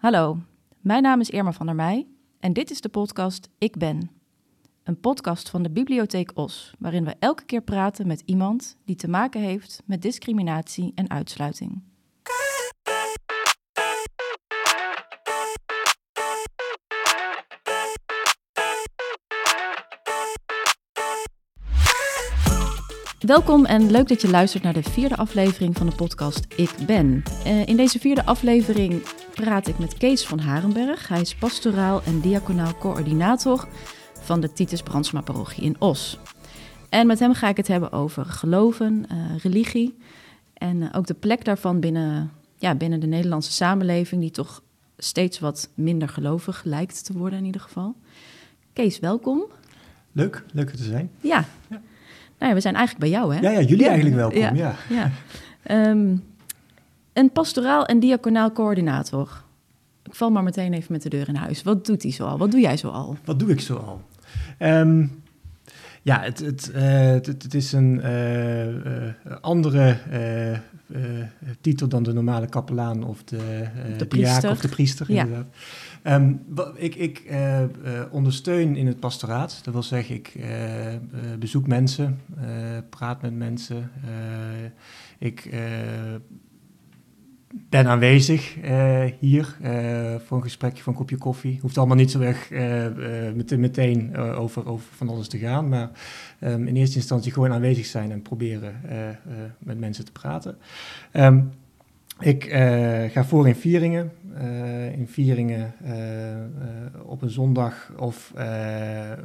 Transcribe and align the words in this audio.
Hallo, 0.00 0.38
mijn 0.80 1.02
naam 1.02 1.20
is 1.20 1.30
Irma 1.30 1.52
van 1.52 1.66
der 1.66 1.74
Meij 1.74 2.06
en 2.38 2.52
dit 2.52 2.70
is 2.70 2.80
de 2.80 2.88
podcast 2.88 3.48
Ik 3.58 3.76
Ben. 3.76 4.10
Een 4.82 5.00
podcast 5.00 5.50
van 5.50 5.62
de 5.62 5.70
Bibliotheek 5.70 6.30
Os, 6.34 6.74
waarin 6.78 7.04
we 7.04 7.16
elke 7.18 7.44
keer 7.44 7.62
praten 7.62 8.06
met 8.06 8.22
iemand 8.24 8.76
die 8.84 8.96
te 8.96 9.08
maken 9.08 9.40
heeft 9.40 9.82
met 9.84 10.02
discriminatie 10.02 10.92
en 10.94 11.10
uitsluiting. 11.10 11.82
Welkom 23.30 23.64
en 23.64 23.90
leuk 23.90 24.08
dat 24.08 24.20
je 24.20 24.30
luistert 24.30 24.62
naar 24.62 24.72
de 24.72 24.82
vierde 24.82 25.16
aflevering 25.16 25.76
van 25.76 25.86
de 25.86 25.94
podcast 25.94 26.46
Ik 26.56 26.74
Ben. 26.86 27.22
Uh, 27.46 27.66
in 27.66 27.76
deze 27.76 27.98
vierde 27.98 28.24
aflevering 28.24 29.02
praat 29.34 29.68
ik 29.68 29.78
met 29.78 29.96
Kees 29.96 30.26
van 30.26 30.38
Harenberg. 30.38 31.08
Hij 31.08 31.20
is 31.20 31.34
pastoraal 31.34 32.02
en 32.02 32.20
diaconaal 32.20 32.74
coördinator 32.78 33.68
van 34.20 34.40
de 34.40 34.52
Titus 34.52 34.82
Brandsma 34.82 35.20
parochie 35.20 35.64
in 35.64 35.76
Os. 35.78 36.18
En 36.88 37.06
met 37.06 37.18
hem 37.18 37.34
ga 37.34 37.48
ik 37.48 37.56
het 37.56 37.68
hebben 37.68 37.92
over 37.92 38.24
geloven, 38.24 39.06
uh, 39.12 39.36
religie 39.38 39.98
en 40.54 40.76
uh, 40.76 40.88
ook 40.92 41.06
de 41.06 41.14
plek 41.14 41.44
daarvan 41.44 41.80
binnen, 41.80 42.32
ja, 42.56 42.74
binnen 42.74 43.00
de 43.00 43.06
Nederlandse 43.06 43.52
samenleving, 43.52 44.20
die 44.20 44.30
toch 44.30 44.62
steeds 44.96 45.38
wat 45.38 45.68
minder 45.74 46.08
gelovig 46.08 46.62
lijkt 46.64 47.04
te 47.04 47.12
worden 47.12 47.38
in 47.38 47.44
ieder 47.44 47.60
geval. 47.60 47.94
Kees, 48.72 48.98
welkom. 48.98 49.42
Leuk, 50.12 50.44
leuk 50.52 50.70
te 50.70 50.82
zijn. 50.82 51.10
Ja. 51.20 51.44
ja. 51.68 51.80
Nou 52.40 52.52
ja, 52.52 52.54
we 52.54 52.60
zijn 52.60 52.74
eigenlijk 52.74 53.10
bij 53.10 53.20
jou, 53.20 53.34
hè? 53.34 53.40
Ja, 53.40 53.50
ja 53.50 53.60
jullie 53.60 53.86
eigenlijk 53.86 54.16
welkom, 54.16 54.56
ja. 54.56 54.74
ja. 54.88 55.10
Um, 55.70 56.24
een 57.12 57.30
pastoraal 57.32 57.86
en 57.86 58.00
diaconaal 58.00 58.52
coördinator. 58.52 59.42
Ik 60.02 60.14
val 60.14 60.30
maar 60.30 60.42
meteen 60.42 60.72
even 60.72 60.92
met 60.92 61.02
de 61.02 61.08
deur 61.08 61.28
in 61.28 61.34
huis. 61.34 61.62
Wat 61.62 61.86
doet 61.86 62.02
hij 62.02 62.12
zoal? 62.12 62.38
Wat 62.38 62.50
doe 62.50 62.60
jij 62.60 62.76
zoal? 62.76 63.16
Wat 63.24 63.38
doe 63.38 63.50
ik 63.50 63.60
zoal? 63.60 64.02
Um, 64.58 65.22
ja, 66.02 66.20
het, 66.22 66.38
het, 66.38 66.72
uh, 66.74 66.82
het, 66.92 67.26
het, 67.26 67.54
is 67.54 67.72
een 67.72 68.00
uh, 68.04 68.66
uh, 68.66 68.82
andere 69.40 69.96
titel 71.60 71.88
dan 71.88 72.02
de 72.02 72.12
normale 72.12 72.46
kapelaan 72.46 73.04
of 73.04 73.24
de, 73.24 73.66
de 73.98 74.06
priester. 74.06 74.50
of 74.50 74.60
de 74.60 74.68
priester, 74.68 75.12
ja. 75.12 75.22
inderdaad. 75.22 75.46
Um, 76.04 76.40
ik 76.76 76.94
ik 76.94 77.24
uh, 77.30 77.60
uh, 77.60 77.66
ondersteun 78.10 78.76
in 78.76 78.86
het 78.86 79.00
pastoraat. 79.00 79.60
Dat 79.64 79.74
wil 79.74 79.82
zeggen, 79.82 80.14
ik 80.14 80.34
uh, 80.36 80.46
bezoek 81.38 81.66
mensen, 81.66 82.20
praat 82.90 83.22
met 83.22 83.34
mensen. 83.34 83.90
ik 85.18 85.50
ben 87.68 87.86
aanwezig 87.86 88.56
hier 89.18 89.56
voor 90.26 90.36
een 90.36 90.42
gesprekje, 90.42 90.82
voor 90.82 90.92
een 90.92 90.98
kopje 90.98 91.16
koffie. 91.16 91.58
Hoeft 91.60 91.78
allemaal 91.78 91.96
niet 91.96 92.10
zo 92.10 92.20
erg 92.20 92.50
meteen, 93.56 94.16
over, 94.16 94.68
over 94.68 94.86
van 94.94 95.08
alles 95.08 95.28
te 95.28 95.38
gaan. 95.38 95.68
Maar 95.68 95.90
um, 96.40 96.66
in 96.66 96.76
eerste 96.76 96.96
instantie 96.96 97.32
gewoon 97.32 97.52
aanwezig 97.52 97.86
zijn 97.86 98.12
en 98.12 98.22
proberen 98.22 98.80
met 99.58 99.78
mensen 99.78 100.04
te 100.04 100.12
praten. 100.12 100.56
Um, 101.12 101.50
ik 102.20 102.44
ga 103.12 103.24
voor 103.24 103.48
in 103.48 103.54
vieringen. 103.54 104.10
Uh, 104.34 104.92
in 104.92 105.08
vieringen 105.08 105.72
uh, 105.84 105.92
op 107.02 107.22
een 107.22 107.30
zondag 107.30 107.92
of 107.96 108.32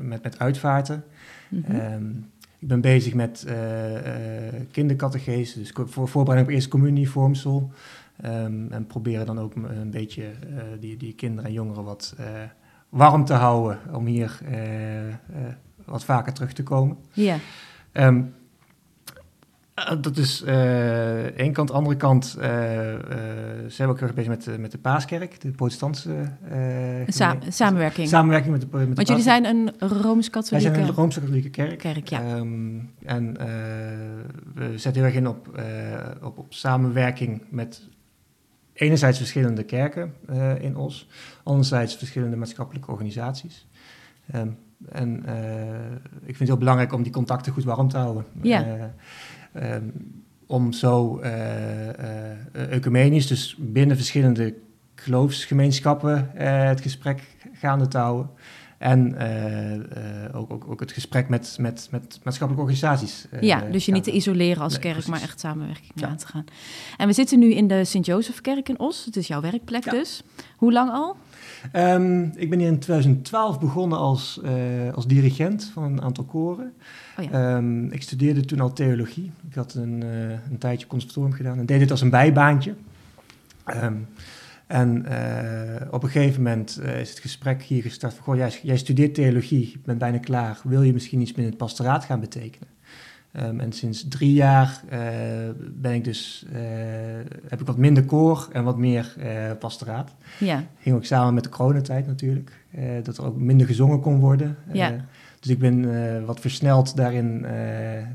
met, 0.02 0.24
met 0.24 0.40
uitvaarten. 0.40 1.04
Mm 1.50 1.64
-hmm. 1.66 1.94
um, 1.94 2.32
ik 2.60 2.68
ben 2.68 2.82
bezig 2.82 3.14
met 3.14 3.48
kindercategese, 4.72 5.60
dus 5.60 5.72
voor 5.74 6.08
voorbereiding 6.08 6.48
op 6.48 6.54
eerste 6.54 6.70
communievormsel. 6.70 7.72
Um, 8.26 8.72
en 8.72 8.88
proberen 8.88 9.26
dan 9.26 9.40
ook 9.40 9.56
een 9.56 9.92
beetje 9.92 10.24
die, 10.80 10.98
die 10.98 11.14
kinderen 11.14 11.46
en 11.46 11.54
jongeren 11.54 11.84
wat 11.84 12.16
warm 12.90 13.26
te 13.26 13.34
houden 13.34 13.80
om 13.94 14.06
hier 14.06 14.40
wat 15.86 16.06
vaker 16.06 16.34
terug 16.34 16.54
te 16.54 16.64
komen. 16.64 16.98
Ja. 17.12 17.38
Yeah. 17.94 18.08
Um, 18.08 18.18
uh, 18.18 18.45
dat 20.02 20.18
is 20.18 20.44
uh, 20.46 21.24
één 21.24 21.54
kant. 21.54 21.68
De 21.68 21.74
andere 21.74 21.96
kant, 21.96 22.36
uh, 22.38 22.44
zijn 23.68 23.88
we 23.88 23.88
ook 23.88 24.00
erg 24.00 24.14
bezig 24.14 24.30
met, 24.30 24.60
met 24.60 24.72
de 24.72 24.78
Paaskerk, 24.78 25.42
de 25.42 25.52
protestantse... 25.52 26.32
Sa 27.08 27.38
samenwerking. 27.50 28.08
Samenwerking 28.08 28.52
met 28.52 28.62
de, 28.62 28.78
met 28.78 28.88
de 28.88 28.94
Want 28.94 29.08
jullie 29.08 29.24
zijn 29.24 29.46
een 29.46 29.72
Rooms-Katholieke... 29.80 30.70
Wij 30.70 30.76
zijn 30.76 30.90
een 30.90 30.96
Rooms-Katholieke 30.96 31.50
kerk. 31.50 31.78
kerk 31.78 32.08
ja. 32.08 32.36
Um, 32.36 32.94
en 33.04 33.34
we 34.54 34.78
zetten 34.78 34.94
heel 34.94 35.04
erg 35.04 35.14
in 35.14 35.28
op, 35.28 35.60
op, 36.22 36.38
op 36.38 36.54
samenwerking 36.54 37.42
met 37.50 37.88
enerzijds 38.74 39.18
verschillende 39.18 39.64
kerken 39.64 40.14
in 40.60 40.78
Os, 40.78 41.08
anderzijds 41.44 41.96
verschillende 41.96 42.36
maatschappelijke 42.36 42.92
organisaties. 42.92 43.68
Um, 44.36 44.58
en 44.92 45.18
ik 46.22 46.36
vind 46.36 46.40
het 46.40 46.48
heel 46.48 46.58
belangrijk 46.58 46.94
om 46.94 47.04
die 47.04 47.12
contacten 47.12 47.54
goed 47.54 47.64
warm 47.64 47.90
te 47.90 47.98
houden. 47.98 48.26
Ja. 48.42 48.94
Um, 49.54 50.24
om 50.48 50.74
zo 50.74 51.20
uh, 51.24 52.72
ecumenisch, 52.72 53.28
dus 53.28 53.56
binnen 53.60 53.96
verschillende 53.96 54.56
geloofsgemeenschappen, 54.96 56.32
het 56.68 56.82
gesprek 56.82 57.22
gaande 57.54 57.88
te 57.88 57.98
houden. 57.98 58.30
En 58.78 59.18
ook, 60.34 60.54
ook, 60.54 60.66
ook, 60.68 60.80
het 60.80 60.92
gesprek 60.92 61.30
met, 61.30 61.58
met, 61.60 61.88
met 61.92 62.20
maatschappelijke 62.24 62.62
organisaties. 62.62 63.28
ja, 63.42 63.60
dus 63.72 63.86
je 63.86 63.92
niet 63.92 64.04
te 64.04 64.12
isoleren 64.12 64.64
als 64.64 64.72
nee, 64.72 64.82
kerk, 64.82 64.94
precies. 64.94 65.12
maar 65.12 65.22
echt 65.22 65.40
samenwerking 65.40 65.92
ja. 65.96 66.08
aan 66.08 66.18
te 66.18 66.28
gaan. 66.28 66.46
En 66.98 67.08
we 67.08 67.14
zitten 67.14 67.40
nu 67.40 67.54
in 67.54 67.68
de 67.68 67.86
Sint-Jozefkerk 67.86 68.70
in 68.70 68.80
Os. 68.80 69.06
Het 69.06 69.16
is 69.16 69.28
jouw 69.28 69.42
werkplek 69.42 69.84
ja. 69.84 69.92
dus. 69.92 70.24
Hoe 70.56 70.72
lang 70.72 70.92
al? 70.92 71.16
Um, 71.74 72.32
ik 72.36 72.50
ben 72.50 72.60
hier 72.60 72.68
in 72.68 72.80
2012 72.80 73.60
begonnen 73.60 73.98
als, 73.98 74.42
uh, 74.44 74.94
als 74.94 75.08
dirigent 75.08 75.70
van 75.74 75.84
een 75.84 76.02
aantal 76.02 76.24
koren. 76.24 76.74
Oh 77.20 77.26
ja. 77.26 77.56
um, 77.56 77.92
ik 77.92 78.02
studeerde 78.02 78.46
toen 78.46 78.60
al 78.60 78.74
theologie. 78.74 79.32
Ik 79.50 79.56
had 79.56 79.74
een, 79.74 80.04
uh, 80.04 80.30
een 80.30 80.58
tijdje 80.60 80.88
conservatorium 80.88 81.34
gedaan 81.34 81.58
en 81.58 81.66
deed 81.66 81.80
dit 81.80 81.92
als 81.92 82.02
een 82.02 82.10
bijbaantje. 82.10 82.74
Um, 83.84 84.08
en 84.68 85.06
uh, 85.10 85.88
op 85.92 86.04
een 86.04 86.10
gegeven 86.10 86.44
moment 86.44 86.80
is 86.82 87.10
het 87.10 87.20
gesprek 87.20 87.62
hier 87.62 87.82
gestart 87.82 88.14
van... 88.14 88.24
Goh, 88.24 88.36
jij, 88.36 88.60
jij 88.64 88.78
studeert 88.78 89.14
theologie, 89.14 89.70
je 89.72 89.80
bent 89.86 90.00
bijna 90.00 90.18
klaar. 90.18 90.60
Wil 90.64 90.82
je 90.82 90.94
misschien 90.94 91.22
iets 91.22 91.32
binnen 91.32 91.50
het 91.50 91.62
pastoraat 91.62 92.06
gaan 92.06 92.20
betekenen? 92.20 92.68
Um, 93.44 93.60
en 93.60 93.72
sinds 93.72 94.08
drie 94.08 94.34
jaar 94.34 94.82
uh, 94.94 95.00
ben 95.74 95.94
ik 95.94 96.04
dus, 96.04 96.46
uh, 96.54 96.60
heb 97.48 97.62
ik 97.62 97.68
wat 97.68 97.78
minder 97.78 98.06
koor 98.06 98.50
en 98.52 98.64
wat 98.64 98.78
meer 98.78 99.16
uh, 99.18 99.52
pastoraat. 99.60 100.16
Ja. 100.40 100.64
Ging 100.80 100.96
ook 100.96 101.06
samen 101.06 101.34
met 101.34 101.44
de 101.44 101.50
coronatijd 101.50 102.08
natuurlijk, 102.08 102.52
dat 103.04 103.18
er 103.18 103.26
ook 103.26 103.38
minder 103.38 103.68
gezongen 103.68 104.00
kon 104.00 104.20
worden. 104.20 104.58
Ja. 104.72 105.06
Dus 105.46 105.54
ik 105.54 105.60
ben 105.60 106.26
wat 106.26 106.40
versneld 106.40 106.96
daarin, 106.96 107.44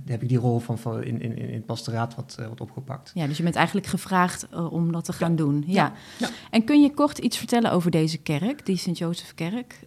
heb 0.07 0.23
ik 0.23 0.29
die 0.29 0.39
rol 0.39 0.59
van, 0.59 0.79
van 0.79 1.03
in, 1.03 1.21
in, 1.21 1.39
in 1.39 1.55
het 1.55 1.67
pastoraat 1.67 2.15
wat, 2.15 2.39
wat 2.49 2.61
opgepakt. 2.61 3.11
Ja, 3.15 3.27
dus 3.27 3.37
je 3.37 3.43
bent 3.43 3.55
eigenlijk 3.55 3.87
gevraagd 3.87 4.49
om 4.71 4.93
dat 4.93 5.05
te 5.05 5.13
gaan 5.13 5.31
ja. 5.31 5.37
doen. 5.37 5.65
Ja. 5.67 5.93
Ja. 6.19 6.29
En 6.51 6.65
kun 6.65 6.83
je 6.83 6.95
kort 6.95 7.19
iets 7.19 7.39
vertellen 7.39 7.73
over 7.73 7.91
deze 7.91 8.19
kerk, 8.19 8.67
die 8.67 8.77
Sint-Jozefkerk? 8.77 9.79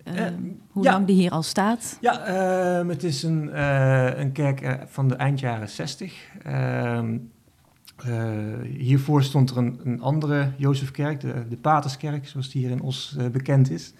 hoe 0.71 0.83
lang 0.83 1.05
die 1.07 1.15
hier 1.15 1.31
al 1.31 1.43
staat? 1.43 1.97
Ja, 2.01 2.25
ehm, 2.25 2.89
het 2.89 3.03
is 3.03 3.23
een, 3.23 3.61
een 4.19 4.31
kerk 4.31 4.77
van 4.85 5.07
de 5.07 5.15
eind 5.15 5.39
jaren 5.39 5.69
60. 5.69 6.13
Uh, 6.47 6.99
uh, 8.07 8.77
hiervoor 8.77 9.23
stond 9.23 9.49
er 9.49 9.57
een, 9.57 9.79
een 9.83 10.01
andere 10.01 10.51
Jozefkerk, 10.57 11.19
de, 11.19 11.47
de 11.49 11.57
Paterskerk, 11.57 12.27
zoals 12.27 12.49
die 12.49 12.61
hier 12.61 12.71
in 12.71 12.81
Os 12.81 13.15
uh, 13.17 13.27
bekend 13.27 13.71
is. 13.71 13.93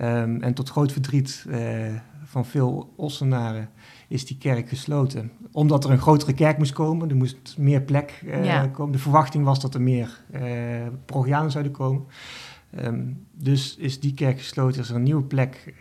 Um, 0.00 0.42
en 0.42 0.54
tot 0.54 0.70
groot 0.70 0.92
verdriet 0.92 1.44
uh, 1.48 1.86
van 2.24 2.46
veel 2.46 2.92
Ossenaren 2.96 3.70
is 4.08 4.26
die 4.26 4.38
kerk 4.38 4.68
gesloten. 4.68 5.32
Omdat 5.52 5.84
er 5.84 5.90
een 5.90 5.98
grotere 5.98 6.32
kerk 6.32 6.58
moest 6.58 6.72
komen, 6.72 7.10
er 7.10 7.16
moest 7.16 7.54
meer 7.58 7.82
plek 7.82 8.22
ja. 8.42 8.66
komen. 8.66 8.92
De 8.92 8.98
verwachting 8.98 9.44
was 9.44 9.60
dat 9.60 9.74
er 9.74 9.80
meer 9.80 10.20
Progianen 11.04 11.50
zouden 11.50 11.72
komen. 11.72 12.04
Um, 12.84 13.26
dus 13.32 13.76
is 13.76 14.00
die 14.00 14.14
kerk 14.14 14.38
gesloten, 14.38 14.80
is 14.80 14.88
er 14.88 14.96
een 14.96 15.02
nieuwe 15.02 15.22
plek 15.22 15.74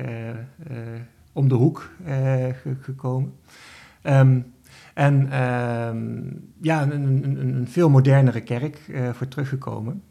om 1.33 1.47
de 1.47 1.55
hoek 1.55 1.91
ge 2.05 2.75
gekomen. 2.81 3.33
Um, 4.03 4.53
en 4.93 5.27
ja, 6.61 6.81
een, 6.81 6.91
een, 6.91 7.55
een, 7.55 7.67
veel 7.67 7.89
modernere 7.89 8.41
kerk 8.41 8.87
uh, 8.87 9.09
voor 9.09 9.27
teruggekomen. 9.27 10.03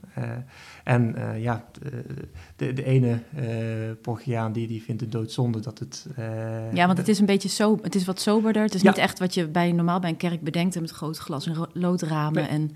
Uh, 0.84 0.94
en 0.94 1.14
uh, 1.18 1.42
ja, 1.42 1.64
de, 1.72 2.04
de, 2.56 2.72
de 2.72 2.84
ene 2.84 3.18
Porgiaan 4.02 4.52
die, 4.52 4.66
die 4.66 4.82
vindt 4.82 5.00
het 5.00 5.12
doodzonde 5.12 5.60
dat 5.60 5.78
het... 5.78 6.06
ja, 6.72 6.86
want 6.86 6.98
het 6.98 7.08
is 7.08 7.18
een 7.18 7.26
beetje 7.26 7.48
zo, 7.48 7.78
het 7.82 7.94
is 7.94 8.04
wat 8.04 8.20
soberder. 8.20 8.62
Het 8.62 8.74
is 8.74 8.82
ja. 8.82 8.88
niet 8.88 8.98
echt 8.98 9.18
wat 9.18 9.34
je 9.34 9.48
bij, 9.48 9.72
normaal 9.72 10.00
bij 10.00 10.10
een 10.10 10.16
kerk 10.16 10.40
bedenkt 10.40 10.80
met 10.80 10.90
groot 10.90 11.18
glas 11.18 11.46
en 11.46 11.68
loodramen. 11.72 12.42
Nee. 12.42 12.50
En, 12.50 12.70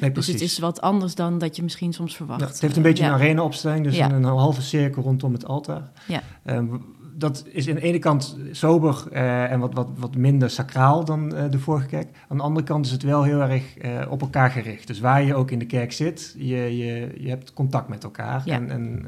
nee, 0.00 0.12
dus 0.12 0.26
het 0.26 0.40
is 0.40 0.58
wat 0.58 0.80
anders 0.80 1.14
dan 1.14 1.38
dat 1.38 1.56
je 1.56 1.62
misschien 1.62 1.92
soms 1.92 2.16
verwacht. 2.16 2.40
Ja, 2.40 2.46
het 2.46 2.60
heeft 2.60 2.76
een 2.76 2.82
beetje 2.82 3.04
een 3.04 3.10
arena-opstelling, 3.10 3.84
dus 3.84 3.98
een, 3.98 4.12
een 4.12 4.24
halve 4.24 4.62
cirkel 4.62 5.02
rondom 5.02 5.32
het 5.32 5.46
altaar. 5.46 5.90
Ja. 6.06 6.22
Um, 6.44 6.96
dat 7.18 7.44
is 7.50 7.68
aan 7.68 7.74
de 7.74 7.80
ene 7.80 7.98
kant 7.98 8.36
sober 8.50 9.04
uh, 9.12 9.52
en 9.52 9.60
wat, 9.60 9.74
wat, 9.74 9.88
wat 9.96 10.16
minder 10.16 10.50
sacraal 10.50 11.04
dan 11.04 11.34
uh, 11.34 11.50
de 11.50 11.58
vorige 11.58 11.86
kerk. 11.86 12.08
Aan 12.28 12.36
de 12.36 12.42
andere 12.42 12.66
kant 12.66 12.86
is 12.86 12.92
het 12.92 13.02
wel 13.02 13.22
heel 13.22 13.40
erg 13.40 13.84
uh, 13.84 14.10
op 14.10 14.20
elkaar 14.20 14.50
gericht. 14.50 14.86
Dus 14.86 15.00
waar 15.00 15.22
je 15.22 15.34
ook 15.34 15.50
in 15.50 15.58
de 15.58 15.66
kerk 15.66 15.92
zit, 15.92 16.34
je, 16.36 16.76
je, 16.76 17.14
je 17.18 17.28
hebt 17.28 17.52
contact 17.52 17.88
met 17.88 18.04
elkaar. 18.04 18.42
Ja. 18.44 18.54
En, 18.54 18.70
en 18.70 19.06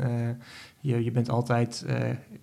je, 0.80 1.04
je 1.04 1.10
bent 1.10 1.30
altijd 1.30 1.86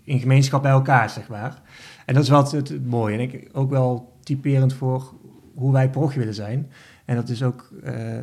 in 0.04 0.19
gemeenschap 0.19 0.62
bij 0.62 0.72
elkaar, 0.72 1.10
zeg 1.10 1.28
maar. 1.28 1.62
En 2.06 2.14
dat 2.14 2.24
is 2.24 2.30
wel 2.30 2.44
het, 2.44 2.52
het 2.52 2.90
mooie. 2.90 3.14
En 3.14 3.19
ik, 3.19 3.50
ook 3.54 3.69
wel 3.69 4.14
typerend 4.24 4.74
voor 4.74 5.14
hoe 5.56 5.72
wij 5.72 5.90
parochie 5.90 6.19
willen 6.19 6.34
zijn. 6.34 6.72
En 7.06 7.16
dat 7.16 7.30
is 7.30 7.44
ook 7.44 7.69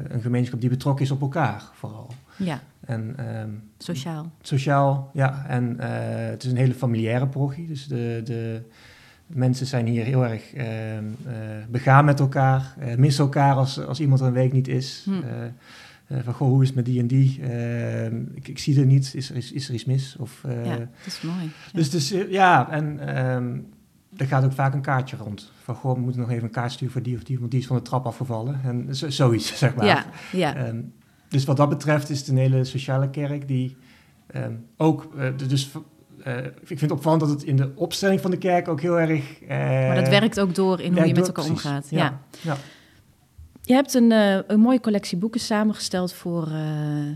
een 0.09 0.23
gemeenschap 0.23 0.61
die 0.61 0.71
betrokken 0.71 1.05
is 1.05 1.11
op 1.11 1.21
elkaar, 1.21 1.63
vooral. 1.73 2.11
Ja. 2.37 2.61
En, 2.87 3.15
ehm, 3.17 3.51
sociaal. 3.79 4.33
Sociaal, 4.41 5.11
ja. 5.13 5.45
En 5.49 5.77
uh, 5.81 5.87
het 6.31 6.45
is 6.45 6.51
een 6.51 6.57
hele 6.57 6.75
familiaire 6.75 7.27
parochie. 7.27 7.67
Dus 7.67 7.87
de, 7.87 8.21
de 8.25 8.63
mensen 9.27 9.67
zijn 9.67 9.87
hier 9.87 10.05
heel 10.05 10.25
erg 10.25 10.55
uh, 10.55 10.65
begaan 11.69 12.05
met 12.05 12.21
elkaar. 12.21 12.75
missen 12.97 13.25
elkaar 13.25 13.55
als, 13.55 13.81
als 13.81 14.01
iemand 14.01 14.21
er 14.21 14.27
een 14.27 14.33
week 14.33 14.53
niet 14.53 14.69
is. 14.69 15.03
Hm. 15.05 16.23
van, 16.23 16.35
goh, 16.35 16.49
hoe 16.49 16.61
is 16.63 16.67
het 16.67 16.77
met 16.77 16.85
die 16.85 17.01
en 17.01 17.07
die? 17.07 17.41
Ehm, 17.43 18.23
ik, 18.35 18.49
ik, 18.49 18.59
zie 18.59 18.81
er 18.81 18.87
niet. 18.87 19.15
Is 19.15 19.31
er, 19.31 19.37
is, 19.37 19.53
is 19.53 19.69
er 19.69 19.75
iets 19.75 19.85
mis? 19.85 20.17
Of, 20.19 20.45
ja, 20.65 20.77
dat 20.77 20.89
is 21.07 21.21
mooi. 21.21 21.51
Dus, 21.73 21.91
dus 21.91 22.15
ja, 22.29 22.71
en 22.71 23.17
um, 23.19 23.67
er 24.17 24.27
gaat 24.27 24.45
ook 24.45 24.53
vaak 24.53 24.75
een 24.75 24.81
kaartje 24.81 25.17
rond. 25.17 25.53
Van, 25.63 25.75
goh, 25.75 25.95
we 25.95 26.01
moeten 26.01 26.21
nog 26.21 26.31
even 26.31 26.45
een 26.45 26.51
kaart 26.51 26.73
sturen 26.73 26.93
voor 26.93 27.03
die 27.03 27.17
of 27.17 27.23
die, 27.23 27.39
want 27.39 27.51
die 27.51 27.61
is 27.61 27.67
van 27.67 27.77
de 27.77 27.83
trap 27.83 28.07
afgevallen. 28.07 28.61
En 28.65 28.97
zo, 28.97 29.11
zoiets, 29.11 29.59
zeg 29.59 29.75
maar. 29.75 29.87
Ja, 29.87 30.05
ja. 30.33 30.67
Um, 30.67 30.93
dus 31.35 31.45
wat 31.45 31.57
dat 31.57 31.69
betreft 31.69 32.11
is 32.11 32.19
het 32.19 32.29
een 32.29 32.37
hele 32.37 32.65
sociale 32.65 33.11
kerk 33.11 33.49
die 33.49 33.77
um, 34.35 34.67
ook, 34.77 35.09
uh, 35.17 35.29
dus 35.49 35.71
uh, 36.27 36.37
ik 36.45 36.67
vind 36.67 36.81
het 36.81 36.91
opvallend 36.91 37.21
dat 37.21 37.31
het 37.31 37.43
in 37.43 37.57
de 37.57 37.73
opstelling 37.75 38.21
van 38.21 38.31
de 38.31 38.37
kerk 38.39 38.69
ook 38.69 38.81
heel 38.81 38.99
erg... 38.99 39.43
Uh, 39.43 39.49
maar 39.49 39.95
dat 39.95 40.09
werkt 40.09 40.41
ook 40.41 40.55
door 40.55 40.81
in 40.81 40.93
hoe 40.93 41.07
je 41.07 41.15
met 41.15 41.27
elkaar 41.27 41.45
omgaat. 41.45 41.87
Ja. 41.91 41.99
Ja. 41.99 42.21
ja. 42.41 42.57
Je 43.63 43.75
hebt 43.75 43.95
een, 43.95 44.11
een 44.53 44.61
mooie 44.61 44.81
collectie 44.81 45.19
boeken 45.19 45.41
samengesteld 45.41 46.13
voor, 46.13 46.49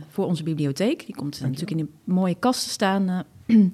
voor 0.09 0.27
onze 0.27 0.43
bibliotheek. 0.43 1.07
Die 1.07 1.15
komt 1.15 1.41
natuurlijk 1.41 1.71
in 1.71 1.77
die 1.77 1.91
mooie 2.05 2.37
kast 2.39 2.63
te 2.63 2.69
staan. 2.69 3.25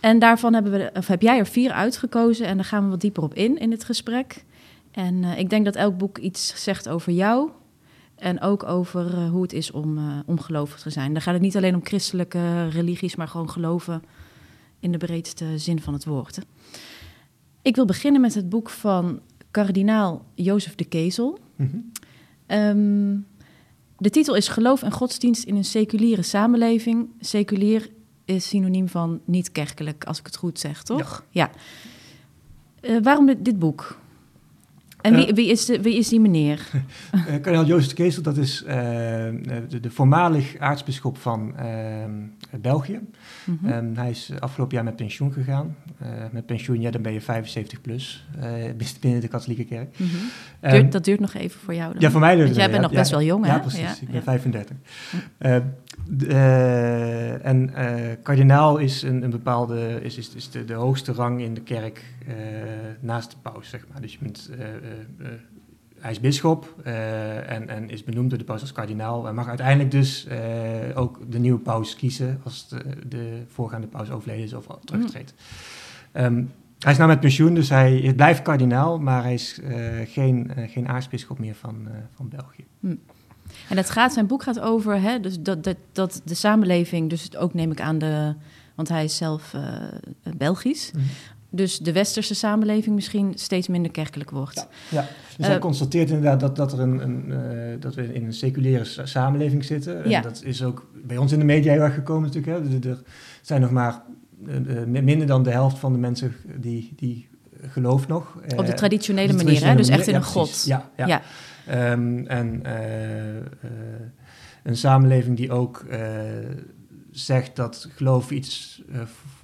en 0.00 0.18
daarvan 0.18 0.54
hebben 0.54 0.72
we, 0.72 0.90
of 0.94 1.06
heb 1.06 1.22
jij 1.22 1.38
er 1.38 1.46
vier 1.46 1.72
uitgekozen 1.72 2.46
en 2.46 2.56
daar 2.56 2.64
gaan 2.64 2.84
we 2.84 2.90
wat 2.90 3.00
dieper 3.00 3.22
op 3.22 3.34
in 3.34 3.58
in 3.58 3.70
het 3.70 3.84
gesprek. 3.84 4.44
En 4.90 5.24
ik 5.24 5.50
denk 5.50 5.64
dat 5.64 5.76
elk 5.76 5.98
boek 5.98 6.18
iets 6.18 6.62
zegt 6.62 6.88
over 6.88 7.12
jou, 7.12 7.50
en 8.20 8.40
ook 8.40 8.62
over 8.62 9.14
uh, 9.14 9.30
hoe 9.30 9.42
het 9.42 9.52
is 9.52 9.70
om, 9.70 9.98
uh, 9.98 10.18
om 10.26 10.40
gelovig 10.40 10.80
te 10.80 10.90
zijn. 10.90 11.12
Dan 11.12 11.22
gaat 11.22 11.34
het 11.34 11.42
niet 11.42 11.56
alleen 11.56 11.74
om 11.74 11.84
christelijke 11.84 12.68
religies, 12.68 13.16
maar 13.16 13.28
gewoon 13.28 13.50
geloven 13.50 14.02
in 14.80 14.92
de 14.92 14.98
breedste 14.98 15.58
zin 15.58 15.80
van 15.80 15.92
het 15.92 16.04
woord. 16.04 16.36
Hè. 16.36 16.42
Ik 17.62 17.76
wil 17.76 17.84
beginnen 17.84 18.20
met 18.20 18.34
het 18.34 18.48
boek 18.48 18.70
van 18.70 19.20
kardinaal 19.50 20.24
Jozef 20.34 20.74
de 20.74 20.84
Kezel. 20.84 21.38
Mm 21.56 21.70
-hmm. 21.70 22.58
um, 22.58 23.26
de 23.98 24.10
titel 24.10 24.34
is 24.34 24.48
Geloof 24.48 24.82
en 24.82 24.92
godsdienst 24.92 25.44
in 25.44 25.56
een 25.56 25.64
seculiere 25.64 26.22
samenleving. 26.22 27.08
Seculier 27.20 27.90
is 28.24 28.48
synoniem 28.48 28.88
van 28.88 29.20
niet 29.24 29.52
kerkelijk, 29.52 30.04
als 30.04 30.18
ik 30.18 30.26
het 30.26 30.36
goed 30.36 30.58
zeg, 30.58 30.82
toch? 30.82 31.24
Ja. 31.30 31.50
ja. 32.82 32.90
Uh, 32.90 33.02
waarom 33.02 33.26
dit, 33.26 33.44
dit 33.44 33.58
boek? 33.58 33.98
En 35.02 35.14
wie, 35.14 35.34
wie, 35.34 35.50
is, 35.50 35.64
de, 35.64 35.80
wie 35.80 35.98
is 35.98 36.08
die 36.08 36.20
meneer? 36.20 36.70
kardinaal 37.42 37.64
Jozef 37.64 37.88
de 37.88 37.94
Keesel, 37.94 38.22
dat 38.22 38.36
is 38.36 38.62
uh, 38.62 38.70
de, 38.72 39.80
de, 39.80 39.90
voormalig 39.90 40.56
aartsbisschop 40.58 41.18
van 41.18 41.54
uh, 41.60 41.64
België. 42.60 43.00
Mhm. 43.44 43.52
Mm 43.52 43.58
-hmm. 43.62 43.72
um, 43.72 43.96
hij 43.96 44.10
is 44.10 44.30
afgelopen 44.38 44.74
jaar 44.74 44.84
met 44.84 44.96
pensioen 44.96 45.32
gegaan. 45.32 45.76
Uh, 46.02 46.08
met 46.32 46.46
pensioen, 46.46 46.80
ja, 46.80 46.90
dan 46.90 47.02
ben 47.02 47.12
je 47.12 47.20
75 47.20 47.80
plus 47.80 48.26
binnen 49.00 49.20
de 49.20 49.28
katholieke 49.28 49.64
kerk. 49.64 49.98
Mm 49.98 50.06
-hmm. 50.06 50.70
um, 50.70 50.80
duurt, 50.80 50.92
dat 50.92 51.04
duurt 51.04 51.20
nog 51.20 51.34
even 51.34 51.60
voor 51.60 51.74
jou 51.74 51.92
dan? 51.92 52.02
Ja, 52.02 52.10
voor 52.10 52.20
mij 52.20 52.34
duurt 52.34 52.44
Want 52.44 52.56
jij 52.56 52.64
het, 52.64 52.72
bent 52.72 52.84
ja, 52.84 52.90
nog 52.90 52.98
best 52.98 53.10
ja, 53.10 53.16
wel 53.16 53.26
jong, 53.26 53.46
ja, 53.46 53.52
hè? 53.52 53.60
Precies, 53.60 53.80
ja, 53.80 53.92
ik 54.00 54.06
ben 54.06 54.14
ja. 54.14 54.22
35. 54.22 54.76
Uh, 56.18 57.46
en 57.46 57.70
uh, 57.70 58.16
kardinaal 58.22 58.78
is 58.78 59.02
een, 59.02 59.22
een 59.22 59.30
bepaalde, 59.30 59.98
is, 60.02 60.16
is, 60.16 60.34
is 60.34 60.50
de, 60.50 60.64
de, 60.64 60.74
hoogste 60.74 61.12
rang 61.12 61.40
in 61.40 61.54
de 61.54 61.60
kerk 61.60 62.04
uh, 62.28 62.34
naast 63.00 63.30
de 63.30 63.36
paus, 63.42 63.68
zeg 63.68 63.86
maar. 63.92 64.00
Dus 64.00 64.12
je 64.12 64.18
bent, 64.20 64.50
hij 66.00 66.10
is 66.10 66.20
bisschop 66.20 66.74
en, 66.84 67.68
en 67.68 67.90
is 67.90 68.04
benoemd 68.04 68.30
door 68.30 68.38
de 68.38 68.44
paus 68.44 68.60
als 68.60 68.72
kardinaal. 68.72 69.28
En 69.28 69.34
mag 69.34 69.48
uiteindelijk 69.48 69.90
dus 69.90 70.26
ook 70.94 71.18
de 71.28 71.38
nieuwe 71.38 71.58
paus 71.58 71.96
kiezen 71.96 72.40
als 72.44 72.68
de, 72.68 73.08
de 73.08 73.42
voorgaande 73.46 73.86
paus 73.86 74.10
overleden 74.10 74.44
is 74.44 74.54
of 74.54 74.66
terugtreedt. 74.84 75.34
Mm. 76.12 76.22
Um, 76.24 76.52
hij 76.78 76.92
is 76.92 76.98
nou 76.98 77.10
met 77.10 77.20
pensioen, 77.20 77.54
dus 77.54 77.68
hij 77.68 78.12
blijft 78.16 78.42
kardinaal, 78.42 78.98
maar 78.98 79.22
hij 79.22 79.34
is 79.34 79.60
geen, 80.04 80.50
geen 80.68 80.88
aartsbisschop 80.88 81.38
meer 81.38 81.54
van, 81.54 81.88
van 82.14 82.28
België. 82.28 82.64
Mm. 82.80 83.00
En 83.68 83.76
het 83.76 83.90
gaat, 83.90 84.12
zijn 84.12 84.26
boek 84.26 84.42
gaat 84.42 84.60
over 84.60 85.00
hè, 85.00 85.20
dus 85.20 85.40
dat, 85.40 85.64
dat, 85.64 85.76
dat 85.92 86.22
de 86.24 86.34
samenleving, 86.34 87.10
dus 87.10 87.36
ook 87.36 87.54
neem 87.54 87.70
ik 87.70 87.80
aan 87.80 87.98
de, 87.98 88.34
want 88.74 88.88
hij 88.88 89.04
is 89.04 89.16
zelf 89.16 89.52
uh, 89.54 89.62
Belgisch, 90.36 90.92
mm. 90.92 91.02
Dus 91.50 91.78
de 91.78 91.92
westerse 91.92 92.34
samenleving 92.34 92.94
misschien 92.94 93.32
steeds 93.34 93.68
minder 93.68 93.90
kerkelijk 93.90 94.30
wordt. 94.30 94.54
Ja, 94.54 94.66
ja. 95.00 95.06
dus 95.36 95.46
hij 95.46 95.54
uh, 95.54 95.60
constateert 95.60 96.08
inderdaad 96.08 96.40
dat, 96.40 96.56
dat, 96.56 96.72
er 96.72 96.80
een, 96.80 97.02
een 97.02 97.24
uh, 97.28 97.80
dat 97.80 97.94
we 97.94 98.14
in 98.14 98.24
een 98.24 98.32
seculiere 98.32 98.84
samenleving 99.04 99.64
zitten. 99.64 100.04
En 100.04 100.10
ja. 100.10 100.20
dat 100.20 100.42
is 100.44 100.62
ook 100.62 100.90
bij 101.04 101.16
ons 101.16 101.32
in 101.32 101.38
de 101.38 101.44
media 101.44 101.72
heel 101.72 101.82
erg 101.82 101.94
gekomen 101.94 102.30
natuurlijk. 102.30 102.82
Hè. 102.82 102.90
Er 102.90 103.02
zijn 103.40 103.60
nog 103.60 103.70
maar 103.70 104.02
uh, 104.46 105.02
minder 105.02 105.26
dan 105.26 105.42
de 105.42 105.50
helft 105.50 105.78
van 105.78 105.92
de 105.92 105.98
mensen 105.98 106.34
die, 106.60 106.92
die 106.96 107.28
gelooft 107.66 108.08
nog. 108.08 108.36
Op 108.56 108.66
de 108.66 108.74
traditionele 108.74 109.36
de 109.36 109.44
manier, 109.44 109.66
hè? 109.66 109.74
dus 109.74 109.88
echt 109.88 110.06
in 110.06 110.12
ja, 110.12 110.18
een 110.18 110.24
god. 110.24 110.64
Ja, 110.66 110.90
ja. 110.96 111.22
Um, 111.92 112.26
en 112.26 112.62
een 114.62 114.76
samenleving 114.76 115.36
die 115.36 115.52
ook 115.52 115.84
zegt 117.10 117.56
dat 117.56 117.88
geloof 117.94 118.30
iets 118.30 118.82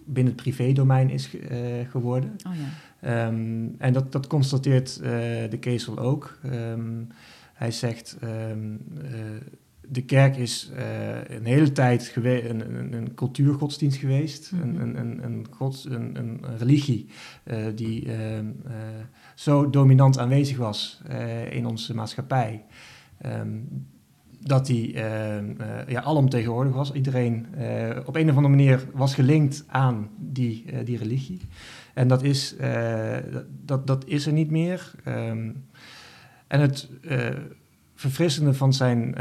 binnen 0.05 0.33
het 0.33 0.43
privédomein 0.43 1.11
is 1.11 1.31
geworden. 1.91 2.37
Oh, 2.47 2.53
ja. 3.01 3.27
um, 3.27 3.75
en 3.79 3.93
dat, 3.93 4.13
dat 4.13 4.27
constateert 4.27 4.95
de 5.51 5.57
Keesel 5.61 5.99
ook. 5.99 6.39
Um, 6.45 7.09
hij 7.53 7.71
zegt, 7.71 8.17
de 9.89 10.03
kerk 10.05 10.37
is 10.37 10.71
een 11.29 11.45
hele 11.45 11.73
tijd 11.73 12.13
een, 12.17 12.77
een, 12.77 12.93
een 12.93 13.15
cultuurgodsdienst 13.15 13.99
geweest. 13.99 14.53
Mhm. 14.53 14.67
Mm 14.67 14.77
-hmm. 14.77 14.81
een, 14.81 14.99
een, 14.99 15.25
een, 15.25 15.47
gods, 15.51 15.85
een, 15.85 16.17
een 16.17 16.41
religie 16.59 17.09
die 17.75 18.09
zo 19.35 19.71
dominant 19.71 20.19
aanwezig 20.19 20.57
was 20.57 21.03
in 21.51 21.67
onze 21.67 21.95
maatschappij. 21.95 22.65
Um, 23.27 23.87
dat 24.47 24.67
die 24.67 24.93
uh, 24.93 25.37
uh, 25.37 25.43
ja, 25.89 26.03
alomtegenwoordig 26.03 26.75
was. 26.75 26.93
Iedereen 26.93 27.47
uh, 27.59 27.97
op 28.05 28.17
een 28.17 28.31
of 28.31 28.37
andere 28.37 28.49
manier 28.49 28.87
was 28.93 29.15
gelinkt 29.15 29.65
aan 29.67 30.09
die, 30.17 30.65
die 30.85 30.99
religie. 30.99 31.41
En 31.95 32.09
dat 32.09 32.23
is, 32.23 32.57
dat, 33.65 33.87
dat 33.87 34.05
is 34.07 34.27
er 34.27 34.33
niet 34.33 34.51
meer. 34.51 34.93
Um, 35.09 35.65
en 36.47 36.61
het 36.61 36.89
verfrissende 37.95 38.55
van 38.55 38.73
zijn 38.73 39.15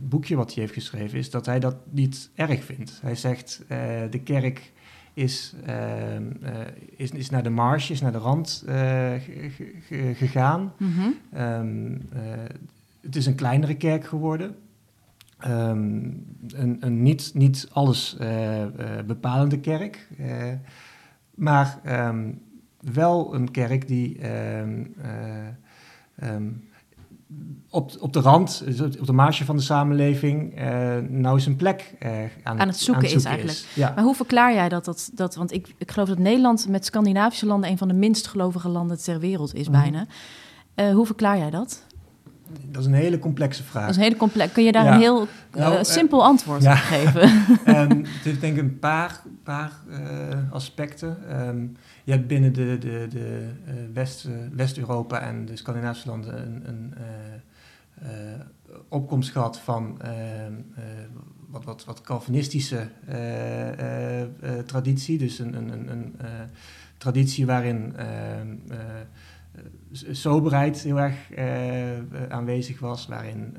boekje 0.00 0.36
wat 0.36 0.54
hij 0.54 0.62
heeft 0.62 0.74
geschreven... 0.74 1.18
is 1.18 1.30
dat 1.30 1.46
hij 1.46 1.58
dat 1.58 1.76
niet 1.90 2.30
erg 2.34 2.64
vindt. 2.64 2.98
Hij 3.02 3.14
zegt, 3.14 3.64
de 4.10 4.20
kerk 4.24 4.72
is, 5.14 5.54
uh, 5.66 5.74
is, 6.96 7.10
is 7.10 7.30
naar 7.30 7.42
de 7.42 7.50
marge, 7.50 7.92
is 7.92 8.00
naar 8.00 8.12
de 8.12 8.18
rand 8.18 8.64
gegaan. 10.14 10.72
Mm 10.78 10.92
-hmm. 10.92 11.42
um, 11.42 12.08
het 13.00 13.16
is 13.16 13.26
een 13.26 13.34
kleinere 13.34 13.74
kerk 13.74 14.04
geworden. 14.04 14.56
Um, 15.46 16.26
een, 16.48 16.76
een 16.80 17.02
niet, 17.02 17.30
niet 17.34 17.68
alles 17.72 18.16
bepalende 19.06 19.60
kerk. 19.60 20.08
maar 21.34 21.80
um, 21.86 22.42
wel 22.80 23.34
een 23.34 23.50
kerk 23.50 23.88
die 23.88 24.20
op, 27.70 27.92
op 28.00 28.12
de 28.12 28.20
rand, 28.20 28.64
op 29.00 29.06
de 29.06 29.12
marge 29.12 29.44
van 29.44 29.56
de 29.56 29.62
samenleving, 29.62 30.54
nou 31.08 31.34
eens 31.34 31.46
een 31.46 31.56
plek 31.56 31.94
aan, 32.42 32.60
aan, 32.60 32.68
het 32.68 32.76
zoeken, 32.76 33.04
aan 33.04 33.10
het 33.10 33.18
is 33.18 33.24
eigenlijk. 33.24 33.58
Is. 33.58 33.74
Ja. 33.74 33.92
Maar 33.94 34.04
hoe 34.04 34.14
verklaar 34.14 34.52
jij 34.52 34.68
dat? 34.68 34.84
dat, 34.84 35.10
dat 35.14 35.34
want 35.34 35.52
ik, 35.52 35.74
ik 35.78 35.90
geloof 35.90 36.08
dat 36.08 36.18
Nederland 36.18 36.68
met 36.68 36.84
Scandinavische 36.84 37.46
landen 37.46 37.70
een 37.70 37.78
van 37.78 37.88
de 37.88 37.94
minst 37.94 38.26
gelovige 38.26 38.68
landen 38.68 39.02
ter 39.02 39.20
wereld 39.20 39.54
is, 39.54 39.68
Mhm. 39.68 39.80
bijna. 39.80 40.06
Hoe 40.92 41.06
verklaar 41.06 41.38
jij 41.38 41.50
dat? 41.50 41.84
Dat 42.70 42.80
is 42.80 42.86
een 42.86 42.94
hele 42.94 43.18
complexe 43.18 43.62
vraag. 43.62 43.82
Dat 43.82 43.90
is 43.90 43.96
een 43.96 44.02
hele 44.02 44.16
complex. 44.16 44.52
Kun 44.52 44.64
je 44.64 44.72
daar 44.72 44.84
Ja. 44.84 44.92
een 44.92 45.00
heel 45.00 45.28
Nou, 45.52 45.72
uh, 45.72 45.78
eh, 45.78 45.84
simpel 45.84 46.24
antwoord 46.24 46.62
ja. 46.62 46.72
op 46.72 46.78
geven? 46.78 47.22
Ehm, 47.64 47.98
het 48.16 48.24
heeft 48.24 48.40
denk 48.40 48.56
ik 48.56 48.62
een 48.62 48.78
paar, 48.78 49.22
paar 49.42 49.72
uh, 49.88 49.98
aspecten. 50.52 51.16
Um, 51.48 51.76
je 52.04 52.12
hebt 52.12 52.26
binnen 52.26 52.52
de, 52.52 52.78
de, 52.78 53.06
de 53.10 53.48
West, 53.92 54.28
West-Europa 54.52 55.20
en 55.20 55.44
de 55.44 55.56
Scandinavische 55.56 56.08
landen 56.08 56.42
een, 56.42 56.62
een 56.68 56.94
uh, 58.02 58.08
opkomst 58.88 59.30
gehad 59.30 59.58
van 59.60 60.00
ehm, 60.02 60.52
wat, 61.48 61.64
wat, 61.64 61.84
wat 61.84 62.00
Calvinistische 62.00 62.88
traditie. 64.66 65.18
Dus 65.18 65.38
een, 65.38 65.54
een, 65.54 65.72
een, 65.72 65.90
een 65.90 66.14
traditie 66.98 67.46
waarin 67.46 67.94
soberheid 69.92 70.80
heel 70.82 71.00
erg 71.00 71.16
aanwezig 72.28 72.80
was, 72.80 73.06
waarin, 73.06 73.56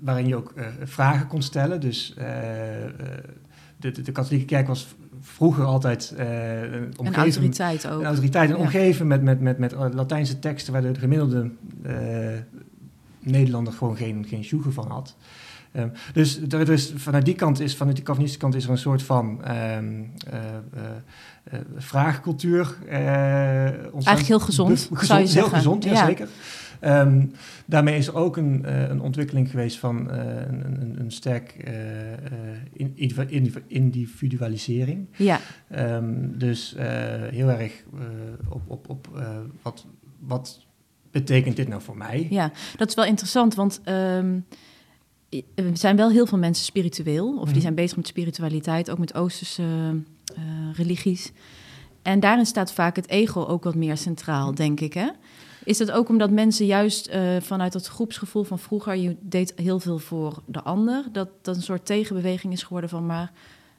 waarin 0.00 0.26
je 0.26 0.36
ook 0.36 0.54
vragen 0.84 1.26
kon 1.26 1.42
stellen. 1.42 1.80
Dus 1.80 2.14
de, 3.80 3.90
de, 3.90 4.02
de, 4.02 4.12
katholieke 4.12 4.46
kerk 4.46 4.66
was 4.66 4.94
vroeger 5.20 5.64
altijd 5.64 6.14
uh, 6.18 6.62
een, 6.62 6.92
een 6.96 7.14
autoriteit 7.14 7.88
ook. 7.88 8.00
Een 8.00 8.06
autoriteit, 8.06 8.50
een 8.50 8.56
omgeven 8.56 9.06
met, 9.06 9.22
met, 9.22 9.40
met, 9.40 9.58
met 9.58 9.72
Latijnse 9.72 10.38
teksten 10.38 10.72
waar 10.72 10.82
de 10.82 10.94
gemiddelde 10.94 11.50
uh, 11.86 11.92
Nederlander 13.20 13.72
gewoon 13.72 13.96
geen, 13.96 14.24
geen 14.28 14.44
sjoegen 14.44 14.72
van 14.72 14.90
had. 14.90 15.16
Um, 15.72 15.92
dus 16.12 16.40
er 16.48 16.68
is, 16.68 16.92
vanuit 16.96 17.24
die 17.24 17.34
kant 17.34 17.60
is, 17.60 17.76
vanuit 17.76 17.96
die 17.96 18.04
Calvinistische 18.04 18.44
kant 18.44 18.54
is 18.54 18.64
er 18.64 18.70
een 18.70 18.78
soort 18.78 19.02
van 19.02 19.40
um, 19.50 20.12
uh, 20.32 21.58
vraagcultuur. 21.76 22.76
Eigenlijk 22.88 24.26
heel 24.26 24.40
gezond, 24.40 24.78
gezond 24.78 25.06
zou 25.06 25.20
je 25.20 25.28
Heel 25.28 25.48
gezond, 25.48 25.84
ja, 25.84 25.92
ja. 25.92 26.06
zeker. 26.06 26.28
Um, 26.84 27.32
daarmee 27.66 27.96
is 27.96 28.06
er 28.06 28.14
ook 28.14 28.36
een, 28.36 28.62
uh, 28.66 28.88
een 28.88 29.00
ontwikkeling 29.00 29.50
geweest 29.50 29.78
van 29.78 30.10
uh, 30.10 30.16
een, 30.48 30.64
een, 30.64 31.00
een, 31.00 31.10
sterk 31.12 31.54
uh, 32.76 33.24
individualisering. 33.66 35.08
Ja. 35.16 35.40
Dus 36.36 36.74
heel 37.30 37.50
erg 37.50 37.84
op, 38.48 38.62
op, 38.66 38.88
op 38.88 39.08
wat, 39.62 39.86
wat 40.18 40.66
betekent 41.10 41.56
dit 41.56 41.68
nou 41.68 41.82
voor 41.82 41.96
mij? 41.96 42.26
Ja, 42.30 42.52
dat 42.76 42.88
is 42.88 42.94
wel 42.94 43.04
interessant, 43.04 43.54
want 43.54 43.80
er 45.54 45.64
zijn 45.72 45.96
wel 45.96 46.10
heel 46.10 46.26
veel 46.26 46.38
mensen 46.38 46.64
spiritueel, 46.64 47.28
of 47.28 47.44
die 47.44 47.52
mhm. 47.52 47.60
zijn 47.60 47.74
bezig 47.74 47.96
met 47.96 48.06
spiritualiteit, 48.06 48.90
ook 48.90 48.98
met 48.98 49.14
Oosterse 49.14 49.62
religies. 50.72 51.32
En 52.02 52.20
daarin 52.20 52.46
staat 52.46 52.72
vaak 52.72 52.96
het 52.96 53.08
ego 53.08 53.44
ook 53.44 53.64
wat 53.64 53.74
meer 53.74 53.96
centraal, 53.96 54.54
denk 54.54 54.80
ik. 54.80 54.94
Hè? 54.94 55.08
Is 55.64 55.78
dat 55.78 55.90
ook 55.90 56.08
omdat 56.08 56.30
mensen 56.30 56.66
juist 56.66 57.08
uh, 57.08 57.36
vanuit 57.40 57.72
dat 57.72 57.86
groepsgevoel 57.86 58.42
van 58.42 58.58
vroeger, 58.58 58.96
je 58.96 59.16
deed 59.20 59.52
heel 59.56 59.80
veel 59.80 59.98
voor 59.98 60.42
de 60.46 60.62
ander, 60.62 61.04
dat 61.12 61.28
dat 61.42 61.56
een 61.56 61.62
soort 61.62 61.86
tegenbeweging 61.86 62.52
is 62.52 62.62
geworden 62.62 62.90
van 62.90 63.06
maar 63.06 63.32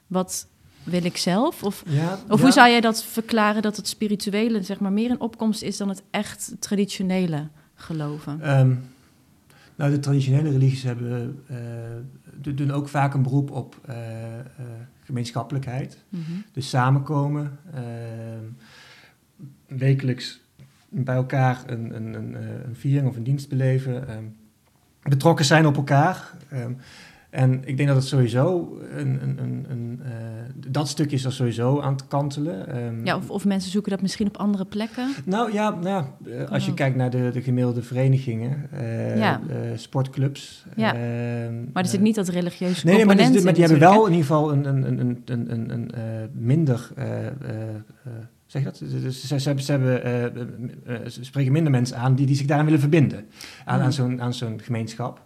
wat 0.06 0.46
wil 0.82 1.04
ik 1.04 1.16
zelf? 1.16 1.62
Of, 1.62 1.82
ja, 1.86 2.18
of 2.28 2.40
hoe 2.40 2.50
zou 2.50 2.68
jij 2.68 2.80
dat 2.80 3.04
verklaren 3.04 3.62
dat 3.62 3.76
het 3.76 3.88
spirituele 3.88 4.62
zeg 4.62 4.80
maar 4.80 4.92
meer 4.92 5.10
een 5.10 5.20
opkomst 5.20 5.62
is 5.62 5.76
dan 5.76 5.88
het 5.88 6.02
echt 6.10 6.54
traditionele 6.58 7.48
geloven? 7.74 8.58
Um, 8.58 8.84
nou, 9.82 9.94
de 9.94 10.00
traditionele 10.00 10.50
religies 10.50 10.82
hebben, 10.82 11.42
uh, 11.50 12.54
doen 12.54 12.70
ook 12.70 12.88
vaak 12.88 13.14
een 13.14 13.22
beroep 13.22 13.50
op 13.50 13.80
uh, 13.88 13.96
gemeenschappelijkheid. 15.00 16.04
Mm 16.08 16.22
-hmm. 16.26 16.44
Dus 16.52 16.68
samenkomen, 16.68 17.58
ehm, 17.74 18.44
wekelijks 19.66 20.40
bij 20.88 21.14
elkaar 21.14 21.62
een, 21.66 21.96
een, 21.96 22.14
een, 22.14 22.36
eh, 22.36 22.64
een 22.64 22.76
viering 22.76 23.08
of 23.08 23.16
een 23.16 23.22
dienst 23.22 23.48
beleven. 23.48 24.08
Ehm, 24.08 24.24
betrokken 25.02 25.44
zijn 25.44 25.66
op 25.66 25.76
elkaar. 25.76 26.30
Ehm, 27.32 27.42
en 27.42 27.62
ik 27.64 27.76
denk 27.76 27.88
dat 27.88 27.96
het 27.96 28.06
sowieso 28.06 28.78
een, 28.96 29.22
een, 29.22 29.38
een, 29.38 29.66
een 29.68 30.00
uh, 30.04 30.10
dat 30.70 30.88
stukje 30.88 31.16
is 31.16 31.24
er 31.24 31.32
sowieso 31.32 31.80
aan 31.80 31.92
het 31.92 32.08
kantelen. 32.08 32.84
Um, 32.84 33.06
ja, 33.06 33.16
of, 33.16 33.30
of 33.30 33.44
mensen 33.44 33.70
zoeken 33.70 33.90
dat 33.90 34.02
misschien 34.02 34.26
op 34.26 34.36
andere 34.36 34.64
plekken? 34.64 35.14
Nou 35.24 35.52
ja, 35.52 35.70
nou, 35.70 36.04
uh, 36.26 36.50
als 36.50 36.64
je 36.64 36.70
oh. 36.70 36.76
kijkt 36.76 36.96
naar 36.96 37.10
de, 37.10 37.30
de 37.32 37.42
gemiddelde 37.42 37.82
verenigingen, 37.82 38.68
uh, 38.74 39.18
ja. 39.18 39.40
sportclubs. 39.74 40.64
Ja. 40.76 40.92
maar 41.72 41.82
er 41.82 41.88
zit 41.88 42.00
niet 42.00 42.14
dat 42.14 42.28
religieuze 42.28 42.86
nee, 42.86 42.96
nee, 42.96 43.04
maar, 43.04 43.16
die, 43.16 43.42
maar 43.42 43.52
die 43.52 43.62
hebben 43.62 43.80
wel 43.80 44.06
in 44.06 44.12
ieder 44.12 44.26
geval 44.26 44.52
een, 44.52 44.64
een, 44.64 45.00
een, 45.00 45.22
een, 45.24 45.52
een, 45.52 45.70
een 45.70 46.30
minder 46.32 46.90
Zeg 48.46 48.64
dat? 48.64 48.78
Dus 48.78 49.20
ze, 49.20 49.40
ze, 49.40 49.60
ze, 49.60 49.72
hebben, 49.72 51.12
ze 51.12 51.24
spreken 51.24 51.52
minder 51.52 51.70
mensen 51.70 51.96
aan 51.96 52.14
die, 52.14 52.26
die 52.26 52.36
zich 52.36 52.46
daaraan 52.46 52.64
willen 52.64 52.80
verbinden. 52.80 53.26
Aan, 53.64 53.80
aan 53.80 53.92
zo'n 53.92 54.32
zo'n 54.32 54.60
gemeenschap. 54.62 55.20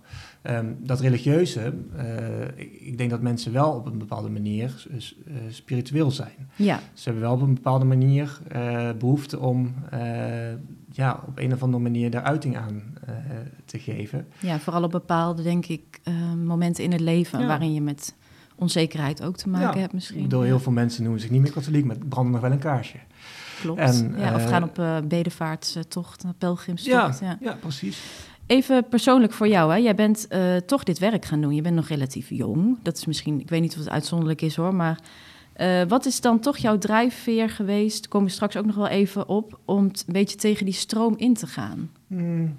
Um, 0.51 0.77
dat 0.81 1.01
religieuze, 1.01 1.75
uh, 1.97 2.67
ik 2.87 2.99
denk 2.99 3.11
dat 3.11 3.21
mensen 3.21 3.53
wel 3.53 3.71
op 3.71 3.87
een 3.87 3.99
bepaalde 3.99 4.29
manier 4.29 4.87
uh, 4.91 5.03
spiritueel 5.51 6.11
zijn. 6.11 6.49
Ja. 6.57 6.81
Ze 6.93 7.05
hebben 7.05 7.23
wel 7.23 7.33
op 7.33 7.41
een 7.41 7.55
bepaalde 7.55 7.85
manier 7.85 8.39
uh, 8.55 8.91
behoefte 8.99 9.39
om 9.39 9.75
ja, 10.91 11.23
op 11.27 11.39
een 11.39 11.53
of 11.53 11.63
andere 11.63 11.83
manier 11.83 12.11
daar 12.11 12.23
uiting 12.23 12.57
aan 12.57 12.83
te 13.65 13.79
geven. 13.79 14.27
Ja, 14.39 14.59
vooral 14.59 14.83
op 14.83 14.91
bepaalde, 14.91 15.43
denk 15.43 15.67
ik, 15.67 16.01
momenten 16.45 16.85
in 16.85 16.93
het 16.93 17.01
leven 17.01 17.41
ja. 17.41 17.47
waarin 17.47 17.75
je 17.75 17.81
met 17.81 18.15
onzekerheid 18.55 19.23
ook 19.23 19.37
te 19.37 19.49
maken 19.49 19.75
ja, 19.75 19.81
hebt 19.81 19.93
misschien. 19.93 20.29
Door 20.29 20.45
heel 20.45 20.61
veel 20.61 20.73
mensen 20.73 21.03
noemen 21.03 21.21
zich 21.21 21.31
niet 21.31 21.43
meer 21.43 21.53
katholiek, 21.53 21.85
maar 21.85 21.97
branden 22.09 22.33
nog 22.33 22.41
wel 22.41 22.51
een 22.53 22.59
kaarsje. 22.59 22.99
Klopt. 23.61 23.81
En, 23.81 24.15
ja, 24.19 24.35
of 24.35 24.45
gaan 24.45 24.63
op 24.63 24.75
bedevaartstocht, 25.09 26.25
pelgrimstocht. 26.39 27.21
Ja. 27.21 27.39
ja, 27.41 27.57
precies. 27.61 28.03
Even 28.47 28.89
persoonlijk 28.89 29.33
voor 29.33 29.49
jou, 29.49 29.71
hè? 29.71 29.77
jij 29.77 29.95
bent 29.95 30.27
uh, 30.31 30.57
toch 30.57 30.85
dit 30.85 30.99
werk 30.99 31.25
gaan 31.25 31.41
doen. 31.41 31.55
Je 31.55 31.63
bent 31.63 31.75
nog 31.75 31.89
relatief 31.89 32.31
jong. 32.31 32.79
Dat 32.83 32.97
is 32.97 33.07
misschien, 33.07 33.41
ik 33.41 33.49
weet 33.49 33.61
niet 33.61 33.73
of 33.73 33.79
het 33.79 33.89
uitzonderlijk 33.89 34.43
is 34.43 34.57
hoor, 34.57 34.75
maar 34.75 35.01
uh, 35.57 35.83
wat 35.89 36.07
is 36.07 36.21
dan 36.21 36.41
toch 36.41 36.57
jouw 36.57 36.79
drijfveer 36.79 37.51
geweest? 37.51 38.09
Kom 38.09 38.25
je 38.25 38.31
straks 38.31 38.57
ook 38.57 38.67
nog 38.67 38.75
wel 38.75 38.89
even 38.89 39.29
op 39.29 39.59
om 39.65 39.85
een 39.85 39.93
beetje 40.07 40.37
tegen 40.37 40.65
die 40.65 40.75
stroom 40.75 41.15
in 41.17 41.35
te 41.35 41.47
gaan? 41.47 41.91
Hmm. 42.07 42.57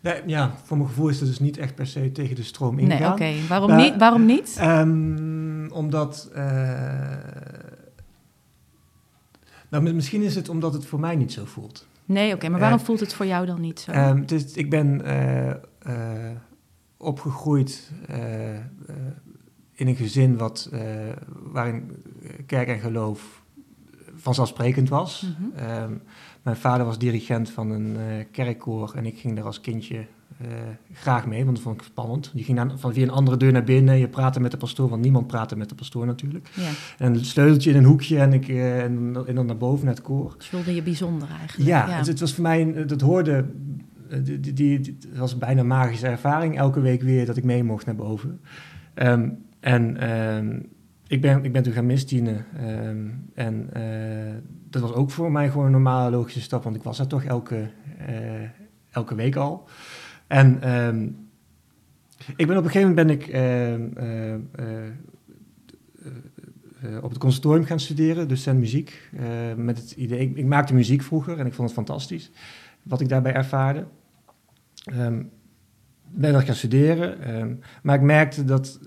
Nee, 0.00 0.22
ja, 0.26 0.54
voor 0.64 0.76
mijn 0.76 0.88
gevoel 0.88 1.08
is 1.08 1.20
het 1.20 1.28
dus 1.28 1.38
niet 1.38 1.58
echt 1.58 1.74
per 1.74 1.86
se 1.86 2.12
tegen 2.12 2.36
de 2.36 2.42
stroom 2.42 2.78
ingaan. 2.78 3.18
Nee, 3.18 3.32
oké. 3.32 3.46
Waarom, 3.48 3.76
niet? 3.76 3.96
Waarom 3.96 4.26
niet? 4.26 4.58
Um, 4.62 5.70
omdat 5.72 6.30
nou, 9.68 9.92
misschien 9.92 10.22
is 10.22 10.34
het 10.34 10.48
omdat 10.48 10.72
het 10.72 10.86
voor 10.86 11.00
mij 11.00 11.16
niet 11.16 11.32
zo 11.32 11.44
voelt. 11.44 11.86
Nee, 12.06 12.34
oké, 12.34 12.48
maar 12.48 12.60
waarom 12.60 12.78
uh, 12.78 12.84
voelt 12.84 13.00
het 13.00 13.14
voor 13.14 13.26
jou 13.26 13.46
dan 13.46 13.60
niet 13.60 13.80
zo? 13.80 13.90
Um, 13.90 14.26
dus 14.26 14.52
ik 14.52 14.70
ben 14.70 15.00
uh, 15.04 15.46
uh, 15.46 16.30
opgegroeid 16.96 17.90
in 19.72 19.86
een 19.86 19.96
gezin 19.96 20.36
wat, 20.36 20.70
waarin 21.52 22.04
kerk 22.46 22.68
en 22.68 22.78
geloof 22.78 23.42
vanzelfsprekend 24.14 24.88
was. 24.88 25.22
Mm 25.22 25.52
-hmm. 25.54 25.82
um, 25.82 26.02
mijn 26.42 26.56
vader 26.56 26.86
was 26.86 26.98
dirigent 26.98 27.50
van 27.50 27.70
een 27.70 27.96
kerkkoor 28.30 28.92
en 28.94 29.06
ik 29.06 29.18
ging 29.18 29.36
daar 29.36 29.44
als 29.44 29.60
kindje 29.60 30.06
uh, 30.42 30.48
graag 30.92 31.26
mee, 31.26 31.44
want 31.44 31.56
dat 31.56 31.64
vond 31.64 31.80
ik 31.80 31.86
spannend. 31.86 32.30
Je 32.34 32.42
ging 32.42 32.58
dan 32.58 32.78
van 32.78 32.92
via 32.92 33.02
een 33.02 33.10
andere 33.10 33.36
deur 33.36 33.52
naar 33.52 33.64
binnen, 33.64 33.98
je 33.98 34.08
praatte 34.08 34.40
met 34.40 34.50
de 34.50 34.56
pastoor, 34.56 34.88
want 34.88 35.02
niemand 35.02 35.26
praatte 35.26 35.56
met 35.56 35.68
de 35.68 35.74
pastoor 35.74 36.06
natuurlijk. 36.06 36.48
Ja. 36.54 36.70
En 36.98 37.14
een 37.14 37.24
sleuteltje 37.24 37.70
in 37.70 37.76
een 37.76 37.84
hoekje 37.84 38.18
en, 38.18 38.32
ik, 38.32 38.48
uh, 38.48 38.82
en, 38.82 39.24
en, 39.26 39.34
dan 39.34 39.46
naar 39.46 39.56
boven 39.56 39.84
naar 39.84 39.94
het 39.94 40.02
koor. 40.02 40.30
Dat 40.36 40.46
voelde 40.46 40.74
je 40.74 40.82
bijzonder 40.82 41.28
eigenlijk. 41.38 41.68
Ja, 41.68 41.88
ja. 41.88 41.96
Het, 41.96 42.06
het, 42.06 42.20
was 42.20 42.34
voor 42.34 42.42
mij, 42.42 42.86
dat 42.86 43.00
hoorde, 43.00 43.44
die, 44.22 44.40
die, 44.40 44.52
die, 44.52 44.96
het 45.00 45.18
was 45.18 45.38
bijna 45.38 45.60
een 45.60 45.66
magische 45.66 46.06
ervaring, 46.06 46.58
elke 46.58 46.80
week 46.80 47.02
weer 47.02 47.26
dat 47.26 47.36
ik 47.36 47.44
mee 47.44 47.64
mocht 47.64 47.86
naar 47.86 47.96
boven. 47.96 48.40
Um, 48.94 49.38
en 49.60 50.10
um, 50.10 50.66
ik, 51.06 51.20
ben, 51.20 51.44
ik 51.44 51.52
ben 51.52 51.62
toen 51.62 51.72
gaan 51.72 51.86
misdienen 51.86 52.44
um, 52.60 53.30
en 53.34 53.70
uh, 53.76 53.82
dat 54.70 54.82
was 54.82 54.92
ook 54.92 55.10
voor 55.10 55.32
mij 55.32 55.50
gewoon 55.50 55.66
een 55.66 55.72
normale 55.72 56.10
logische 56.10 56.40
stap, 56.40 56.64
want 56.64 56.76
ik 56.76 56.82
was 56.82 56.96
daar 56.96 57.06
toch 57.06 57.24
elke, 57.24 57.70
elke 58.90 59.14
week 59.14 59.36
al. 59.36 59.68
En 60.26 60.76
um, 60.76 61.28
ik 62.36 62.46
ben 62.46 62.56
op 62.56 62.64
een 62.64 62.70
gegeven 62.70 62.88
moment 62.88 63.06
ben 63.06 63.16
ik 63.16 63.28
uh, 63.28 63.72
uh, 63.72 64.34
uh, 66.84 67.02
op 67.02 67.10
het 67.10 67.18
conservatorium 67.18 67.64
gaan 67.64 67.80
studeren, 67.80 68.28
en 68.46 68.58
muziek. 68.58 69.10
met 69.56 69.78
het 69.78 69.90
idee, 69.90 70.32
ik, 70.34 70.44
maakte 70.44 70.74
muziek 70.74 71.02
vroeger 71.02 71.38
en 71.38 71.46
ik 71.46 71.54
vond 71.54 71.68
het 71.68 71.78
fantastisch 71.78 72.30
wat 72.82 73.00
ik 73.00 73.08
daarbij 73.08 73.32
ervaarde. 73.32 73.86
Um, 74.92 75.30
ben 76.08 76.32
dat 76.32 76.44
gaan 76.44 76.54
studeren, 76.54 77.60
maar 77.82 77.94
ik 77.94 78.02
merkte 78.02 78.44
dat 78.44 78.80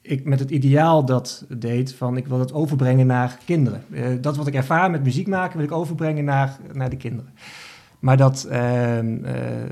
ik 0.00 0.24
met 0.24 0.38
het 0.38 0.50
ideaal 0.50 1.04
dat 1.04 1.46
deed 1.48 1.94
van 1.94 2.16
ik 2.16 2.26
wil 2.26 2.38
dat 2.38 2.52
overbrengen 2.52 3.06
naar 3.06 3.38
kinderen. 3.44 3.82
dat 4.20 4.36
wat 4.36 4.46
ik 4.46 4.54
ervaar 4.54 4.90
met 4.90 5.04
muziek 5.04 5.26
maken 5.26 5.56
wil 5.56 5.66
ik 5.66 5.72
overbrengen 5.72 6.24
naar, 6.24 6.58
naar 6.72 6.90
de 6.90 6.96
kinderen. 6.96 7.32
Maar 7.98 8.16
dat, 8.16 8.48
uh, 8.50 9.02
uh, 9.02 9.26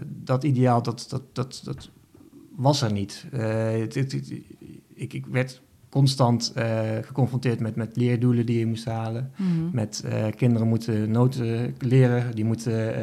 dat 0.06 0.44
ideaal, 0.44 0.82
dat, 0.82 1.06
dat, 1.08 1.22
dat, 1.32 1.60
dat 1.64 1.90
was 2.56 2.82
er 2.82 2.92
niet. 2.92 3.26
Uh, 3.34 3.40
het, 3.70 3.94
het, 3.94 4.12
het, 4.12 4.32
ik, 4.94 5.12
ik 5.12 5.26
werd 5.26 5.62
constant 5.88 6.52
uh, 6.56 6.80
geconfronteerd 7.02 7.60
met, 7.60 7.76
met 7.76 7.96
leerdoelen 7.96 8.46
die 8.46 8.58
je 8.58 8.66
moest 8.66 8.84
halen. 8.84 9.32
Mm 9.36 9.46
-hmm. 9.46 9.70
Met 9.72 10.04
kinderen 10.36 10.68
moeten 10.68 11.10
noten 11.10 11.74
leren, 11.78 12.34
die 12.34 12.44
moeten 12.44 12.94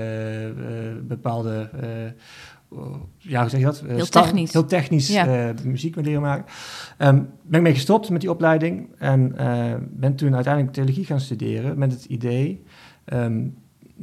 bepaalde... 1.08 1.70
ja, 3.18 3.42
hoe 3.42 3.50
zeg 3.50 3.60
je 3.60 3.66
dat? 3.66 3.84
heel 3.88 4.06
technisch. 4.06 4.54
Heel 4.54 4.66
technisch 4.66 5.08
ja. 5.08 5.54
muziek 5.64 5.96
met 5.96 6.06
leren 6.06 6.22
maken. 6.22 6.46
Um, 6.98 7.30
ben 7.42 7.60
ik 7.60 7.62
mee 7.62 7.74
gestopt 7.74 8.10
met 8.10 8.22
die 8.22 8.32
opleiding 8.32 8.90
en 8.98 9.36
ben 9.92 10.16
toen 10.16 10.36
uiteindelijk 10.36 10.74
theologie 10.74 11.06
gaan 11.06 11.20
studeren 11.20 11.78
met 11.78 11.92
het 11.92 12.06
idee... 12.06 12.64
Um, 13.14 13.56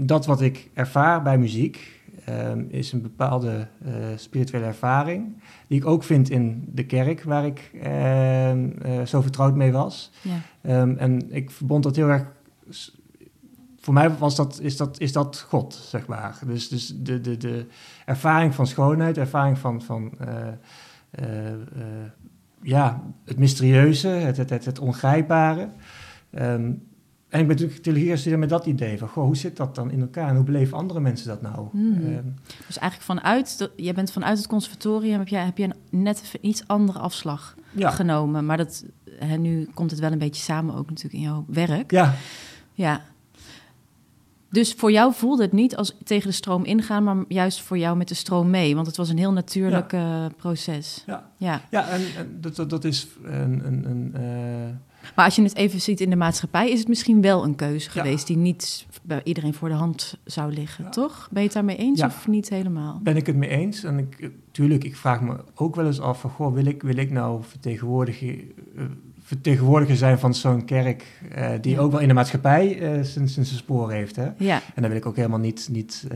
dat 0.06 0.26
wat 0.26 0.40
ik 0.40 0.70
ervaar 0.74 1.22
bij 1.22 1.38
muziek, 1.38 2.00
ehm, 2.24 2.64
is 2.68 2.92
een 2.92 3.02
bepaalde 3.02 3.68
uh, 3.86 3.92
spirituele 4.16 4.66
ervaring, 4.66 5.36
die 5.66 5.78
ik 5.78 5.86
ook 5.86 6.02
vind 6.02 6.30
in 6.30 6.68
de 6.72 6.86
kerk, 6.86 7.22
waar 7.22 7.46
ik 7.46 7.70
ehm, 7.82 8.70
eh, 8.82 9.02
zo 9.06 9.20
vertrouwd 9.20 9.54
mee 9.54 9.72
was. 9.72 10.10
Ja. 10.22 10.40
Ehm, 10.62 10.96
en 10.96 11.32
ik 11.34 11.50
verbond 11.50 11.82
dat 11.82 11.96
heel 11.96 12.08
erg. 12.08 12.24
Voor 13.80 13.94
mij 13.94 14.16
was 14.16 14.36
dat, 14.36 14.60
is, 14.62 14.76
dat, 14.76 15.00
is 15.00 15.12
dat 15.12 15.44
God, 15.48 15.74
zeg 15.74 16.06
maar. 16.06 16.38
Dus, 16.46 16.68
dus 16.68 16.94
de, 16.96 17.20
de, 17.20 17.36
de 17.36 17.66
ervaring 18.04 18.54
van 18.54 18.66
schoonheid, 18.66 19.18
ervaring 19.18 19.58
van, 19.58 19.82
van 19.82 20.12
uh, 20.28 21.26
ja, 22.62 23.02
het 23.24 23.38
mysterieuze, 23.38 24.08
het, 24.08 24.36
het, 24.36 24.50
het, 24.50 24.64
het 24.64 24.78
ongrijpbare. 24.78 25.68
En 27.30 27.40
ik 27.40 27.46
ben 27.46 27.70
natuurlijk 27.70 28.20
gaan 28.20 28.38
met 28.38 28.48
dat 28.48 28.66
idee 28.66 28.98
van, 28.98 29.08
goh, 29.08 29.24
hoe 29.24 29.36
zit 29.36 29.56
dat 29.56 29.74
dan 29.74 29.90
in 29.90 30.00
elkaar 30.00 30.28
en 30.28 30.34
hoe 30.34 30.44
beleven 30.44 30.76
andere 30.76 31.00
mensen 31.00 31.28
dat 31.28 31.42
nou? 31.42 31.68
Hmm. 31.70 31.92
Ehm, 31.92 32.26
dus 32.66 32.78
eigenlijk 32.78 33.20
vanuit, 33.20 33.70
je 33.76 33.92
bent 33.92 34.12
vanuit 34.12 34.38
het 34.38 34.46
conservatorium, 34.46 35.18
heb 35.18 35.28
je, 35.28 35.36
heb 35.36 35.58
je 35.58 35.64
een 35.64 36.02
net 36.02 36.34
iets 36.40 36.62
andere 36.66 36.98
afslag 36.98 37.54
genomen. 37.76 38.46
Maar 38.46 38.56
dat, 38.56 38.84
hè, 39.18 39.36
nu 39.36 39.68
komt 39.74 39.90
het 39.90 40.00
wel 40.00 40.12
een 40.12 40.18
beetje 40.18 40.42
samen 40.42 40.74
ook 40.74 40.88
natuurlijk 40.88 41.14
in 41.14 41.20
jouw 41.20 41.44
werk. 41.46 41.90
Ja. 41.90 42.14
Ja. 42.72 43.02
Dus 44.48 44.72
voor 44.72 44.92
jou 44.92 45.14
voelde 45.14 45.42
het 45.42 45.52
niet 45.52 45.76
als 45.76 45.96
tegen 46.04 46.28
de 46.28 46.34
stroom 46.34 46.64
ingaan, 46.64 47.04
maar 47.04 47.16
juist 47.28 47.60
voor 47.60 47.78
jou 47.78 47.96
met 47.96 48.08
de 48.08 48.14
stroom 48.14 48.50
mee. 48.50 48.74
Want 48.74 48.86
het 48.86 48.96
was 48.96 49.08
een 49.08 49.18
heel 49.18 49.32
natuurlijk 49.32 49.92
eh, 49.92 50.24
proces. 50.36 51.02
Ja, 51.06 51.30
ja. 51.36 51.60
ja 51.70 51.88
en, 51.88 52.00
en 52.16 52.38
dat, 52.40 52.70
dat, 52.70 52.84
is 52.84 53.06
een... 53.22 53.66
een, 53.66 53.90
een 53.90 54.14
uh 54.20 54.74
maar 55.14 55.24
als 55.24 55.36
je 55.36 55.42
het 55.42 55.56
even 55.56 55.80
ziet 55.80 56.00
in 56.00 56.10
de 56.10 56.16
maatschappij, 56.16 56.70
is 56.70 56.78
het 56.78 56.88
misschien 56.88 57.20
wel 57.20 57.44
een 57.44 57.54
keuze 57.54 57.90
geweest 57.90 58.26
die 58.26 58.36
niet 58.36 58.86
bij 59.02 59.20
iedereen 59.24 59.54
voor 59.54 59.68
de 59.68 59.74
hand 59.74 60.18
zou 60.24 60.52
liggen, 60.52 60.90
toch? 60.90 61.28
Ben 61.30 61.40
je 61.40 61.46
het 61.48 61.56
daarmee 61.56 61.76
eens 61.76 62.02
of 62.02 62.28
niet 62.28 62.48
helemaal? 62.48 63.00
Ben 63.02 63.16
ik 63.16 63.26
het 63.26 63.36
mee 63.36 63.48
eens. 63.48 63.84
En 63.84 63.98
ik, 63.98 64.30
tuurlijk, 64.50 64.84
ik 64.84 64.96
vraag 64.96 65.20
me 65.20 65.36
ook 65.54 65.74
wel 65.74 65.86
eens 65.86 66.00
af 66.00 66.20
van, 66.20 66.30
goh, 66.30 66.54
wil 66.54 66.66
ik, 66.66 66.82
wil 66.82 66.96
ik 66.96 67.10
nou 67.10 67.42
vertegenwoordiger, 67.44 68.34
uh, 68.76 68.82
vertegenwoordiger 69.20 69.96
zijn 69.96 70.18
van 70.18 70.34
zo'n 70.34 70.64
kerk 70.64 71.20
uh, 71.36 71.50
die 71.60 71.80
ook 71.80 71.90
wel 71.90 72.00
in 72.00 72.08
de 72.08 72.14
maatschappij 72.14 72.80
uh, 72.80 73.02
zijn, 73.02 73.28
zijn 73.28 73.46
spoor 73.46 73.90
heeft, 73.90 74.16
hè? 74.16 74.28
Ja. 74.36 74.60
En 74.74 74.82
dan 74.82 74.90
wil 74.90 75.00
ik 75.00 75.06
ook 75.06 75.16
helemaal 75.16 75.38
niet, 75.38 75.68
niet 75.70 76.06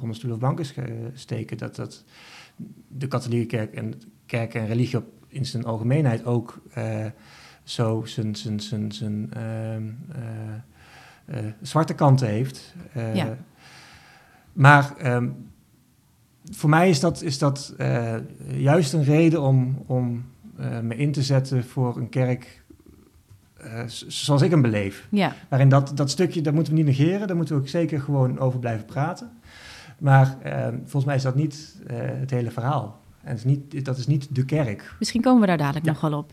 onder 0.00 0.16
stoel 0.16 0.32
of 0.32 0.38
banken 0.38 0.66
steken 1.14 1.58
dat, 1.58 1.76
dat 1.76 2.04
de 2.88 3.08
katholieke 3.08 3.56
kerk 3.56 3.74
en 3.74 3.94
kerk 4.26 4.54
en 4.54 4.66
religie 4.66 4.98
op, 4.98 5.04
in 5.28 5.46
zijn 5.46 5.64
algemeenheid 5.64 6.24
ook 6.24 6.62
zo 7.64 8.02
zijn, 8.04 8.36
zijn, 8.36 8.60
zijn, 8.60 8.92
zijn 8.92 9.32
ehm, 9.32 9.82
eh, 10.12 11.38
eh, 11.38 11.52
zwarte 11.60 11.94
kanten 11.94 12.28
heeft. 12.28 12.74
Eh, 12.92 13.14
ja. 13.14 13.36
Maar 14.52 14.94
ehm, 14.98 15.28
voor 16.50 16.70
mij 16.70 16.88
is 16.88 17.00
dat, 17.00 17.22
is 17.22 17.38
dat 17.38 17.74
juist 18.46 18.92
een 18.92 19.04
reden 19.04 19.42
om, 19.42 19.82
om 19.86 20.24
me 20.82 20.96
in 20.96 21.12
te 21.12 21.22
zetten 21.22 21.64
voor 21.64 21.96
een 21.96 22.08
kerk 22.08 22.62
zoals 24.06 24.42
ik 24.42 24.50
hem 24.50 24.62
beleef. 24.62 25.06
Ja. 25.10 25.34
Waarin 25.48 25.68
dat, 25.68 25.92
dat 25.94 26.10
stukje, 26.10 26.40
dat 26.40 26.54
moeten 26.54 26.72
we 26.72 26.78
niet 26.78 26.98
negeren, 26.98 27.26
daar 27.26 27.36
moeten 27.36 27.54
we 27.54 27.60
ook 27.60 27.68
zeker 27.68 28.00
gewoon 28.00 28.38
over 28.38 28.58
blijven 28.58 28.84
praten. 28.84 29.30
Maar 29.98 30.36
ehm, 30.42 30.76
volgens 30.76 31.04
mij 31.04 31.16
is 31.16 31.22
dat 31.22 31.34
niet 31.34 31.76
het 31.86 32.30
hele 32.30 32.50
verhaal. 32.50 33.01
En 33.22 33.34
is 33.34 33.44
niet, 33.44 33.84
dat 33.84 33.98
is 33.98 34.06
niet 34.06 34.28
de 34.30 34.44
kerk. 34.44 34.94
Misschien 34.98 35.20
komen 35.20 35.40
we 35.40 35.46
daar 35.46 35.56
dadelijk 35.56 35.86
nog 35.86 36.00
wel 36.00 36.18
op. 36.18 36.32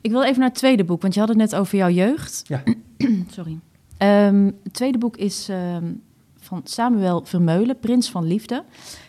Ik 0.00 0.10
wil 0.10 0.24
even 0.24 0.38
naar 0.38 0.48
het 0.48 0.58
tweede 0.58 0.84
boek, 0.84 1.02
want 1.02 1.14
je 1.14 1.20
had 1.20 1.28
het 1.28 1.38
net 1.38 1.54
over 1.54 1.78
jouw 1.78 1.90
jeugd. 1.90 2.44
Ja. 2.46 2.62
Sorry. 3.30 3.58
Um, 3.98 4.56
het 4.62 4.72
tweede 4.72 4.98
boek 4.98 5.16
is 5.16 5.48
ehm, 5.48 5.92
van 6.38 6.60
Samuel 6.64 7.24
Vermeulen, 7.24 7.78
Prins 7.78 8.10
van 8.10 8.26
Liefde. 8.26 8.64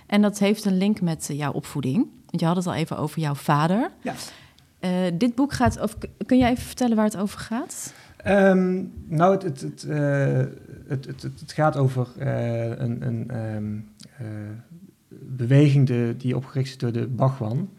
En 0.05 0.21
dat 0.21 0.39
heeft 0.39 0.65
een 0.65 0.77
link 0.77 1.01
met 1.01 1.29
jouw 1.33 1.51
opvoeding. 1.51 1.95
Want 2.25 2.41
je 2.41 2.45
had 2.45 2.55
het 2.55 2.67
al 2.67 2.73
even 2.73 2.97
over 2.97 3.19
jouw 3.19 3.35
vader. 3.35 3.91
Ja. 4.01 4.13
Uh, 4.79 4.91
dit 5.13 5.35
boek 5.35 5.53
gaat 5.53 5.79
over. 5.79 5.97
Kun 6.25 6.37
jij 6.37 6.49
even 6.49 6.63
vertellen 6.63 6.95
waar 6.95 7.05
het 7.05 7.17
over 7.17 7.39
gaat? 7.39 7.93
Um, 8.27 8.93
nou, 9.07 9.33
het, 9.33 9.43
het, 9.43 9.61
het, 9.61 9.85
uh, 9.87 9.97
het, 10.87 11.05
het, 11.21 11.51
gaat 11.51 11.77
over 11.77 12.07
een, 12.17 13.07
een 13.07 13.89
beweging 15.21 15.87
de, 15.87 16.15
die 16.17 16.35
opgericht 16.35 16.69
is 16.69 16.77
door 16.77 16.91
de 16.91 17.07
Bhagwan. 17.07 17.69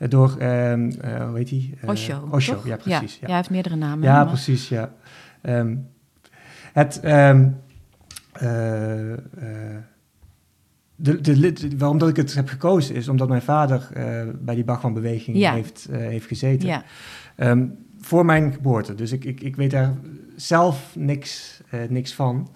Eh, 0.00 0.08
door, 0.08 0.36
um, 0.42 0.90
uh, 1.04 1.26
hoe 1.26 1.36
heet 1.36 1.48
die? 1.48 1.74
Uh, 1.82 1.90
Osho. 1.90 2.28
Osho, 2.30 2.60
ja, 2.64 2.76
precies. 2.76 3.12
Ja, 3.12 3.18
ja. 3.20 3.26
hij 3.26 3.36
heeft 3.36 3.50
meerdere 3.50 3.76
namen. 3.76 4.04
Ja, 4.04 4.24
precies, 4.24 4.68
ja. 4.68 4.92
Um, 5.42 5.88
het, 6.72 7.04
um, 7.04 7.56
de, 10.96 11.20
de, 11.20 11.52
de, 11.52 11.76
waarom 11.78 11.98
dat 11.98 12.08
ik 12.08 12.16
het 12.16 12.34
heb 12.34 12.48
gekozen 12.48 12.94
is 12.94 13.08
omdat 13.08 13.28
mijn 13.28 13.42
vader 13.42 13.88
bij 14.40 14.54
die 14.54 14.64
Bhagwan-beweging 14.64 15.36
ja. 15.36 15.52
heeft, 15.52 15.88
heeft 15.90 16.26
gezeten. 16.26 16.68
Ja. 16.68 16.84
voor 18.00 18.24
mijn 18.24 18.52
geboorte. 18.52 18.94
Dus 18.94 19.12
ik, 19.12 19.24
ik, 19.24 19.40
ik 19.40 19.56
weet 19.56 19.70
daar 19.70 19.94
zelf 20.36 20.96
niks, 20.96 21.60
niks 21.88 22.14
van. 22.14 22.48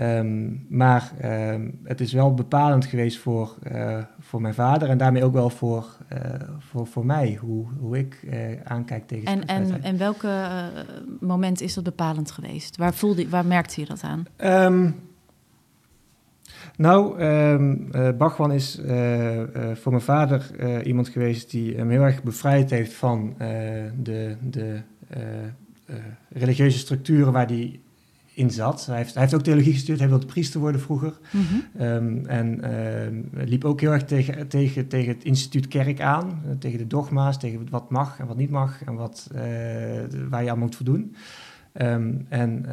Um, 0.00 0.66
maar 0.68 1.12
um, 1.24 1.80
het 1.84 2.00
is 2.00 2.12
wel 2.12 2.34
bepalend 2.34 2.84
geweest 2.84 3.18
voor, 3.18 3.56
uh, 3.72 3.98
voor 4.20 4.40
mijn 4.40 4.54
vader 4.54 4.88
en 4.88 4.98
daarmee 4.98 5.24
ook 5.24 5.32
wel 5.32 5.50
voor, 5.50 5.96
uh, 6.12 6.18
voor, 6.58 6.86
voor 6.86 7.06
mij, 7.06 7.38
hoe, 7.40 7.66
hoe 7.78 7.98
ik 7.98 8.20
uh, 8.24 8.34
aankijk 8.64 9.06
tegen 9.06 9.26
En, 9.26 9.46
en, 9.46 9.82
en 9.82 9.98
welke 9.98 10.30
moment 11.20 11.60
is 11.60 11.74
dat 11.74 11.84
bepalend 11.84 12.30
geweest? 12.30 12.76
Waar, 12.76 12.94
voelde, 12.94 13.28
waar 13.28 13.46
merkte 13.46 13.80
je 13.80 13.86
dat 13.86 14.02
aan? 14.02 14.26
Um, 14.72 14.94
nou, 16.76 17.16
Bachwan 18.12 18.52
is 18.52 18.80
voor 19.74 19.92
mijn 19.92 20.02
vader 20.02 20.50
iemand 20.84 21.08
geweest 21.08 21.50
die 21.50 21.76
hem 21.76 21.90
heel 21.90 22.02
erg 22.02 22.22
bevrijd 22.22 22.70
heeft 22.70 22.92
van 22.92 23.34
de, 24.02 24.36
de 24.40 24.80
religieuze 26.28 26.78
structuren 26.78 27.32
waar 27.32 27.46
die 27.46 27.84
in 28.36 28.50
zat. 28.50 28.86
Hij 28.86 28.96
heeft, 28.96 29.12
hij 29.12 29.22
heeft 29.22 29.34
ook 29.34 29.42
theologie 29.42 29.72
gestudeerd, 29.72 29.98
hij 29.98 30.08
wilde 30.08 30.26
priester 30.26 30.60
worden 30.60 30.80
vroeger. 30.80 31.18
Ehm, 31.78 32.26
en 32.26 32.60
uh, 33.34 33.46
liep 33.46 33.64
ook 33.64 33.80
heel 33.80 33.92
erg 33.92 34.04
tegen, 34.04 34.48
tegen, 34.48 34.88
tegen 34.88 35.14
het 35.14 35.24
instituut 35.24 35.68
kerk 35.68 36.00
aan, 36.00 36.42
uh, 36.46 36.50
tegen 36.58 36.78
de 36.78 36.86
dogma's, 36.86 37.38
tegen 37.38 37.66
wat 37.70 37.90
mag 37.90 38.18
en 38.18 38.26
wat 38.26 38.36
niet 38.36 38.50
mag 38.50 38.84
en 38.84 38.94
wat, 38.94 39.30
uh, 39.34 39.40
waar 40.28 40.44
je 40.44 40.50
aan 40.50 40.58
moet 40.58 40.76
voldoen. 40.76 41.14
Um, 41.72 42.26
en 42.28 42.66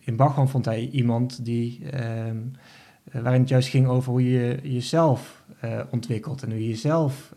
in 0.00 0.16
Bachman 0.16 0.48
vond 0.48 0.64
hij 0.64 0.88
iemand 0.92 1.44
die, 1.44 1.80
um, 2.28 2.52
waarin 3.12 3.40
het 3.40 3.48
juist 3.48 3.68
ging 3.68 3.86
over 3.86 4.10
hoe 4.10 4.30
je 4.30 4.58
jezelf 4.62 5.44
ontwikkelt 5.90 6.42
en 6.42 6.50
hoe 6.50 6.60
je 6.60 6.68
jezelf 6.68 7.34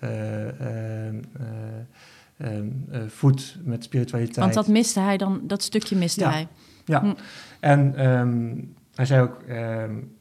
voedt 3.08 3.58
met 3.63 3.84
spiritualiteit. 3.84 4.38
Want 4.38 4.53
dat 4.53 4.67
miste 4.67 4.99
hij 4.99 5.17
dan, 5.17 5.41
dat 5.43 5.63
stukje 5.63 5.95
miste 5.95 6.19
ja. 6.19 6.32
hij. 6.32 6.47
Ja, 6.86 6.99
hm. 6.99 7.13
en 7.60 8.08
um, 8.08 8.73
hij 8.95 9.06
zei 9.06 9.21
ook, 9.21 9.38
um, 9.49 10.12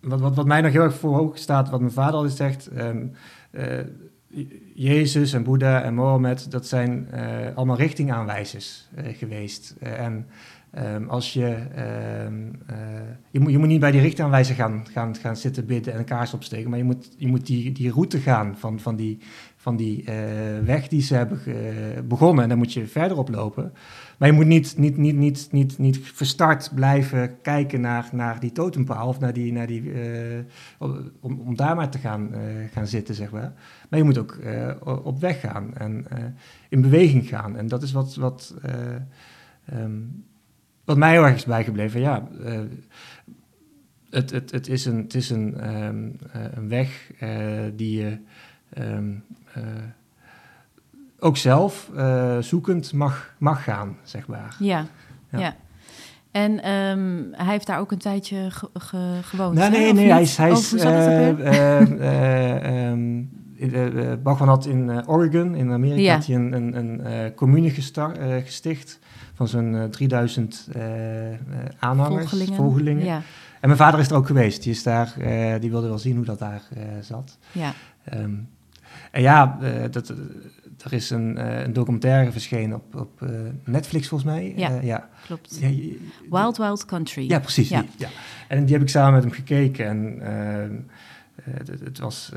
wat, 0.00 0.20
wat, 0.20 0.34
wat 0.34 0.46
mij 0.46 0.60
nog 0.60 0.72
heel 0.72 0.82
erg 0.82 0.94
voor 0.94 1.18
ogen 1.18 1.38
staat, 1.38 1.70
wat 1.70 1.80
mijn 1.80 1.92
vader 1.92 2.14
altijd 2.14 2.36
zegt, 2.36 2.68
um, 2.78 3.12
uh, 3.52 3.78
Jezus 4.74 5.32
en 5.32 5.42
Boeddha 5.42 5.82
en 5.82 5.94
Mohammed, 5.94 6.50
dat 6.50 6.66
zijn 6.66 7.08
uh, 7.14 7.20
allemaal 7.54 7.76
richtingaanwijzers 7.76 8.88
uh, 8.98 9.16
geweest. 9.16 9.74
en 9.80 10.26
Um, 10.78 11.08
als 11.08 11.32
je, 11.32 11.56
um, 12.26 12.60
uh, 12.70 12.76
je, 13.30 13.40
moet, 13.40 13.50
je 13.50 13.58
moet 13.58 13.68
niet 13.68 13.80
bij 13.80 13.90
die 13.90 14.00
richtaanwijzer 14.00 14.54
gaan, 14.54 14.84
gaan, 14.90 15.16
gaan 15.16 15.36
zitten 15.36 15.66
bidden 15.66 15.92
en 15.92 15.98
een 15.98 16.04
kaars 16.04 16.34
opsteken, 16.34 16.70
maar 16.70 16.78
je 16.78 16.84
moet, 16.84 17.08
je 17.16 17.26
moet 17.26 17.46
die, 17.46 17.72
die 17.72 17.90
route 17.90 18.18
gaan 18.18 18.56
van, 18.58 18.80
van 18.80 18.96
die, 18.96 19.18
van 19.62 19.76
die 19.76 20.02
uh, 20.02 20.08
weg 20.64 20.88
die 20.88 21.02
ze 21.02 21.14
hebben 21.14 21.38
begonnen 22.08 22.42
en 22.42 22.48
dan 22.48 22.58
moet 22.58 22.72
je 22.72 22.86
verder 22.86 23.16
oplopen. 23.16 23.72
Maar 24.18 24.28
je 24.28 24.34
moet 24.34 24.46
niet, 24.46 24.78
niet, 24.78 24.96
niet, 24.96 25.16
niet, 25.16 25.48
niet, 25.50 25.78
niet 25.78 25.98
verstart 25.98 26.70
blijven 26.74 27.40
kijken 27.42 27.80
naar, 27.80 28.08
naar 28.12 28.40
die 28.40 28.52
totempaal 28.52 29.08
of 29.08 29.20
naar 29.20 29.32
die, 29.32 29.52
naar 29.52 29.66
die, 29.66 29.92
om, 30.78 31.40
om 31.40 31.56
daar 31.56 31.76
maar 31.76 31.88
te 31.88 31.98
gaan, 31.98 32.34
gaan 32.72 32.86
zitten, 32.86 33.14
zeg 33.14 33.30
maar. 33.30 33.52
Maar 33.88 33.98
je 33.98 34.04
moet 34.04 34.18
ook 34.18 34.38
op 35.04 35.20
weg 35.20 35.40
gaan 35.40 35.74
en 35.76 36.06
in 36.68 36.80
beweging 36.80 37.28
gaan. 37.28 37.56
En 37.56 37.68
dat 37.68 37.82
is 37.82 37.92
wat, 37.92 38.14
wat 38.14 38.54
um, 39.74 40.24
wat 40.84 40.96
mij 40.96 41.12
heel 41.12 41.24
erg 41.24 41.34
is 41.34 41.44
bijgebleven, 41.44 42.00
ja, 42.00 42.28
het, 44.10 44.30
het, 44.30 44.50
het 44.50 44.68
is 44.68 44.84
een, 44.84 44.96
het 44.96 45.14
is 45.14 45.30
een, 45.30 45.54
uh, 45.56 46.44
een 46.54 46.68
weg 46.68 47.10
die 47.74 48.00
je 48.00 48.18
um, 48.78 49.24
ook 51.18 51.36
zelf 51.36 51.90
zoekend 52.40 52.92
mag, 52.92 53.34
mag 53.38 53.64
gaan, 53.64 53.96
zeg 54.02 54.26
maar. 54.26 54.56
Ja, 54.58 54.86
ja. 55.30 55.38
ja. 55.38 55.56
En 56.30 56.70
um, 56.70 57.28
hij 57.32 57.52
heeft 57.52 57.66
daar 57.66 57.78
ook 57.78 57.92
een 57.92 57.98
tijdje 57.98 58.50
ge 58.50 58.70
ge 58.72 59.18
gewoond. 59.22 59.54
Nou, 59.54 59.70
nee, 59.70 59.92
nee, 59.92 60.10
hij 60.10 60.22
is. 60.22 60.36
Hij 60.36 60.50
is 60.50 60.74
Bachman 64.22 64.48
had 64.48 64.66
in 64.66 65.08
Oregon, 65.08 65.54
in 65.54 65.72
Amerika, 65.72 66.00
ja. 66.00 66.14
had 66.14 66.26
hij 66.26 66.36
een, 66.36 66.52
een, 66.52 67.06
een 67.06 67.34
commune 67.34 67.70
gesticht 68.44 68.98
van 69.34 69.48
zo'n 69.48 69.88
3000 69.90 70.68
uh, 70.76 70.82
aanhangers, 71.78 72.28
volgelingen. 72.30 72.54
volgelingen. 72.54 73.04
Ja. 73.04 73.22
En 73.60 73.68
mijn 73.68 73.76
vader 73.76 74.00
is 74.00 74.10
er 74.10 74.16
ook 74.16 74.26
geweest. 74.26 74.62
Die, 74.62 74.72
is 74.72 74.82
daar, 74.82 75.14
eh, 75.18 75.60
die 75.60 75.70
wilde 75.70 75.88
wel 75.88 75.98
zien 75.98 76.16
hoe 76.16 76.24
dat 76.24 76.38
daar 76.38 76.62
eh, 76.74 76.82
zat. 77.00 77.38
Ja. 77.52 77.72
Ehm, 78.04 78.34
en 79.10 79.22
ja, 79.22 79.58
eh, 79.62 79.72
dat, 79.90 80.08
eh, 80.10 80.16
er 80.84 80.92
is 80.92 81.10
een, 81.10 81.38
eh, 81.38 81.62
een 81.62 81.72
documentaire 81.72 82.32
verschenen 82.32 82.76
op, 82.76 82.94
op 82.96 83.20
Netflix 83.64 84.08
volgens 84.08 84.30
mij. 84.30 84.52
Ja. 84.56 84.78
Ja. 84.82 85.08
Klopt. 85.26 85.56
Ja, 85.60 85.68
je- 85.68 86.08
Wild 86.30 86.56
Wild 86.56 86.84
Country. 86.84 87.28
ja, 87.28 87.38
precies. 87.38 87.68
Ja. 87.68 87.80
Die, 87.80 87.90
ja. 87.96 88.08
En 88.48 88.64
die 88.64 88.72
heb 88.74 88.82
ik 88.82 88.88
samen 88.88 89.12
met 89.12 89.22
hem 89.22 89.32
gekeken. 89.32 89.86
En 89.86 90.20
ehm, 90.20 90.74
eh, 91.34 91.54
het, 91.58 91.80
het 91.84 91.98
was. 91.98 92.32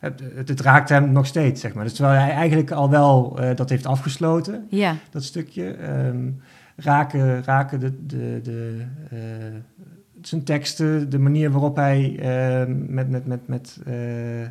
het, 0.00 0.20
het, 0.34 0.48
het 0.48 0.60
raakte 0.60 0.92
hem 0.92 1.12
nog 1.12 1.26
steeds, 1.26 1.60
zeg 1.60 1.74
maar. 1.74 1.84
Dus 1.84 1.94
terwijl 1.94 2.20
hij 2.20 2.30
eigenlijk 2.30 2.70
al 2.70 2.90
wel 2.90 3.38
eh, 3.40 3.56
dat 3.56 3.68
heeft 3.70 3.86
afgesloten, 3.86 4.66
Ja, 4.70 4.94
dat 5.10 5.24
stukje, 5.24 5.70
ehm, 5.70 6.28
raken, 6.76 7.44
raken 7.44 7.80
de, 7.80 8.06
de, 8.06 8.40
de, 8.42 8.84
zijn 10.22 10.44
teksten, 10.44 11.10
de 11.10 11.18
manier 11.18 11.50
waarop 11.50 11.76
hij 11.76 12.16
ehm, 12.18 12.94
met, 12.94 13.10
met, 13.10 13.26
met, 13.26 13.48
met, 13.48 13.78
eh, 13.86 14.42
eh, 14.42 14.50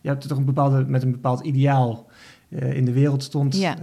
ja, 0.00 0.16
toch 0.16 0.38
een 0.38 0.44
bepaalde, 0.44 0.84
met 0.86 1.02
een 1.02 1.10
bepaald 1.10 1.40
ideaal 1.40 2.06
eh, 2.48 2.76
in 2.76 2.84
de 2.84 2.92
wereld 2.92 3.22
stond, 3.22 3.56
Ja. 3.56 3.76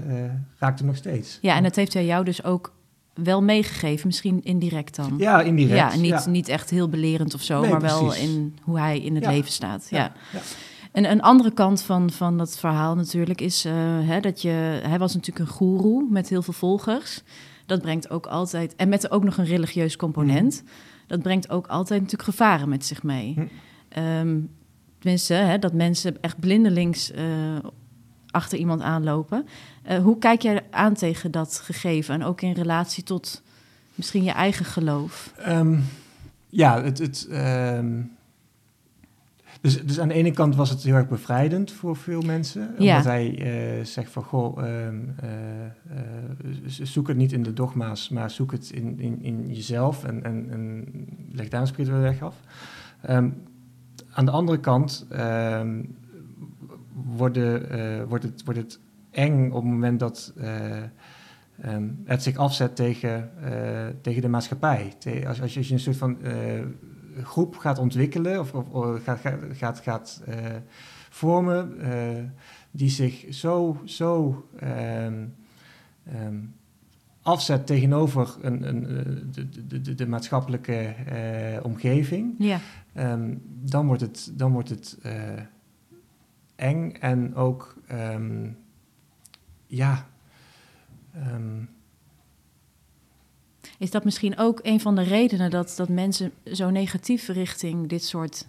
raakte 0.57 0.77
hem 0.77 0.85
nog 0.91 0.95
steeds. 0.95 1.37
ja, 1.41 1.55
en 1.55 1.63
dat 1.63 1.75
heeft 1.75 1.93
hij 1.93 2.05
jou 2.05 2.25
dus 2.25 2.43
ook 2.43 2.73
wel 3.13 3.43
meegegeven, 3.43 4.07
misschien 4.07 4.43
indirect 4.43 4.95
dan. 4.95 5.13
Ja, 5.17 5.41
indirect. 5.41 5.93
Ja, 5.93 5.99
niet, 5.99 6.09
ja. 6.09 6.29
niet 6.29 6.47
echt 6.47 6.69
heel 6.69 6.89
belerend 6.89 7.33
of 7.33 7.41
zo, 7.41 7.61
Nee, 7.61 7.71
maar 7.71 7.81
wel 7.81 8.13
in 8.13 8.55
hoe 8.63 8.79
hij 8.79 8.99
in 8.99 9.15
het 9.15 9.23
Ja. 9.23 9.29
leven 9.31 9.51
staat. 9.51 9.87
Ja. 9.89 10.11
En 10.91 11.11
een 11.11 11.21
andere 11.21 11.51
kant 11.51 11.81
van, 11.81 12.09
van 12.09 12.37
dat 12.37 12.57
verhaal 12.57 12.95
natuurlijk 12.95 13.41
is 13.41 13.63
hè, 14.03 14.19
dat 14.19 14.41
je... 14.41 14.79
Hij 14.83 14.99
was 14.99 15.13
natuurlijk 15.13 15.49
een 15.49 15.55
goeroe 15.55 16.07
met 16.09 16.29
heel 16.29 16.41
veel 16.41 16.53
volgers. 16.53 17.23
Dat 17.65 17.81
brengt 17.81 18.09
ook 18.09 18.25
altijd... 18.25 18.75
En 18.75 18.89
met 18.89 19.11
ook 19.11 19.23
nog 19.23 19.37
een 19.37 19.45
religieus 19.45 19.95
component. 19.95 20.63
Dat 21.09 21.21
brengt 21.21 21.49
ook 21.49 21.67
altijd 21.67 22.01
natuurlijk 22.01 22.29
gevaren 22.29 22.69
met 22.69 22.85
zich 22.85 23.03
mee. 23.03 23.33
Hm. 23.35 23.45
Ehm, 23.89 24.39
tenminste, 24.99 25.33
hè, 25.33 25.59
dat 25.59 25.73
mensen 25.73 26.21
echt 26.21 26.39
blindelings 26.39 27.11
eh, 27.11 27.25
achter 28.31 28.57
iemand 28.57 28.81
aanlopen. 28.81 29.47
Eh, 29.83 29.97
hoe 29.97 30.17
kijk 30.17 30.41
jij 30.41 30.61
aan 30.69 30.93
tegen 30.93 31.31
dat 31.31 31.61
gegeven? 31.63 32.13
En 32.13 32.23
ook 32.23 32.41
in 32.41 32.51
relatie 32.51 33.03
tot 33.03 33.41
misschien 33.95 34.23
je 34.23 34.31
eigen 34.31 34.65
geloof? 34.65 35.33
Ehm, 35.37 35.79
ja, 36.49 36.83
het. 36.83 36.97
het 36.97 37.27
ehm, 37.31 38.01
dus, 39.61 39.85
dus 39.85 39.99
aan 39.99 40.07
de 40.07 40.13
ene 40.13 40.31
kant 40.31 40.55
was 40.55 40.69
het 40.69 40.83
heel 40.83 40.95
erg 40.95 41.07
bevrijdend 41.07 41.71
voor 41.71 41.95
veel 41.95 42.21
mensen. 42.21 42.61
Ja. 42.77 42.95
Omdat 42.95 43.11
hij 43.11 43.37
eh, 43.37 43.85
zegt 43.85 44.11
van, 44.11 44.23
goh, 44.23 44.57
ehm, 44.57 44.95
eh, 45.19 45.65
eh, 45.65 45.71
zoek 46.65 47.07
het 47.07 47.17
niet 47.17 47.31
in 47.31 47.43
de 47.43 47.53
dogma's, 47.53 48.09
maar 48.09 48.31
zoek 48.31 48.51
het 48.51 48.69
in, 48.69 48.99
in, 48.99 49.21
in 49.21 49.47
jezelf 49.47 50.03
en, 50.03 50.23
en, 50.23 50.47
en 50.49 50.85
leg 51.31 51.47
daar 51.47 51.61
een 51.61 51.67
spirituele 51.67 52.01
weg 52.01 52.21
af. 52.21 52.35
Ehm, 53.01 53.29
aan 54.11 54.25
de 54.25 54.31
andere 54.31 54.59
kant 54.59 55.05
ehm, 55.09 55.83
worden, 56.93 57.69
eh, 57.69 58.03
wordt, 58.03 58.23
het, 58.23 58.43
wordt 58.43 58.59
het 58.59 58.79
eng 59.11 59.51
op 59.51 59.63
het 59.63 59.71
moment 59.71 59.99
dat 59.99 60.33
het 62.05 62.23
zich 62.23 62.37
afzet 62.37 62.75
tegen, 62.75 63.31
tegen 64.01 64.21
de 64.21 64.27
maatschappij. 64.27 64.93
Te- 64.97 65.27
als, 65.27 65.41
als 65.41 65.53
je 65.53 65.59
als 65.59 65.67
je 65.67 65.73
een 65.73 65.79
soort 65.79 65.97
van 65.97 66.17
groep 67.23 67.57
gaat 67.57 67.79
ontwikkelen 67.79 68.39
of, 68.39 68.53
of, 68.53 68.69
of 68.69 69.03
gaat, 69.03 69.19
gaat, 69.51 69.79
gaat, 69.79 70.21
eh, 70.25 70.35
vormen 71.09 71.79
eh, 71.79 72.23
die 72.71 72.89
zich 72.89 73.25
zo, 73.29 73.81
zo 73.85 74.45
ehm, 74.59 75.25
ehm, 76.03 76.37
afzet 77.21 77.67
tegenover 77.67 78.35
een, 78.41 78.67
een, 78.67 78.85
eh, 78.85 79.03
de, 79.31 79.67
de, 79.67 79.81
de, 79.81 79.95
de 79.95 80.07
maatschappelijke 80.07 80.95
omgeving, 81.63 82.35
Ja, 82.37 82.59
Ehm, 82.93 83.35
dan 83.45 83.85
wordt 83.85 84.01
het, 84.01 84.31
dan 84.33 84.51
wordt 84.51 84.69
het 84.69 84.97
eng 86.55 86.91
en 86.91 87.35
ook, 87.35 87.75
ja, 89.67 90.05
Is 93.79 93.91
dat 93.91 94.03
misschien 94.03 94.37
ook 94.37 94.59
een 94.63 94.79
van 94.79 94.95
de 94.95 95.01
redenen 95.01 95.49
dat, 95.49 95.73
dat 95.77 95.89
mensen 95.89 96.31
zo 96.51 96.69
negatief 96.69 97.27
richting 97.27 97.87
dit 97.87 98.03
soort. 98.03 98.47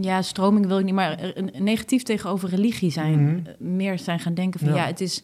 Ja, 0.00 0.22
stroming 0.22 0.66
wil 0.66 0.78
ik 0.78 0.84
niet, 0.84 0.94
maar 0.94 1.32
negatief 1.58 2.02
tegenover 2.02 2.48
religie 2.48 2.90
zijn. 2.90 3.24
Mhm. 3.24 3.46
eh, 3.46 3.52
Meer 3.58 3.98
zijn 3.98 4.18
gaan 4.20 4.34
denken 4.34 4.60
van 4.60 4.68
ja, 4.68 4.74
Ja. 4.74 4.86
het, 4.86 5.00
is, 5.00 5.22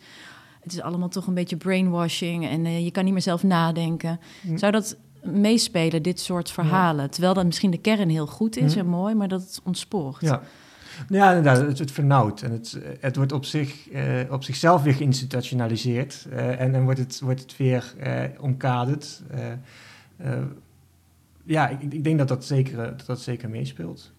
het 0.61 0.73
is 0.73 0.81
allemaal 0.81 1.09
toch 1.09 1.27
een 1.27 1.35
beetje 1.35 1.57
brainwashing 1.57 2.47
en 2.49 2.65
eh, 2.67 2.85
je 2.85 2.91
kan 2.91 3.05
niet 3.05 3.13
meer 3.13 3.23
zelf 3.23 3.43
nadenken. 3.43 4.21
Mhm. 4.43 4.57
Zou 4.57 4.73
dat 4.73 4.97
meespelen, 5.23 6.03
dit 6.03 6.21
soort 6.21 6.51
verhalen? 6.51 7.11
Terwijl 7.11 7.35
dat 7.35 7.45
misschien 7.45 7.71
de 7.71 7.79
kern 7.81 8.09
heel 8.09 8.27
goed 8.27 8.57
is 8.57 8.71
Mhm. 8.75 8.79
en 8.85 8.87
mooi, 8.91 9.15
maar 9.15 9.29
dat 9.29 9.41
het 9.41 9.61
ontspoort. 9.65 10.21
ja. 10.21 10.43
Ja, 11.09 11.29
inderdaad, 11.29 11.67
het, 11.67 11.79
het 11.79 11.91
vernauwt 11.91 12.43
en 12.43 12.53
het, 12.53 12.79
het 13.01 13.17
wordt 13.17 13.33
op, 13.33 13.45
zich, 13.45 13.91
eh, 13.91 14.05
op 14.31 14.45
zichzelf 14.45 14.83
weer 14.83 14.95
geïnstitutionaliseerd 14.95 16.27
eh, 16.31 16.61
en 16.61 16.73
dan 16.73 16.85
wordt 16.85 16.99
het, 16.99 17.21
wordt 17.21 17.41
het 17.41 17.57
weer 17.57 17.95
eh, 17.99 18.23
omkaderd. 18.41 19.23
Ja, 21.45 21.69
ik, 21.69 21.83
ik 21.93 22.05
denk 22.05 22.19
dat 22.19 22.29
dat 22.29 22.45
zeker, 22.45 22.77
dat 22.77 23.07
dat 23.07 23.21
zeker 23.21 23.51
meespeelt. 23.51 24.13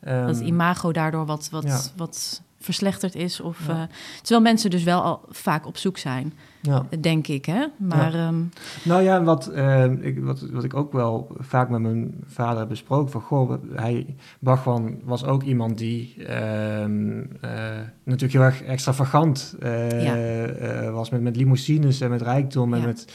Dat 0.00 0.36
Ehm, 0.38 0.46
imago 0.46 0.92
daardoor 0.92 1.26
wat, 1.26 1.48
wat, 1.50 1.64
Ja. 1.64 1.80
wat 1.96 2.42
verslechterd 2.60 3.14
is. 3.14 3.40
Of, 3.40 3.66
Ja. 3.66 3.72
eh, 3.72 3.82
terwijl 4.20 4.40
mensen 4.40 4.70
dus 4.70 4.82
wel 4.82 5.02
al 5.02 5.20
vaak 5.28 5.66
op 5.66 5.76
zoek 5.76 5.98
zijn, 5.98 6.32
ja. 6.62 6.86
denk 7.00 7.26
ik. 7.26 7.44
Hè? 7.44 7.66
Maar 7.76 8.14
ehm, 8.14 8.42
Nou 8.84 9.02
ja, 9.02 9.22
wat, 9.22 9.46
eh, 9.46 9.84
ik, 10.00 10.18
wat, 10.20 10.40
wat 10.40 10.64
ik 10.64 10.74
ook 10.74 10.92
wel 10.92 11.36
vaak 11.38 11.68
met 11.68 11.80
mijn 11.80 12.14
vader 12.26 12.58
heb 12.58 12.68
besproken, 12.68 13.10
van 13.10 13.20
goh, 13.20 13.52
hij, 13.74 14.14
Bachman 14.38 14.98
was 15.04 15.24
ook 15.24 15.42
iemand 15.42 15.78
die 15.78 16.24
ehm, 16.24 17.20
eh, 17.40 17.50
natuurlijk 18.04 18.32
heel 18.32 18.42
erg 18.42 18.62
extravagant 18.62 19.56
eh, 19.60 20.90
was 20.90 21.10
met, 21.10 21.20
met 21.22 21.36
limousines 21.36 22.00
en 22.00 22.10
met 22.10 22.22
rijkdom 22.22 22.74
en 22.74 22.84
met, 22.84 23.12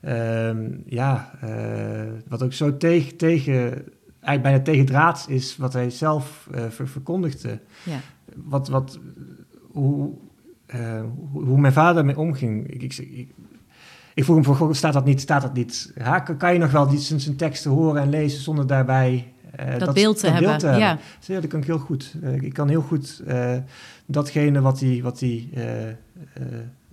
ehm, 0.00 0.68
ja, 0.86 1.30
wat 2.28 2.42
ook 2.42 2.52
zo 2.52 2.76
tegen, 2.76 3.16
tegen, 3.16 3.54
eigenlijk 4.20 4.42
bijna 4.42 4.60
tegendraads 4.62 5.26
is 5.26 5.56
wat 5.56 5.72
hij 5.72 5.90
zelf 5.90 6.48
ver- 6.68 6.88
verkondigde. 6.88 7.60
ja. 7.82 7.98
Wat, 8.44 8.68
wat, 8.68 8.98
hoe, 9.72 10.12
eh, 10.66 11.02
hoe, 11.32 11.44
hoe 11.44 11.60
mijn 11.60 11.72
vader 11.72 12.04
mee 12.04 12.18
omging. 12.18 12.68
Ik, 12.68 12.82
ik, 12.82 12.96
ik, 12.96 13.28
ik 14.14 14.24
vroeg 14.24 14.36
hem 14.36 14.44
van, 14.44 14.56
goh, 14.56 14.72
staat 14.72 14.92
dat 14.92 15.04
niet, 15.04 15.20
staat 15.20 15.42
dat 15.42 15.54
niet? 15.54 15.92
Ja, 15.94 16.20
kan, 16.20 16.52
je 16.52 16.58
nog 16.58 16.70
wel 16.70 16.88
die, 16.88 16.98
zijn, 16.98 17.20
zijn 17.20 17.36
teksten 17.36 17.70
horen 17.70 18.02
en 18.02 18.10
lezen 18.10 18.40
zonder 18.40 18.66
daarbij... 18.66 19.32
eh, 19.50 19.78
dat, 19.78 19.94
beeld 19.94 20.18
te 20.18 20.30
hebben. 20.30 20.58
te 20.58 20.66
hebben? 20.66 20.84
Ja, 20.84 20.98
ja, 21.20 21.40
dat 21.40 21.50
kan 21.50 21.60
ik 21.60 21.66
heel 21.66 21.78
goed. 21.78 22.14
Eh, 22.22 22.42
ik 22.42 22.52
kan 22.52 22.68
heel 22.68 22.82
goed 22.82 23.22
datgene 24.06 24.60
wat 24.60 24.80
hij, 24.80 25.00
wat 25.02 25.20
hij 25.20 25.48
eh, 25.54 26.44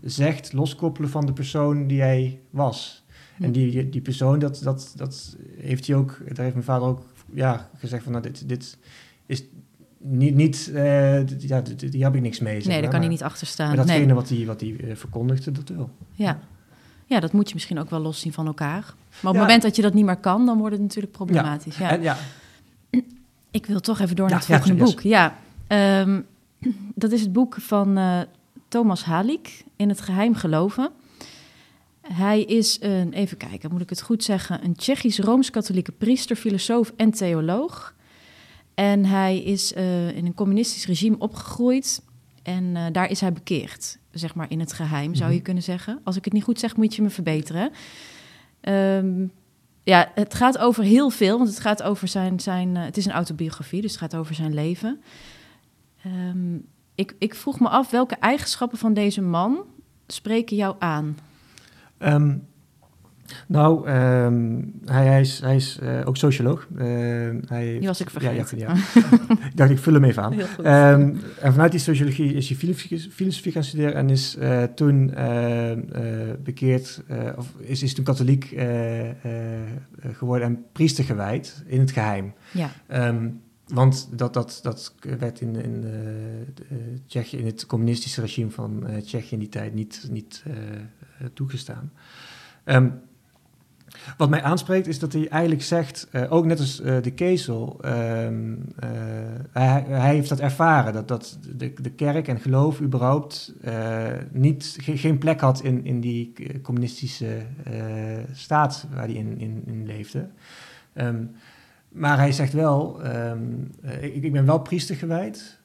zegt 0.01 0.53
loskoppelen 0.53 1.09
van 1.09 1.25
de 1.25 1.33
persoon 1.33 1.87
die 1.87 2.01
hij 2.01 2.39
was. 2.49 3.03
Hm. 3.37 3.43
En 3.43 3.51
die, 3.51 3.89
die 3.89 4.01
persoon, 4.01 4.39
dat, 4.39 4.61
dat, 4.63 4.93
dat 4.95 5.35
heeft 5.57 5.87
hij 5.87 5.95
ook, 5.95 6.17
daar 6.27 6.43
heeft 6.43 6.53
mijn 6.53 6.65
vader 6.65 6.87
ook 6.87 7.05
ja, 7.33 7.69
gezegd 7.77 8.03
van, 8.03 8.11
nou, 8.11 8.23
dit, 8.23 8.49
dit 8.49 8.77
is 9.25 9.43
niet, 10.03 10.35
niet 10.35 10.71
eh, 10.73 11.27
ja, 11.27 11.61
die 11.75 12.03
heb 12.03 12.15
ik 12.15 12.21
niks 12.21 12.39
mee. 12.39 12.61
zeg 12.61 12.71
nee, 12.71 12.81
daar 12.81 12.89
kan 12.91 12.99
hij 12.99 13.09
niet 13.09 13.23
achter 13.23 13.47
staan. 13.47 13.67
Maar 13.67 13.75
datgene 13.75 14.05
Nee. 14.05 14.13
wat 14.15 14.29
hij, 14.29 14.45
wat 14.45 14.61
hij 14.61 14.75
eh, 14.79 14.95
verkondigde, 14.95 15.51
dat 15.51 15.69
wel. 15.69 15.89
Ja. 16.11 16.39
ja, 17.05 17.19
dat 17.19 17.31
moet 17.31 17.47
je 17.47 17.53
misschien 17.53 17.79
ook 17.79 17.89
wel 17.89 17.99
loszien 17.99 18.33
van 18.33 18.45
elkaar. 18.47 18.81
Maar 18.81 18.91
op 18.91 19.21
het 19.21 19.33
Ja. 19.33 19.39
moment 19.39 19.61
dat 19.61 19.75
je 19.75 19.81
dat 19.81 19.93
niet 19.93 20.05
meer 20.05 20.17
kan, 20.17 20.45
dan 20.45 20.57
wordt 20.57 20.73
het 20.73 20.81
natuurlijk 20.81 21.13
problematisch. 21.13 21.77
Ja. 21.77 21.89
En 21.91 22.01
ja, 22.01 22.17
Ik 23.51 23.65
wil 23.65 23.79
toch 23.79 23.99
even 23.99 24.15
door 24.15 24.25
Ja, 24.25 24.31
naar 24.31 24.39
het 24.39 24.49
ja, 24.49 24.57
volgende 24.57 24.83
boek. 24.83 24.99
Ja, 25.01 25.37
ehm, 25.67 26.21
dat 26.95 27.11
is 27.11 27.21
het 27.21 27.33
boek 27.33 27.55
van 27.59 27.97
eh, 27.97 28.19
Thomas 28.67 29.03
Halik, 29.03 29.63
In 29.75 29.89
het 29.89 30.01
geheim 30.01 30.35
geloven. 30.35 30.89
Hij 32.01 32.41
is 32.43 32.77
een, 32.81 33.13
even 33.13 33.37
kijken, 33.37 33.71
moet 33.71 33.81
ik 33.81 33.89
het 33.89 34.01
goed 34.01 34.23
zeggen, 34.23 34.63
een 34.63 34.75
Tsjechisch-Rooms-katholieke 34.75 35.91
priester, 35.91 36.35
filosoof 36.35 36.93
en 36.95 37.11
theoloog. 37.11 37.92
En 38.73 39.05
hij 39.05 39.37
is 39.43 39.73
eh, 39.73 40.15
in 40.17 40.25
een 40.25 40.33
communistisch 40.33 40.85
regime 40.85 41.15
opgegroeid 41.19 42.01
en 42.43 42.75
eh, 42.75 42.85
daar 42.91 43.09
is 43.09 43.19
hij 43.21 43.33
bekeerd, 43.33 43.97
zeg 44.11 44.35
maar 44.35 44.49
in 44.51 44.59
het 44.59 44.73
geheim, 44.73 45.15
zou 45.15 45.29
je 45.29 45.35
Mhm. 45.35 45.43
kunnen 45.45 45.63
zeggen. 45.63 45.99
Als 46.03 46.15
ik 46.15 46.23
het 46.25 46.33
niet 46.33 46.43
goed 46.43 46.59
zeg, 46.59 46.75
moet 46.75 46.95
je 46.95 47.01
me 47.01 47.09
verbeteren. 47.09 47.71
Ehm, 48.61 49.25
ja, 49.83 50.11
het 50.15 50.33
gaat 50.33 50.57
over 50.57 50.83
heel 50.83 51.09
veel, 51.09 51.37
want 51.37 51.49
het 51.49 51.59
gaat 51.59 51.83
over 51.83 52.07
zijn, 52.07 52.39
zijn 52.39 52.75
eh, 52.77 52.83
het 52.83 52.97
is 52.97 53.05
een 53.05 53.11
autobiografie, 53.11 53.81
dus 53.81 53.91
het 53.91 53.99
gaat 53.99 54.15
over 54.15 54.35
zijn 54.35 54.53
leven. 54.53 55.01
Ehm, 56.03 56.55
ik, 56.95 57.15
ik 57.19 57.35
vroeg 57.35 57.59
me 57.59 57.69
af, 57.69 57.89
welke 57.89 58.15
eigenschappen 58.15 58.77
van 58.77 58.93
deze 58.93 59.21
man 59.21 59.57
spreken 60.07 60.55
jou 60.55 60.75
aan? 60.79 61.17
Ehm, 61.97 62.37
Nou, 63.47 63.87
ehm, 63.87 64.61
hij, 64.85 65.05
hij 65.05 65.21
is, 65.21 65.39
hij 65.39 65.55
is 65.55 65.79
eh, 65.79 66.01
ook 66.05 66.17
socioloog. 66.17 66.67
Uh, 66.75 66.81
hij, 67.45 67.77
die 67.79 67.87
was 67.87 68.01
ik 68.01 68.09
vergeten. 68.09 68.57
Ja, 68.57 68.75
ja, 68.93 69.01
ik 69.49 69.57
dacht, 69.57 69.69
ik 69.69 69.79
vul 69.79 69.93
hem 69.93 70.03
even 70.03 70.23
aan. 70.23 70.33
Um, 70.33 71.19
en 71.39 71.51
vanuit 71.51 71.71
die 71.71 71.79
sociologie 71.79 72.33
is 72.33 72.47
hij 72.47 72.57
filosofie, 72.57 72.99
filosofie 73.11 73.51
gaan 73.51 73.63
studeren 73.63 73.93
en 73.93 74.09
is 74.09 74.35
uh, 74.39 74.63
toen 74.63 75.13
bekeerd, 76.43 77.03
of 77.35 77.53
is, 77.57 77.83
is 77.83 77.93
toen 77.93 78.05
katholiek 78.05 78.55
geworden 80.13 80.47
en 80.47 80.65
priester 80.71 81.03
gewijd 81.03 81.63
in 81.65 81.79
het 81.79 81.91
geheim. 81.91 82.33
Ja. 82.51 82.71
Um, 83.07 83.41
want 83.67 84.09
dat, 84.11 84.33
dat, 84.33 84.59
dat 84.63 84.93
werd 85.19 85.41
in, 85.41 85.55
in, 85.55 85.85
Tsjechië, 87.07 87.37
in 87.37 87.45
het 87.45 87.65
communistische 87.65 88.21
regime 88.21 88.51
van 88.51 88.85
Tsjechië 89.03 89.33
in 89.33 89.39
die 89.39 89.49
tijd 89.49 89.73
niet, 89.73 90.07
niet 90.09 90.43
toegestaan. 91.33 91.91
Um, 92.65 93.01
wat 94.17 94.29
mij 94.29 94.41
aanspreekt 94.41 94.87
is 94.87 94.99
dat 94.99 95.13
hij 95.13 95.27
eigenlijk 95.29 95.61
zegt, 95.61 96.07
uh, 96.11 96.31
ook 96.31 96.45
net 96.45 96.59
als 96.59 96.81
uh, 96.81 97.01
de 97.01 97.11
Kezel, 97.11 97.79
uh, 97.85 97.91
hij, 99.51 99.83
hij, 99.87 100.13
heeft 100.13 100.29
dat 100.29 100.39
ervaren, 100.39 100.93
dat, 100.93 101.07
dat 101.07 101.37
de, 101.55 101.73
de 101.81 101.91
kerk 101.91 102.27
en 102.27 102.39
geloof 102.39 102.81
überhaupt 102.81 103.53
niet, 104.31 104.77
ge, 104.81 104.97
geen 104.97 105.17
plek 105.17 105.39
had 105.39 105.61
in, 105.61 105.85
in 105.85 105.99
die 105.99 106.33
communistische 106.61 107.41
staat 108.31 108.87
waar 108.93 109.05
hij 109.05 109.13
in, 109.13 109.39
in, 109.65 109.85
leefde. 109.85 110.27
Um, 110.95 111.31
maar 111.89 112.17
hij 112.17 112.31
zegt 112.31 112.53
wel, 112.53 113.05
um, 113.05 113.71
ik, 114.01 114.23
ik, 114.23 114.31
ben 114.31 114.45
wel 114.45 114.59
priester 114.59 114.95
gewijd, 114.95 115.59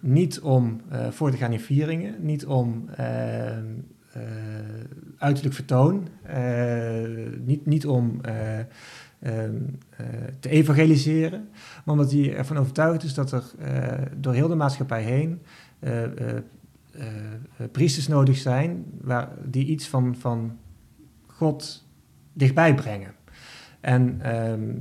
niet 0.00 0.40
om 0.40 0.80
voor 1.10 1.30
te 1.30 1.36
gaan 1.36 1.52
in 1.52 1.60
vieringen, 1.60 2.14
niet 2.20 2.46
om 2.46 2.88
eh, 2.88 3.56
uiterlijk 5.18 5.54
vertoon. 5.54 6.08
Eh, 6.22 7.02
niet, 7.44 7.66
niet 7.66 7.86
om 7.86 8.20
eh, 8.20 8.58
ehm, 9.18 9.54
te 10.40 10.48
evangeliseren, 10.48 11.48
maar 11.84 11.94
omdat 11.94 12.12
hij 12.12 12.36
ervan 12.36 12.56
overtuigd 12.56 13.02
is 13.02 13.14
dat 13.14 13.32
er 13.32 13.44
door 14.16 14.32
heel 14.32 14.48
de 14.48 14.54
maatschappij 14.54 15.02
heen 15.02 15.40
priesters 17.72 18.08
nodig 18.08 18.36
zijn 18.36 18.84
waar, 19.00 19.28
die 19.44 19.66
iets 19.66 19.88
van, 19.88 20.16
van 20.18 20.58
God 21.26 21.84
dichtbij 22.32 22.74
brengen. 22.74 23.14
En 23.80 24.20
ehm, 24.20 24.72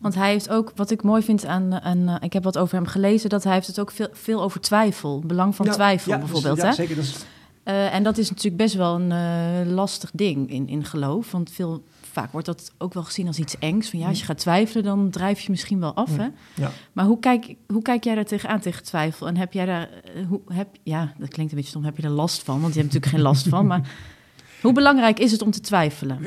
want 0.00 0.14
hij 0.14 0.30
heeft 0.30 0.50
ook, 0.50 0.72
wat 0.74 0.90
ik 0.90 1.02
mooi 1.02 1.22
vind 1.22 1.46
aan, 1.46 1.74
aan 1.74 2.18
ik 2.20 2.32
heb 2.32 2.44
wat 2.44 2.58
over 2.58 2.76
hem 2.76 2.86
gelezen, 2.86 3.30
dat 3.30 3.44
hij 3.44 3.52
heeft 3.52 3.66
het 3.66 3.80
ook 3.80 3.90
veel, 3.90 4.08
veel 4.12 4.42
over 4.42 4.60
twijfel, 4.60 5.20
belang 5.26 5.54
van 5.54 5.66
twijfel 5.66 6.12
ja, 6.12 6.18
bijvoorbeeld. 6.18 6.54
Dus, 6.54 6.64
ja, 6.64 6.72
zeker. 6.72 6.94
Dus 6.94 7.24
uh, 7.68 7.94
en 7.94 8.02
dat 8.02 8.18
is 8.18 8.28
natuurlijk 8.28 8.56
best 8.56 8.74
wel 8.74 9.00
een 9.00 9.10
uh, 9.10 9.72
lastig 9.72 10.10
ding 10.14 10.50
in, 10.50 10.68
in 10.68 10.84
geloof. 10.84 11.32
Want 11.32 11.50
veel, 11.50 11.84
vaak 12.00 12.32
wordt 12.32 12.46
dat 12.46 12.72
ook 12.78 12.94
wel 12.94 13.02
gezien 13.02 13.26
als 13.26 13.38
iets 13.38 13.58
engs. 13.58 13.90
Van 13.90 13.98
ja, 13.98 14.08
als 14.08 14.18
je 14.18 14.24
gaat 14.24 14.38
twijfelen, 14.38 14.84
dan 14.84 15.10
drijf 15.10 15.40
je 15.40 15.50
misschien 15.50 15.80
wel 15.80 15.94
af. 15.94 16.16
Hè? 16.16 16.26
Ja. 16.54 16.70
Maar 16.92 17.04
hoe 17.04 17.18
kijk, 17.18 17.54
hoe 17.66 17.82
kijk 17.82 18.04
jij 18.04 18.14
daar 18.14 18.24
tegenaan, 18.24 18.60
tegen 18.60 18.84
twijfel? 18.84 19.26
En 19.26 19.36
heb 19.36 19.52
jij 19.52 19.66
daar, 19.66 19.88
uh, 20.16 20.26
hoe, 20.26 20.40
heb, 20.46 20.68
ja, 20.82 21.12
dat 21.18 21.28
klinkt 21.28 21.52
een 21.52 21.56
beetje 21.56 21.70
stom, 21.70 21.84
heb 21.84 21.96
je 21.96 22.02
er 22.02 22.08
last 22.08 22.42
van? 22.42 22.60
Want 22.60 22.74
je 22.74 22.80
hebt 22.80 22.92
natuurlijk 22.92 23.12
geen 23.12 23.32
last 23.32 23.48
van. 23.48 23.66
Maar 23.66 23.90
hoe 24.62 24.72
belangrijk 24.72 25.18
is 25.18 25.32
het 25.32 25.42
om 25.42 25.50
te 25.50 25.60
twijfelen? 25.60 26.18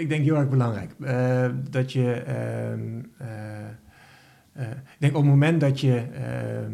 Ik 0.00 0.08
denk 0.08 0.24
heel 0.24 0.36
erg 0.36 0.48
belangrijk. 0.48 0.94
dat 1.70 1.92
je, 1.92 2.12
ehm, 2.12 2.98
ik 4.74 4.98
denk 4.98 5.16
op 5.16 5.22
het 5.22 5.30
moment 5.30 5.60
dat 5.60 5.80
je 5.80 5.96
ehm, 5.96 6.72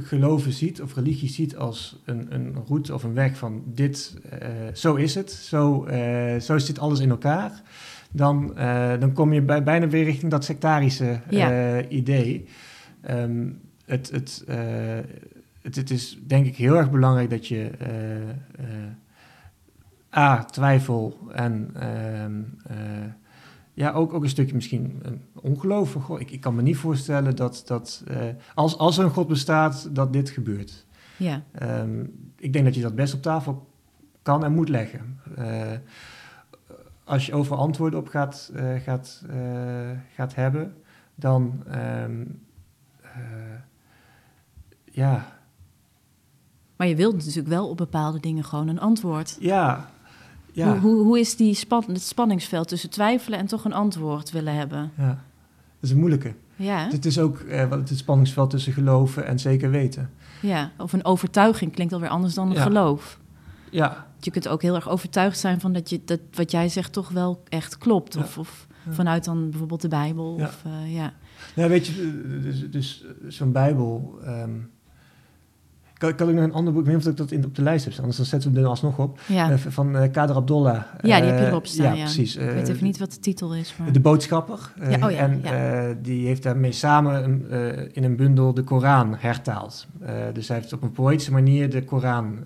geloven 0.00 0.52
ziet 0.52 0.82
of 0.82 0.94
religie 0.94 1.28
ziet 1.28 1.56
als 1.56 2.02
een, 2.04 2.34
een 2.34 2.56
route 2.66 2.94
of 2.94 3.02
een 3.02 3.14
weg 3.14 3.36
van 3.36 3.62
dit, 3.66 4.16
uh, 4.32 4.48
zo 4.74 4.94
is 4.94 5.14
het, 5.14 5.30
zo, 5.30 5.86
uh, 5.86 6.40
zo 6.40 6.58
zit 6.58 6.78
alles 6.78 7.00
in 7.00 7.10
elkaar, 7.10 7.62
dan, 8.10 8.52
uh, 8.58 8.92
dan 9.00 9.12
kom 9.12 9.32
je 9.32 9.42
bij, 9.42 9.62
bijna 9.62 9.88
weer 9.88 10.04
richting 10.04 10.30
dat 10.30 10.44
sectarische 10.44 11.20
ja. 11.30 11.82
idee. 11.88 12.48
Um, 13.10 13.60
het, 13.84 14.10
het, 14.10 14.44
het, 15.62 15.74
het, 15.74 15.90
is 15.90 16.18
denk 16.26 16.46
ik 16.46 16.56
heel 16.56 16.76
erg 16.76 16.90
belangrijk 16.90 17.30
dat 17.30 17.46
je 17.46 17.70
A, 20.16 20.44
twijfel 20.44 21.18
en 21.32 21.74
uh, 21.76 22.74
ja, 23.74 23.92
ook, 23.92 24.12
ook 24.12 24.22
een 24.22 24.28
stukje 24.28 24.54
misschien 24.54 25.02
ongeloof. 25.34 26.18
Ik, 26.18 26.30
ik 26.30 26.40
kan 26.40 26.54
me 26.54 26.62
niet 26.62 26.76
voorstellen 26.76 27.36
dat, 27.36 27.62
dat 27.66 28.04
uh, 28.10 28.16
als, 28.54 28.78
als 28.78 28.98
er 28.98 29.04
een 29.04 29.10
God 29.10 29.28
bestaat, 29.28 29.88
dat 29.94 30.12
dit 30.12 30.30
gebeurt. 30.30 30.86
Ja. 31.16 31.42
Um, 31.62 32.32
ik 32.36 32.52
denk 32.52 32.64
dat 32.64 32.74
je 32.74 32.82
dat 32.82 32.94
best 32.94 33.14
op 33.14 33.22
tafel 33.22 33.68
kan 34.22 34.44
en 34.44 34.52
moet 34.52 34.68
leggen. 34.68 35.20
Uh, 35.38 35.72
als 37.04 37.26
je 37.26 37.34
over 37.34 37.56
antwoorden 37.56 37.98
op 37.98 38.08
gaat, 38.08 38.52
uh, 38.56 38.80
gaat, 38.80 39.24
gaat 40.14 40.34
hebben, 40.34 40.74
dan 41.14 41.62
um, 42.04 42.40
ja. 44.84 45.40
Maar 46.76 46.86
je 46.86 46.96
wilt 46.96 47.16
natuurlijk 47.16 47.48
wel 47.48 47.68
op 47.68 47.76
bepaalde 47.76 48.20
dingen 48.20 48.44
gewoon 48.44 48.68
een 48.68 48.80
antwoord. 48.80 49.36
Ja, 49.40 49.90
ja. 50.52 50.78
Hoe, 50.78 50.90
hoe, 50.90 51.04
hoe, 51.04 51.20
is 51.20 51.36
die 51.36 51.54
span 51.54 51.84
het 51.86 52.02
spanningsveld 52.02 52.68
tussen 52.68 52.90
twijfelen 52.90 53.38
en 53.38 53.46
toch 53.46 53.64
een 53.64 53.72
antwoord 53.72 54.30
willen 54.30 54.54
hebben? 54.54 54.90
Ja, 54.96 55.08
dat 55.08 55.80
is 55.80 55.90
een 55.90 55.98
moeilijke. 55.98 56.34
Ja. 56.56 56.88
Het 56.90 57.04
is 57.04 57.18
ook 57.18 57.38
eh, 57.38 57.70
het 57.70 57.96
spanningsveld 57.96 58.50
tussen 58.50 58.72
geloven 58.72 59.26
en 59.26 59.38
zeker 59.38 59.70
weten. 59.70 60.10
Ja, 60.40 60.70
of 60.78 60.92
een 60.92 61.04
overtuiging 61.04 61.72
klinkt 61.72 61.92
alweer 61.92 62.08
anders 62.08 62.34
dan 62.34 62.50
een 62.50 62.56
geloof. 62.56 63.18
Ja. 63.70 64.06
Je 64.20 64.30
kunt 64.30 64.48
ook 64.48 64.62
heel 64.62 64.74
erg 64.74 64.88
overtuigd 64.88 65.38
zijn 65.38 65.60
van 65.60 65.72
dat, 65.72 65.90
je, 65.90 66.00
dat 66.04 66.20
wat 66.32 66.50
jij 66.50 66.68
zegt 66.68 66.92
toch 66.92 67.08
wel 67.08 67.42
echt 67.48 67.78
klopt. 67.78 68.16
Of, 68.16 68.38
of 68.38 68.66
vanuit 68.88 69.24
dan 69.24 69.50
bijvoorbeeld 69.50 69.80
de 69.80 69.88
Bijbel. 69.88 70.34
Of, 70.34 70.62
uh, 70.66 70.94
ja. 70.94 71.12
Nou, 71.54 71.68
weet 71.68 71.86
je, 71.86 72.40
dus, 72.42 72.70
dus 72.70 73.04
zo'n 73.28 73.52
Bijbel... 73.52 74.18
Um, 74.26 74.70
ik 76.10 76.18
had 76.18 76.28
ook 76.28 76.34
nog 76.34 76.44
een 76.44 76.52
ander 76.52 76.72
boek, 76.72 76.82
ik 76.82 76.88
weet 76.88 76.96
niet 76.96 77.06
of 77.06 77.12
ik 77.12 77.18
dat 77.18 77.30
in, 77.30 77.44
op 77.44 77.54
de 77.54 77.62
lijst 77.62 77.84
heb 77.84 77.92
staan, 77.92 78.04
anders 78.04 78.20
dan 78.20 78.26
zetten 78.26 78.52
we 78.52 78.60
er 78.60 78.66
alsnog 78.66 78.98
op. 78.98 79.20
Ja. 79.26 79.50
Uh, 79.50 79.56
van 79.58 79.96
uh, 79.96 80.10
Kader 80.10 80.36
Abdollah. 80.36 80.82
Ja, 81.02 81.20
die 81.20 81.30
heb 81.30 81.38
je 81.38 81.46
erop 81.46 81.66
staan. 81.66 81.86
Ja, 81.86 81.92
ja. 81.92 82.02
precies. 82.02 82.36
ik 82.36 82.50
weet 82.50 82.68
even 82.68 82.84
niet 82.84 82.98
wat 82.98 83.12
de 83.12 83.18
titel 83.18 83.54
is. 83.54 83.74
Maar... 83.78 83.92
De 83.92 84.00
Boodschapper. 84.00 84.72
ja, 84.80 85.06
oh, 85.06 85.10
ja, 85.10 85.18
en 85.18 85.42
die 86.02 86.26
heeft 86.26 86.42
daarmee 86.42 86.72
samen 86.72 87.44
in 87.92 88.04
een 88.04 88.16
bundel 88.16 88.54
de 88.54 88.62
Koran 88.62 89.16
hertaald. 89.18 89.86
dus 90.32 90.48
hij 90.48 90.56
heeft 90.56 90.72
op 90.72 90.82
een 90.82 90.92
poëtische 90.92 91.32
manier 91.32 91.70
de 91.70 91.84
Koran 91.84 92.38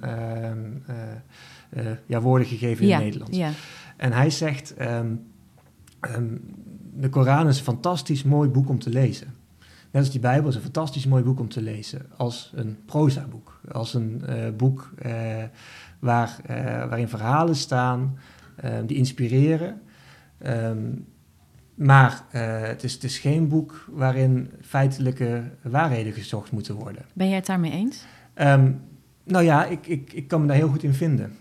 ja, 2.07 2.21
woorden 2.21 2.47
gegeven 2.47 2.85
in 2.85 2.92
het 2.92 3.03
Nederlands. 3.03 3.37
Ja. 3.37 3.51
En 3.97 4.12
hij 4.12 4.31
zegt, 4.31 4.75
um, 4.81 5.27
um, 6.16 6.40
de 6.95 7.09
Koran 7.09 7.49
is 7.49 7.59
een 7.59 7.64
fantastisch 7.64 8.23
mooi 8.23 8.49
boek 8.49 8.69
om 8.69 8.79
te 8.79 8.90
lezen. 8.90 9.35
Net 9.97 10.05
als 10.05 10.15
die 10.15 10.23
Bijbel 10.23 10.49
is 10.49 10.55
een 10.55 10.63
fantastisch 10.63 11.07
mooi 11.07 11.23
boek 11.23 11.41
om 11.41 11.49
te 11.49 11.63
lezen. 11.63 12.07
Als 12.17 12.53
een 12.55 12.79
proza-boek. 12.87 13.61
Als 13.73 13.95
een 13.95 14.23
uh, 14.29 14.49
boek 14.57 14.91
uh, 15.07 15.43
waar, 15.99 16.37
uh, 16.51 16.57
waarin 16.65 17.09
verhalen 17.09 17.57
staan 17.57 18.19
die 18.87 18.97
inspireren. 18.97 19.81
Um, 20.47 21.07
maar 21.75 22.25
het, 22.29 22.85
is, 22.85 22.93
het 22.93 23.05
is 23.05 23.19
geen 23.19 23.49
boek 23.49 23.85
waarin 23.91 24.51
feitelijke 24.61 25.43
waarheden 25.63 26.13
gezocht 26.13 26.51
moeten 26.51 26.75
worden. 26.75 27.05
Ben 27.13 27.27
jij 27.27 27.37
het 27.37 27.47
daarmee 27.47 27.73
eens? 27.73 28.05
Um, 28.35 28.81
nou 29.25 29.45
ja, 29.45 29.65
ik, 29.65 29.87
ik, 29.87 30.13
ik 30.13 30.29
kan 30.29 30.41
me 30.41 30.47
daar 30.47 30.57
heel 30.57 30.69
goed 30.69 30.83
in 30.83 30.95
vinden. 30.95 31.37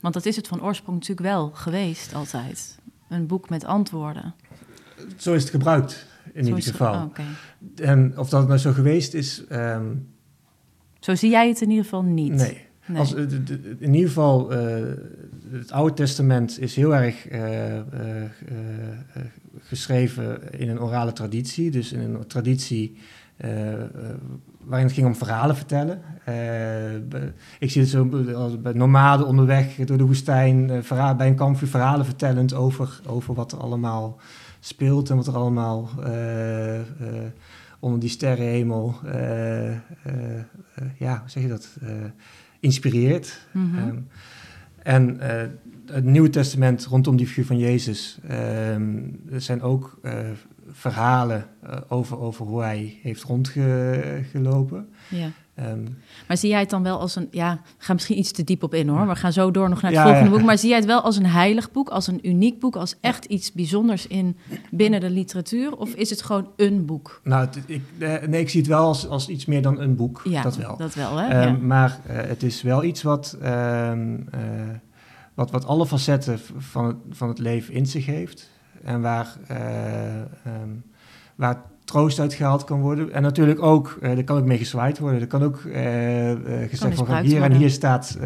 Want 0.00 0.14
dat 0.14 0.26
is 0.26 0.36
het 0.36 0.48
van 0.48 0.62
oorsprong 0.62 0.98
natuurlijk 0.98 1.28
wel 1.28 1.50
geweest 1.50 2.14
altijd. 2.14 2.78
Een 3.08 3.26
boek 3.26 3.48
met 3.48 3.64
antwoorden. 3.64 4.34
Zo 5.16 5.34
is 5.34 5.42
het 5.42 5.50
gebruikt 5.50 6.10
in 6.32 6.46
ieder 6.46 6.62
geval. 6.62 6.94
oh. 6.94 7.86
En 7.86 8.18
of 8.18 8.28
dat 8.28 8.46
nou 8.46 8.58
zo 8.58 8.72
geweest 8.72 9.14
is, 9.14 9.44
ehm, 9.48 9.86
Zo 11.00 11.14
zie 11.14 11.30
jij 11.30 11.48
het 11.48 11.60
in 11.60 11.68
ieder 11.68 11.84
geval 11.84 12.02
niet. 12.02 12.32
nee. 12.32 12.70
Nee. 12.86 12.98
Als, 12.98 13.14
eh, 13.14 13.22
in 13.78 13.94
ieder 13.94 14.08
geval, 14.08 14.52
eh, 14.52 14.82
het 15.50 15.72
Oude 15.72 15.94
Testament 15.94 16.60
is 16.60 16.76
heel 16.76 16.94
erg 16.94 17.28
eh, 17.28 17.40
geschreven 19.60 20.52
in 20.58 20.68
een 20.68 20.80
orale 20.80 21.12
traditie. 21.12 21.70
Dus 21.70 21.92
in 21.92 22.00
een 22.00 22.26
traditie 22.26 22.96
waarin 24.64 24.86
het 24.86 24.92
ging 24.92 25.06
om 25.06 25.16
verhalen 25.16 25.56
vertellen. 25.56 26.00
Ik 27.58 27.70
zie 27.70 27.80
het 27.80 27.90
zo 27.90 28.32
als 28.34 28.60
bij 28.60 28.72
nomaden 28.72 29.26
onderweg 29.26 29.74
door 29.74 29.98
de 29.98 30.04
woestijn, 30.04 30.66
bij 31.16 31.26
een 31.26 31.34
kampvuur 31.34 31.68
verhalen 31.68 32.04
vertellend 32.04 32.54
over, 32.54 33.00
over 33.06 33.34
wat 33.34 33.52
er 33.52 33.58
allemaal 33.58 34.20
speelt 34.64 35.10
en 35.10 35.16
wat 35.16 35.26
er 35.26 35.36
allemaal 35.36 35.88
eh, 36.04 36.78
eh, 36.80 36.84
onder 37.78 38.00
die 38.00 38.08
sterrenhemel, 38.08 38.94
eh, 39.04 39.72
ja, 40.98 41.18
hoe 41.18 41.30
zeg 41.30 41.42
je 41.42 41.48
dat, 41.48 41.68
inspireert. 42.60 43.46
Mhm. 43.52 43.78
Ehm, 43.78 43.96
en 44.82 45.18
het 45.86 46.04
Nieuwe 46.04 46.30
Testament 46.30 46.84
rondom 46.84 47.16
die 47.16 47.26
figuur 47.26 47.46
van 47.46 47.58
Jezus, 47.58 48.18
ehm, 48.28 48.98
er 49.32 49.40
zijn 49.40 49.62
ook 49.62 50.00
verhalen 50.70 51.46
over, 51.88 52.18
over 52.18 52.46
hoe 52.46 52.62
hij 52.62 52.98
heeft 53.02 53.22
rondgelopen. 53.22 54.88
Ja. 55.08 55.30
Ehm, 55.54 55.82
maar 56.28 56.36
zie 56.36 56.50
jij 56.50 56.60
het 56.60 56.70
dan 56.70 56.82
wel 56.82 56.98
als 56.98 57.16
een, 57.16 57.28
ja, 57.30 57.60
ga 57.78 57.92
misschien 57.92 58.18
iets 58.18 58.32
te 58.32 58.44
diep 58.44 58.62
op 58.62 58.74
in 58.74 58.88
hoor, 58.88 59.06
we 59.06 59.16
gaan 59.16 59.32
zo 59.32 59.50
door 59.50 59.68
nog 59.68 59.82
naar 59.82 59.92
het 59.92 60.00
volgende 60.00 60.30
boek, 60.30 60.42
maar 60.42 60.58
zie 60.58 60.68
jij 60.68 60.78
het 60.78 60.86
wel 60.86 61.00
als 61.00 61.16
een 61.16 61.26
heilig 61.26 61.70
boek, 61.70 61.88
als 61.88 62.06
een 62.06 62.28
uniek 62.28 62.60
boek, 62.60 62.76
als 62.76 62.96
echt 63.00 63.24
iets 63.24 63.52
bijzonders 63.52 64.06
in 64.06 64.36
binnen 64.70 65.00
de 65.00 65.10
literatuur, 65.10 65.76
of 65.76 65.94
is 65.94 66.10
het 66.10 66.22
gewoon 66.22 66.50
een 66.56 66.86
boek? 66.86 67.20
Nou, 67.24 67.48
ik, 67.66 67.82
eh, 67.98 68.22
nee, 68.28 68.40
ik 68.40 68.48
zie 68.48 68.60
het 68.60 68.68
wel 68.68 68.86
als, 68.86 69.08
als 69.08 69.28
iets 69.28 69.46
meer 69.46 69.62
dan 69.62 69.80
een 69.80 69.96
boek, 69.96 70.20
ja, 70.24 70.42
dat 70.42 70.56
wel. 70.56 70.76
Dat 70.76 70.94
wel, 70.94 71.16
hè? 71.16 71.46
Um, 71.46 71.66
maar 71.66 71.98
uh, 72.10 72.16
het 72.16 72.42
is 72.42 72.62
wel 72.62 72.84
iets 72.84 73.02
wat, 73.02 73.36
uh, 73.42 73.92
wat, 75.34 75.50
wat 75.50 75.66
alle 75.66 75.86
facetten 75.86 76.40
van 76.56 76.86
het, 76.86 76.96
van 77.10 77.28
het 77.28 77.38
leven 77.38 77.74
in 77.74 77.86
zich 77.86 78.06
heeft. 78.06 78.50
En 78.82 79.00
waar, 79.00 79.36
um, 80.46 80.84
waar 81.34 81.62
troost 81.92 82.20
uitgehaald 82.20 82.64
kan 82.64 82.80
worden. 82.80 83.12
En 83.12 83.22
natuurlijk 83.22 83.62
ook, 83.62 83.98
uh, 84.02 84.10
er 84.10 84.24
kan 84.24 84.38
ook 84.38 84.44
mee 84.44 84.58
gezwaaid 84.58 84.98
worden. 84.98 85.20
Er 85.20 85.26
kan 85.26 85.42
ook 85.42 85.62
uh, 85.62 86.30
uh, 86.30 86.68
gezegd 86.68 86.98
worden, 86.98 87.24
hier 87.24 87.42
en 87.42 87.52
hier 87.52 87.70
staat, 87.70 88.18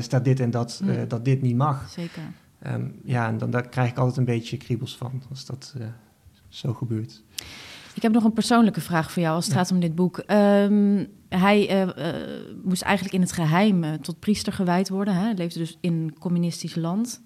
staat 0.00 0.24
dit 0.24 0.40
en 0.40 0.50
dat, 0.50 0.80
mm. 0.84 1.08
dat 1.08 1.24
dit 1.24 1.42
niet 1.42 1.56
mag. 1.56 1.88
Zeker. 1.90 2.22
Um, 2.66 3.00
ja, 3.04 3.28
en 3.28 3.38
dan 3.38 3.50
daar 3.50 3.68
krijg 3.68 3.90
ik 3.90 3.98
altijd 3.98 4.16
een 4.16 4.24
beetje 4.24 4.56
kriebels 4.56 4.96
van, 4.96 5.22
als 5.30 5.46
dat 5.46 5.74
zo 6.48 6.72
gebeurt. 6.72 7.22
Ik 7.94 8.02
heb 8.02 8.12
nog 8.12 8.24
een 8.24 8.32
persoonlijke 8.32 8.80
vraag 8.80 9.12
voor 9.12 9.22
jou 9.22 9.34
als 9.34 9.44
het 9.44 9.54
gaat 9.54 9.70
om 9.70 9.80
dit 9.80 9.94
boek. 9.94 10.22
Um, 10.26 11.06
hij 11.28 11.86
moest 12.64 12.82
eigenlijk 12.82 13.14
in 13.14 13.20
het 13.20 13.32
geheim 13.32 14.00
tot 14.00 14.18
priester 14.18 14.52
gewijd 14.52 14.88
worden. 14.88 15.14
Hij 15.14 15.34
leefde 15.34 15.58
dus 15.58 15.78
in 15.80 15.92
een 15.92 16.18
communistisch 16.18 16.74
land. 16.74 17.22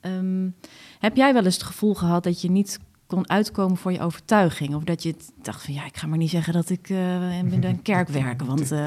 Um, 0.00 0.54
heb 0.98 1.16
jij 1.16 1.32
wel 1.32 1.44
eens 1.44 1.54
het 1.54 1.62
gevoel 1.62 1.94
gehad 1.94 2.24
dat 2.24 2.40
je 2.40 2.50
niet 2.50 2.78
kon 3.08 3.30
uitkomen 3.30 3.76
voor 3.76 3.92
je 3.92 4.00
overtuiging. 4.00 4.74
Of 4.74 4.84
dat 4.84 5.02
je 5.02 5.14
dacht 5.42 5.64
van 5.64 5.74
ja, 5.74 5.86
ik 5.86 5.96
ga 5.96 6.06
maar 6.06 6.18
niet 6.18 6.30
zeggen 6.30 6.52
dat 6.52 6.70
ik 6.70 6.88
uh, 6.88 7.38
in 7.38 7.64
een 7.64 7.82
kerk 7.92 8.08
werk. 8.08 8.42
Want, 8.42 8.72
uh, 8.72 8.86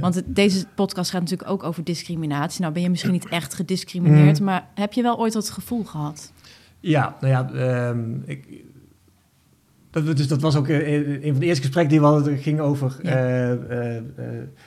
want 0.00 0.22
deze 0.26 0.66
podcast 0.74 1.10
gaat 1.10 1.20
natuurlijk 1.20 1.50
ook 1.50 1.62
over 1.62 1.84
discriminatie. 1.84 2.60
Nou 2.60 2.72
ben 2.72 2.82
je 2.82 2.90
misschien 2.90 3.12
niet 3.12 3.28
echt 3.28 3.54
gediscrimineerd, 3.54 4.38
mm. 4.38 4.44
maar 4.44 4.68
heb 4.74 4.92
je 4.92 5.02
wel 5.02 5.18
ooit 5.18 5.32
dat 5.32 5.50
gevoel 5.50 5.84
gehad? 5.84 6.32
Ja, 6.80 7.16
nou 7.20 7.32
ja, 7.32 7.50
um, 7.88 8.22
ik, 8.26 8.64
dat, 9.90 10.16
dus 10.16 10.28
dat 10.28 10.40
was 10.40 10.56
ook 10.56 10.68
uh, 10.68 11.22
een 11.24 11.30
van 11.30 11.40
de 11.40 11.46
eerste 11.46 11.62
gesprekken 11.62 11.92
die 11.92 12.00
we 12.00 12.06
hadden, 12.06 12.38
ging 12.38 12.60
over 12.60 12.96
ja. 13.02 13.56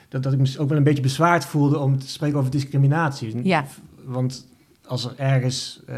dat, 0.08 0.22
dat 0.22 0.32
ik 0.32 0.38
me 0.38 0.54
ook 0.58 0.68
wel 0.68 0.78
een 0.78 0.84
beetje 0.84 1.02
bezwaard 1.02 1.44
voelde 1.44 1.78
om 1.78 1.98
te 1.98 2.08
spreken 2.08 2.38
over 2.38 2.50
discriminatie. 2.50 3.44
Ja. 3.44 3.64
Want 4.04 4.46
als 4.86 5.04
er 5.04 5.12
ergens 5.16 5.82
uh, 5.90 5.96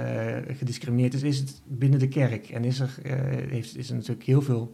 gediscrimineerd 0.48 1.14
is, 1.14 1.22
is 1.22 1.38
het 1.38 1.60
binnen 1.66 1.98
de 1.98 2.08
kerk. 2.08 2.48
En 2.48 2.64
is 2.64 2.80
er, 2.80 2.90
uh, 3.06 3.12
heeft, 3.50 3.76
is 3.76 3.88
er 3.88 3.94
natuurlijk 3.94 4.26
heel 4.26 4.42
veel 4.42 4.72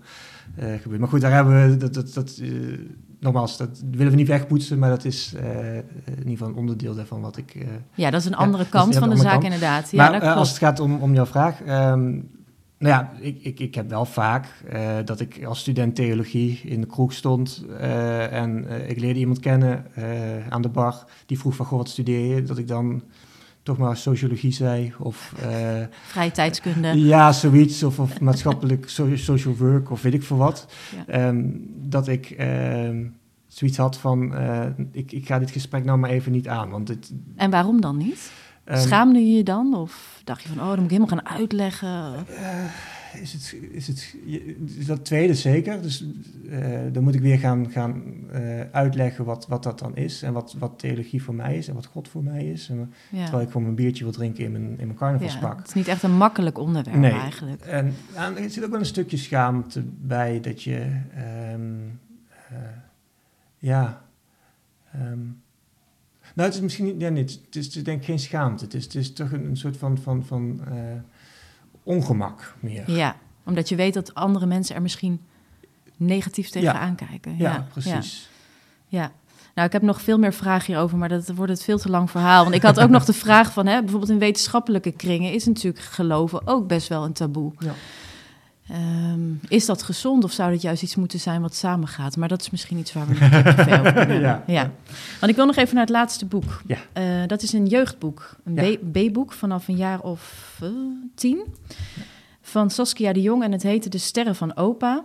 uh, 0.59 0.75
gebeurd. 0.83 1.01
Maar 1.01 1.09
goed, 1.09 1.21
daar 1.21 1.33
hebben 1.33 1.71
we, 1.71 1.77
dat, 1.77 1.95
dat, 1.95 2.15
dat 2.15 2.43
nogmaals, 3.21 3.57
dat 3.57 3.83
willen 3.91 4.11
we 4.11 4.19
niet 4.19 4.29
wegpoetsen, 4.29 4.79
maar 4.79 4.91
dat 4.91 5.05
is 5.05 5.35
in 6.05 6.19
ieder 6.19 6.31
geval 6.31 6.49
een 6.49 6.55
onderdeel 6.55 6.95
daarvan 6.95 7.21
wat 7.21 7.37
ik... 7.37 7.67
ja, 7.95 8.11
dat 8.11 8.21
is 8.21 8.27
een 8.27 8.35
andere 8.35 8.63
ja, 8.63 8.69
kant 8.69 8.97
van 8.97 9.11
de 9.11 9.17
zaak 9.17 9.31
kant. 9.31 9.45
inderdaad. 9.45 9.91
Ja, 9.91 10.11
maar 10.11 10.23
als 10.33 10.49
het 10.49 10.59
gaat 10.59 10.81
om, 10.81 11.01
om 11.01 11.15
jouw 11.15 11.27
vraag... 11.27 11.61
Um, 11.61 12.33
nou 12.79 12.97
ja, 12.97 13.13
ik, 13.21 13.39
ik, 13.43 13.61
ik 13.61 13.75
heb 13.75 13.89
wel 13.89 14.05
vaak 14.05 14.47
dat 15.05 15.21
ik 15.21 15.45
als 15.45 15.61
student 15.61 15.95
theologie 15.95 16.61
in 16.65 16.81
de 16.81 16.87
kroeg 16.87 17.13
stond 17.13 17.65
en 18.31 18.67
ik 18.89 19.01
leerde 19.01 19.19
iemand 19.19 19.41
kennen 19.41 19.87
aan 20.49 20.63
de 20.63 20.69
bar 20.69 21.05
die 21.27 21.39
vroeg 21.39 21.55
van, 21.55 21.67
goh, 21.67 21.79
wat 21.79 21.89
studeer 21.89 22.35
je? 22.35 22.43
Dat 22.43 22.59
ik 22.59 22.69
dan 22.69 23.03
toch 23.65 23.79
maar 23.79 23.97
sociologie 23.97 24.53
zei. 24.53 24.93
Of, 24.99 25.35
uh, 25.45 25.83
Vrije 26.07 26.31
tijdskunde. 26.31 26.99
Ja, 26.99 27.33
zoiets. 27.33 27.83
Of, 27.83 27.99
of 27.99 28.21
maatschappelijk 28.21 28.89
social 29.15 29.57
work 29.57 29.91
of 29.91 30.03
weet 30.03 30.15
ik 30.15 30.23
veel 30.23 30.37
wat. 30.37 30.67
Um, 31.11 31.71
dat 31.77 32.09
ik 32.09 32.37
um, 32.41 33.17
zoiets 33.47 33.77
had 33.77 33.99
van, 33.99 34.33
uh, 34.35 34.67
ik, 34.93 35.13
ik 35.13 35.27
ga 35.27 35.39
dit 35.39 35.51
gesprek 35.51 35.85
nou 35.85 35.99
maar 35.99 36.11
even 36.11 36.33
niet 36.33 36.49
aan. 36.49 36.71
Want 36.71 36.89
het, 36.89 37.13
en 37.37 37.51
waarom 37.51 37.81
dan 37.81 37.97
niet? 37.97 38.33
Um, 38.65 38.77
Schaamde 38.77 39.19
je 39.19 39.37
je 39.37 39.43
dan? 39.43 39.75
Of 39.75 40.21
dacht 40.25 40.43
je 40.43 40.49
van, 40.49 40.61
oh, 40.61 40.69
dan 40.69 40.77
moet 40.83 40.93
ik 40.93 40.99
helemaal 40.99 41.19
gaan 41.19 41.37
uitleggen? 41.39 42.15
Uh, 42.31 42.49
is, 43.21 43.33
het, 43.33 43.57
is, 43.71 43.87
het, 43.87 44.17
is 44.79 44.87
dat 44.87 45.05
tweede 45.05 45.35
zeker. 45.35 45.83
Dus 45.83 46.05
uh, 46.45 46.79
dan 46.93 47.03
moet 47.03 47.15
ik 47.15 47.21
weer 47.21 47.39
gaan, 47.39 47.71
gaan 47.71 48.03
uh, 48.33 48.61
uitleggen 48.71 49.25
wat, 49.25 49.47
wat 49.47 49.63
dat 49.63 49.79
dan 49.79 49.97
is. 49.97 50.23
En 50.23 50.33
wat, 50.33 50.55
wat 50.59 50.79
theologie 50.79 51.23
voor 51.23 51.35
mij 51.35 51.57
is 51.57 51.69
en 51.69 51.75
wat 51.75 51.87
God 51.87 52.09
voor 52.09 52.23
mij 52.23 52.45
is. 52.45 52.69
En, 52.69 52.93
ja. 53.11 53.23
Terwijl 53.23 53.43
ik 53.43 53.47
gewoon 53.49 53.63
mijn 53.63 53.75
biertje 53.75 54.05
wil 54.05 54.13
drinken 54.13 54.45
in 54.45 54.53
mijn, 54.53 54.71
in 54.79 54.87
mijn 54.87 54.95
carnavalspak. 54.95 55.53
Ja, 55.53 55.59
het 55.59 55.69
is 55.69 55.75
niet 55.75 55.89
echt 55.89 56.03
een 56.03 56.17
makkelijk 56.17 56.59
onderwerp 56.59 56.97
nee. 56.97 57.13
eigenlijk. 57.13 57.63
En, 57.63 57.95
en 58.15 58.37
er 58.37 58.51
zit 58.51 58.65
ook 58.65 58.71
wel 58.71 58.81
een 58.81 58.87
stukje 58.87 59.17
schaamte 59.17 59.83
bij 60.01 60.41
dat 60.41 60.63
je... 60.63 61.01
Um, 61.53 62.01
uh, 62.53 62.59
ja... 63.59 64.03
Um, 64.97 65.43
nou, 66.35 66.49
het 66.49 66.57
is 66.57 66.61
misschien 66.63 66.85
niet, 66.85 67.01
ja, 67.01 67.09
niet 67.09 67.41
het, 67.45 67.57
is, 67.57 67.67
het 67.67 67.75
is 67.75 67.85
denk 67.85 67.99
ik 67.99 68.05
geen 68.05 68.19
schaamte. 68.19 68.65
Het 68.65 68.75
is, 68.75 68.85
het 68.85 68.95
is 68.95 69.13
toch 69.13 69.33
een, 69.33 69.45
een 69.45 69.57
soort 69.57 69.77
van, 69.77 69.99
van, 69.99 70.25
van 70.25 70.61
ongemak 71.85 72.55
meer. 72.61 72.91
Ja, 72.91 73.17
omdat 73.45 73.69
je 73.69 73.77
weet 73.77 73.95
dat 73.95 74.15
andere 74.15 74.47
mensen 74.47 74.75
er 74.75 74.83
misschien 74.83 75.21
negatief 75.97 76.49
tegenaan 76.49 76.95
kijken. 76.95 77.37
Ja, 77.37 77.53
ja 77.53 77.67
precies. 77.73 78.29
Ja. 78.89 79.01
ja. 79.01 79.13
Nou, 79.55 79.67
ik 79.67 79.73
heb 79.73 79.83
nog 79.83 80.03
veel 80.03 80.19
meer 80.19 80.33
vragen 80.33 80.67
hierover, 80.67 80.99
maar 80.99 81.09
dat 81.09 81.29
wordt 81.29 81.53
het 81.53 81.65
veel 81.65 81.79
te 81.79 81.91
lang 81.91 82.11
verhaal. 82.11 82.43
Want 82.43 82.55
ik 82.55 82.63
had 82.63 82.81
ook 82.81 82.91
nog 82.91 83.05
de 83.05 83.13
vraag 83.13 83.53
van, 83.53 83.67
hè, 83.67 83.81
bijvoorbeeld 83.81 84.11
in 84.11 84.19
wetenschappelijke 84.19 84.93
kringen 84.93 85.33
is 85.33 85.47
natuurlijk 85.47 85.85
geloven 85.85 86.47
ook 86.47 86.67
best 86.67 86.89
wel 86.89 87.05
een 87.05 87.13
taboe. 87.13 87.53
Ja. 87.59 87.75
Um, 88.71 89.41
is 89.49 89.67
dat 89.67 89.83
gezond 89.83 90.25
of 90.25 90.33
zou 90.33 90.51
dat 90.51 90.63
juist 90.63 90.83
iets 90.83 90.97
moeten 90.97 91.21
zijn 91.21 91.41
wat 91.41 91.55
samengaat? 91.55 92.17
Maar 92.17 92.29
dat 92.29 92.41
is 92.41 92.51
misschien 92.51 92.79
iets 92.79 92.93
waar 92.93 93.07
we 93.07 93.13
niet 93.13 93.55
veel 93.55 93.79
over 93.79 93.93
kunnen 94.07 94.21
ja, 94.21 94.43
ja. 94.47 94.71
Want 95.21 95.31
ik 95.31 95.37
wil 95.37 95.47
nog 95.47 95.57
even 95.57 95.75
naar 95.75 95.85
het 95.85 95.93
laatste 95.93 96.27
boek. 96.27 96.63
Ja. 96.67 96.79
Uh, 96.99 97.27
dat 97.27 97.43
is 97.43 97.53
een 97.53 97.67
jeugdboek, 97.67 98.37
een 98.45 98.79
B-boek 98.93 99.33
vanaf 99.33 99.69
een 99.69 99.77
jaar 99.77 100.01
of 100.01 100.59
uh, 100.63 100.69
tien. 101.15 101.55
Van 102.41 102.71
Saskia 102.71 103.13
de 103.13 103.21
Jong 103.21 103.43
en 103.43 103.53
het 103.53 103.63
heette 103.63 103.89
De 103.89 103.99
Sterren 103.99 104.37
van 104.37 104.57
Opa. 104.57 105.05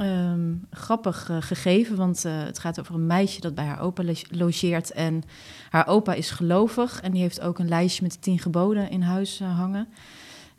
Um, 0.00 0.66
grappig 0.70 1.28
uh, 1.30 1.36
gegeven, 1.40 1.96
want 1.96 2.22
het 2.22 2.58
gaat 2.58 2.80
over 2.80 2.94
een 2.94 3.06
meisje 3.06 3.40
dat 3.40 3.54
bij 3.54 3.64
haar 3.64 3.80
opa 3.80 4.02
logeert. 4.30 4.92
En 4.92 5.22
haar 5.70 5.86
opa 5.86 6.14
is 6.14 6.30
gelovig 6.30 7.00
en 7.00 7.12
die 7.12 7.20
heeft 7.20 7.40
ook 7.40 7.58
een 7.58 7.68
lijstje 7.68 8.02
met 8.02 8.12
de 8.12 8.18
tien 8.18 8.38
geboden 8.38 8.90
in 8.90 9.02
huis 9.02 9.40
hangen. 9.40 9.88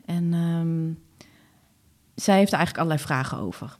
En... 0.04 0.32
Um, 0.32 0.98
zij 2.20 2.36
heeft 2.36 2.52
er 2.52 2.58
eigenlijk 2.58 2.76
allerlei 2.76 3.06
vragen 3.06 3.38
over. 3.38 3.76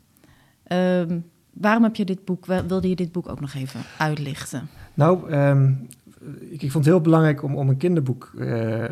Um, 0.73 1.25
waarom 1.53 1.83
heb 1.83 1.97
je 1.97 2.05
dit 2.05 2.25
boek, 2.25 2.47
wilde 2.47 2.89
je 2.89 2.97
dit 2.97 3.13
boek 3.13 3.29
ook 3.29 3.41
nog 3.41 3.55
even 3.55 3.81
uitlichten? 3.99 4.69
Nou, 4.95 5.33
um, 5.33 5.89
ik, 6.41 6.63
ik, 6.63 6.71
vond 6.71 6.85
het 6.85 6.95
heel 6.95 7.01
belangrijk 7.03 7.43
om, 7.43 7.57
om 7.57 7.69
een 7.69 7.77
kinderboek 7.77 8.33
uh, 8.35 8.85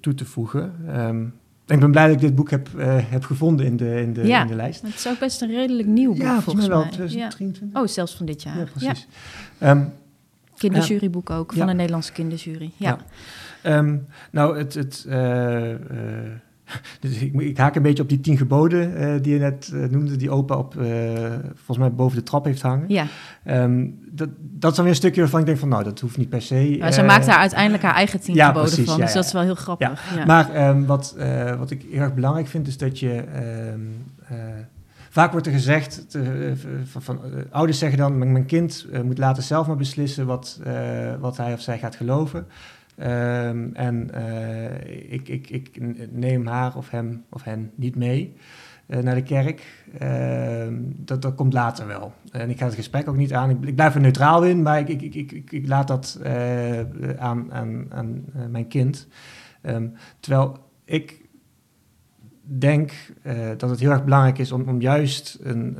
toe 0.00 0.14
te 0.14 0.24
voegen. 0.24 0.74
Um, 0.98 1.34
ik 1.66 1.80
ben 1.80 1.90
blij 1.90 2.06
dat 2.06 2.14
ik 2.14 2.20
dit 2.20 2.34
boek 2.34 2.50
heb, 2.50 2.68
uh, 2.76 2.98
heb 3.10 3.24
gevonden 3.24 3.66
in 3.66 3.76
de, 3.76 4.00
in, 4.00 4.12
de, 4.12 4.26
ja, 4.26 4.42
in 4.42 4.46
de 4.46 4.54
lijst. 4.54 4.82
Het 4.82 4.94
is 4.94 5.08
ook 5.08 5.18
best 5.18 5.42
een 5.42 5.50
redelijk 5.50 5.88
nieuw 5.88 6.12
boek, 6.12 6.22
ja, 6.22 6.40
volgens 6.40 6.66
mij. 6.68 6.76
wel, 6.76 6.88
2023. 6.88 7.68
Ja. 7.72 7.80
Oh, 7.80 7.86
zelfs 7.88 8.16
van 8.16 8.26
dit 8.26 8.42
jaar. 8.42 8.58
Ja, 8.58 8.64
precies. 8.64 9.06
Ja. 9.58 9.90
Kinderjuryboek 10.56 11.30
ook, 11.30 11.52
van 11.52 11.66
de 11.66 11.72
Nederlandse 11.72 12.12
kinderjury. 12.12 12.70
Ja. 12.76 12.98
nou, 14.30 14.58
het... 14.58 14.74
het 14.74 15.04
uh, 15.08 15.74
Dus 17.00 17.18
ik, 17.18 17.34
ik, 17.34 17.56
haak 17.56 17.76
een 17.76 17.82
beetje 17.82 18.02
op 18.02 18.08
die 18.08 18.20
tien 18.20 18.36
geboden 18.36 19.00
uh, 19.00 19.22
die 19.22 19.32
je 19.32 19.38
net 19.38 19.70
uh, 19.74 19.88
noemde, 19.88 20.16
die 20.16 20.30
opa 20.30 20.56
op, 20.56 20.74
uh, 20.74 20.84
volgens 21.54 21.78
mij 21.78 21.92
boven 21.92 22.16
de 22.16 22.22
trap 22.22 22.44
heeft 22.44 22.62
hangen. 22.62 22.84
Ja. 22.88 23.06
Um, 23.44 23.98
dat, 24.10 24.28
dat 24.38 24.70
is 24.70 24.76
dan 24.76 24.84
weer 24.84 24.94
een 24.94 25.00
stukje 25.00 25.20
waarvan 25.20 25.40
ik 25.40 25.46
denk 25.46 25.58
van, 25.58 25.68
nou, 25.68 25.84
dat 25.84 26.00
hoeft 26.00 26.16
niet 26.16 26.28
per 26.28 26.42
se. 26.42 26.76
Maar 26.78 26.92
ze 26.92 27.02
maakt 27.02 27.26
daar 27.26 27.38
uiteindelijk 27.38 27.82
haar 27.82 27.94
eigen 27.94 28.20
tien 28.20 28.34
ja, 28.34 28.46
geboden 28.46 28.68
precies, 28.68 28.86
van, 28.86 28.98
ja, 28.98 29.04
dus 29.04 29.14
dat 29.14 29.24
is 29.24 29.32
wel 29.32 29.42
heel 29.42 29.54
grappig. 29.54 30.14
Ja. 30.16 30.24
Maar 30.24 30.68
um, 30.68 30.86
wat, 30.86 31.16
wat 31.58 31.70
ik 31.70 31.86
heel 31.90 32.00
erg 32.00 32.14
belangrijk 32.14 32.46
vind, 32.46 32.66
is 32.66 32.78
dat 32.78 32.98
je... 32.98 33.24
Um, 33.72 34.14
vaak 35.10 35.32
wordt 35.32 35.46
er 35.46 35.52
gezegd, 35.52 36.10
te, 36.10 36.52
van, 36.84 37.02
van 37.02 37.20
ouders 37.50 37.78
zeggen 37.78 37.98
dan, 37.98 38.32
mijn, 38.32 38.46
kind 38.46 38.86
moet 39.04 39.18
later 39.18 39.42
zelf 39.42 39.66
maar 39.66 39.76
beslissen 39.76 40.26
wat, 40.26 40.60
wat 41.20 41.36
hij 41.36 41.52
of 41.52 41.60
zij 41.60 41.78
gaat 41.78 41.96
geloven. 41.96 42.46
Um, 42.98 43.74
en 43.74 44.10
uh, 44.14 45.12
ik, 45.12 45.28
ik, 45.28 45.50
ik 45.50 45.78
neem 46.10 46.46
haar 46.46 46.76
of 46.76 46.90
hem 46.90 47.24
of 47.30 47.42
hen 47.42 47.70
niet 47.74 47.96
mee 47.96 48.36
uh, 48.86 48.98
naar 48.98 49.14
de 49.14 49.22
kerk. 49.22 49.84
Uh, 50.02 50.66
dat, 50.96 51.22
dat 51.22 51.34
komt 51.34 51.52
later 51.52 51.86
wel. 51.86 52.12
En 52.30 52.50
ik 52.50 52.58
ga 52.58 52.64
het 52.64 52.74
gesprek 52.74 53.08
ook 53.08 53.16
niet 53.16 53.32
aan. 53.32 53.50
Ik, 53.50 53.74
blijf 53.74 53.94
er 53.94 54.00
neutraal 54.00 54.44
in, 54.44 54.62
maar 54.62 54.78
ik, 54.78 55.02
ik, 55.02 55.14
ik, 55.14 55.52
ik, 55.52 55.66
laat 55.68 55.88
dat 55.88 56.18
eh, 56.22 56.80
aan, 57.18 57.52
aan, 57.52 57.86
aan 57.90 58.24
mijn 58.50 58.68
kind. 58.68 59.08
Um, 59.62 59.92
terwijl 60.20 60.58
ik 60.84 61.24
denk 62.42 62.92
dat 63.56 63.70
het 63.70 63.80
heel 63.80 63.90
erg 63.90 64.04
belangrijk 64.04 64.38
is 64.38 64.52
om, 64.52 64.68
om 64.68 64.80
juist 64.80 65.38
een, 65.42 65.76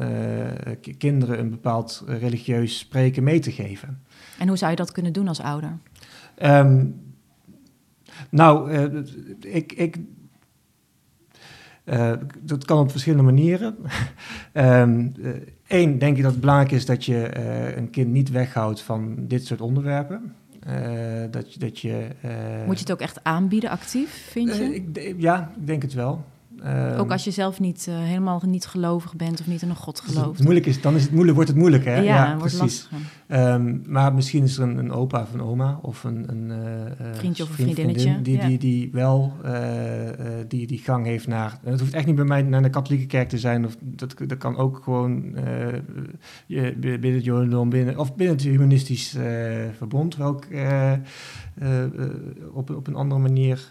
kinderen 0.99 1.39
een 1.39 1.51
bepaald 1.51 2.05
religieus 2.07 2.79
spreken 2.79 3.23
mee 3.23 3.39
te 3.39 3.53
geven. 3.53 4.03
En 4.39 4.49
hoe 4.49 4.57
zou 4.57 4.71
je 4.71 4.77
dat 4.77 4.93
kunnen 4.93 5.13
doen 5.13 5.29
als 5.29 5.41
ouder? 5.41 5.79
Um, 6.43 7.01
nou, 8.31 8.73
uh, 8.73 9.03
ik, 9.41 9.73
ik, 9.73 9.97
dat 12.41 12.65
kan 12.65 12.79
op 12.79 12.91
verschillende 12.91 13.25
manieren. 13.25 13.77
Eén, 14.53 15.15
ehm, 15.67 15.99
denk 15.99 16.17
ik 16.17 16.23
dat 16.23 16.33
het 16.33 16.41
belangrijk 16.41 16.73
is 16.73 16.87
dat 16.87 17.05
je 17.05 17.39
een 17.77 17.91
kind 17.91 18.13
niet 18.13 18.31
weghoudt 18.31 18.83
van 18.83 19.15
dit 19.19 19.47
soort 19.47 19.61
onderwerpen. 19.61 20.35
dat, 21.31 21.55
dat 21.59 21.79
je, 21.79 22.09
Moet 22.67 22.75
je 22.75 22.81
het 22.81 22.93
ook 22.93 23.01
echt 23.01 23.25
aanbieden, 23.25 23.71
actief, 23.71 24.29
vind 24.31 24.57
je? 24.57 24.75
Ik, 24.75 25.15
ja, 25.19 25.53
ik 25.61 25.67
denk 25.67 25.83
het 25.83 25.93
wel. 25.93 26.25
Ehm, 26.63 26.99
ook 26.99 27.11
als 27.11 27.25
je 27.25 27.31
zelf 27.31 27.61
niet 27.61 27.87
uh, 27.89 27.99
helemaal 27.99 28.43
niet 28.47 28.67
gelovig 28.67 29.17
bent 29.17 29.41
of 29.41 29.47
niet 29.47 29.63
in 29.63 29.71
een 29.71 29.77
God 29.77 30.01
gelooft. 30.01 30.37
het 30.37 30.43
moeilijk 30.43 30.67
is, 30.67 30.81
dan 30.81 30.95
is 30.95 31.03
het 31.03 31.11
moeilijk, 31.11 31.35
wordt 31.35 31.51
het 31.51 31.59
moeilijk, 31.59 31.85
hè? 31.85 31.97
Ja, 31.97 32.37
precies. 32.39 32.89
Um, 33.29 33.83
maar 33.87 34.15
misschien 34.15 34.43
is 34.43 34.57
er 34.57 34.63
een, 34.63 34.77
een, 34.77 34.93
opa 34.93 35.21
of 35.21 35.33
een 35.33 35.43
oma 35.43 35.79
of 35.83 36.05
een, 36.05 36.31
een 36.31 36.51
uh, 36.51 37.09
vriendje 37.13 37.43
of 37.43 37.49
een 37.49 37.55
vriendinnetje 37.55 38.23
die, 38.23 38.39
die, 38.39 38.59
die 38.59 38.89
wel 38.93 39.33
die, 40.49 40.67
die 40.67 40.79
gang 40.79 41.07
heeft 41.07 41.27
naar. 41.27 41.59
Het 41.65 41.81
hoeft 41.81 41.95
echt 41.95 42.07
niet 42.07 42.15
bij 42.15 42.25
mij 42.25 42.43
naar 42.43 42.63
de 42.63 42.71
katholieke 42.71 43.07
kerk 43.07 43.29
te 43.29 43.39
zijn, 43.39 43.65
of 43.65 43.77
dat, 43.81 44.15
dat 44.27 44.39
kan 44.39 44.57
ook 44.57 44.81
gewoon 44.83 45.35
binnen 46.47 47.15
het 47.15 47.25
Jodendom 47.25 47.69
binnen, 47.69 47.99
of 47.99 48.15
binnen 48.15 48.37
het 48.37 48.45
humanistisch 48.45 49.17
verbond, 49.77 50.17
welk 50.17 50.45
op, 52.53 52.71
op 52.71 52.87
een 52.87 52.95
andere 52.95 53.21
manier 53.21 53.69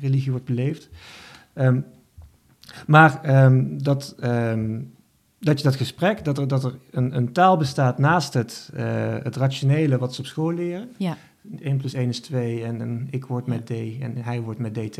religie 0.00 0.30
wordt 0.30 0.46
beleefd. 0.46 0.88
Um, 1.54 1.84
maar 2.86 3.22
ehm, 3.22 3.78
dat, 3.78 4.14
ehm, 4.20 4.80
dat 5.38 5.58
je 5.58 5.64
dat 5.64 5.76
gesprek, 5.76 6.24
dat 6.24 6.38
er, 6.38 6.48
dat 6.48 6.64
er 6.64 6.78
een, 6.90 7.16
een 7.16 7.32
taal 7.32 7.56
bestaat 7.56 7.98
naast 7.98 8.34
het, 8.34 8.70
uh, 8.74 8.82
het 9.22 9.36
rationele 9.36 9.98
wat 9.98 10.14
ze 10.14 10.20
op 10.20 10.26
school 10.26 10.52
leren. 10.52 10.88
Ja. 10.96 11.16
1 11.58 11.76
plus 11.76 11.94
1 11.94 12.08
is 12.08 12.20
2 12.20 12.64
en, 12.64 12.80
en 12.80 13.08
ik 13.10 13.24
word 13.24 13.46
met 13.46 13.66
D 13.66 13.70
en 14.00 14.16
hij 14.16 14.40
wordt 14.40 14.60
met 14.60 14.74
DT. 14.74 14.98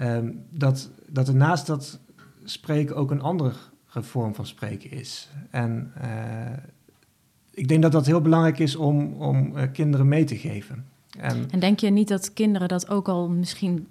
Um, 0.00 0.44
dat, 0.50 0.90
dat 1.08 1.28
er 1.28 1.34
naast 1.34 1.66
dat 1.66 1.98
spreken 2.44 2.96
ook 2.96 3.10
een 3.10 3.20
andere 3.20 3.52
vorm 3.92 4.34
van 4.34 4.46
spreken 4.46 4.90
is. 4.90 5.28
En 5.50 5.92
uh, 6.02 6.06
ik 7.50 7.68
denk 7.68 7.82
dat 7.82 7.92
dat 7.92 8.06
heel 8.06 8.20
belangrijk 8.20 8.58
is 8.58 8.76
om, 8.76 9.12
om 9.12 9.56
uh, 9.56 9.62
kinderen 9.72 10.08
mee 10.08 10.24
te 10.24 10.36
geven. 10.36 10.84
En, 11.18 11.50
en, 11.50 11.60
denk 11.60 11.80
je 11.80 11.90
niet 11.90 12.08
dat 12.08 12.32
kinderen 12.32 12.68
dat 12.68 12.88
ook 12.88 13.08
al 13.08 13.28
misschien 13.28 13.86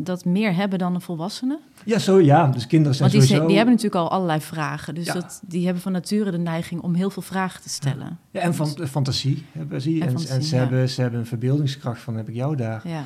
dat 0.00 0.24
meer 0.24 0.54
hebben 0.54 0.78
dan 0.78 0.94
een 0.94 1.00
volwassene? 1.00 1.58
Ja, 1.84 1.98
zo 1.98 2.20
ja. 2.20 2.46
Dus 2.46 2.66
kinderen 2.66 2.96
zijn 2.96 3.10
Want 3.10 3.20
die, 3.20 3.28
sowieso... 3.28 3.46
die 3.46 3.56
hebben 3.56 3.74
natuurlijk 3.74 4.02
al 4.02 4.10
allerlei 4.10 4.40
vragen. 4.40 4.94
Dus 4.94 5.06
dat, 5.06 5.40
die 5.46 5.64
hebben 5.64 5.82
van 5.82 5.92
nature 5.92 6.30
de 6.30 6.38
neiging 6.38 6.80
om 6.80 6.94
heel 6.94 7.10
veel 7.10 7.22
vragen 7.22 7.62
te 7.62 7.68
stellen. 7.68 8.18
Ja, 8.30 8.40
en 8.40 8.54
van 8.54 8.72
dus, 8.74 8.88
fantasie. 8.88 9.44
Hebben, 9.52 9.80
zie. 9.80 10.02
En, 10.02 10.08
en, 10.08 10.28
en 10.28 10.42
ze, 10.42 10.56
hebben, 10.56 10.88
ze 10.88 11.00
hebben 11.00 11.20
een 11.20 11.26
verbeeldingskracht 11.26 12.00
van 12.00 12.16
heb 12.16 12.28
ik 12.28 12.34
jou 12.34 12.56
daar. 12.56 12.88
Ja. 12.88 13.04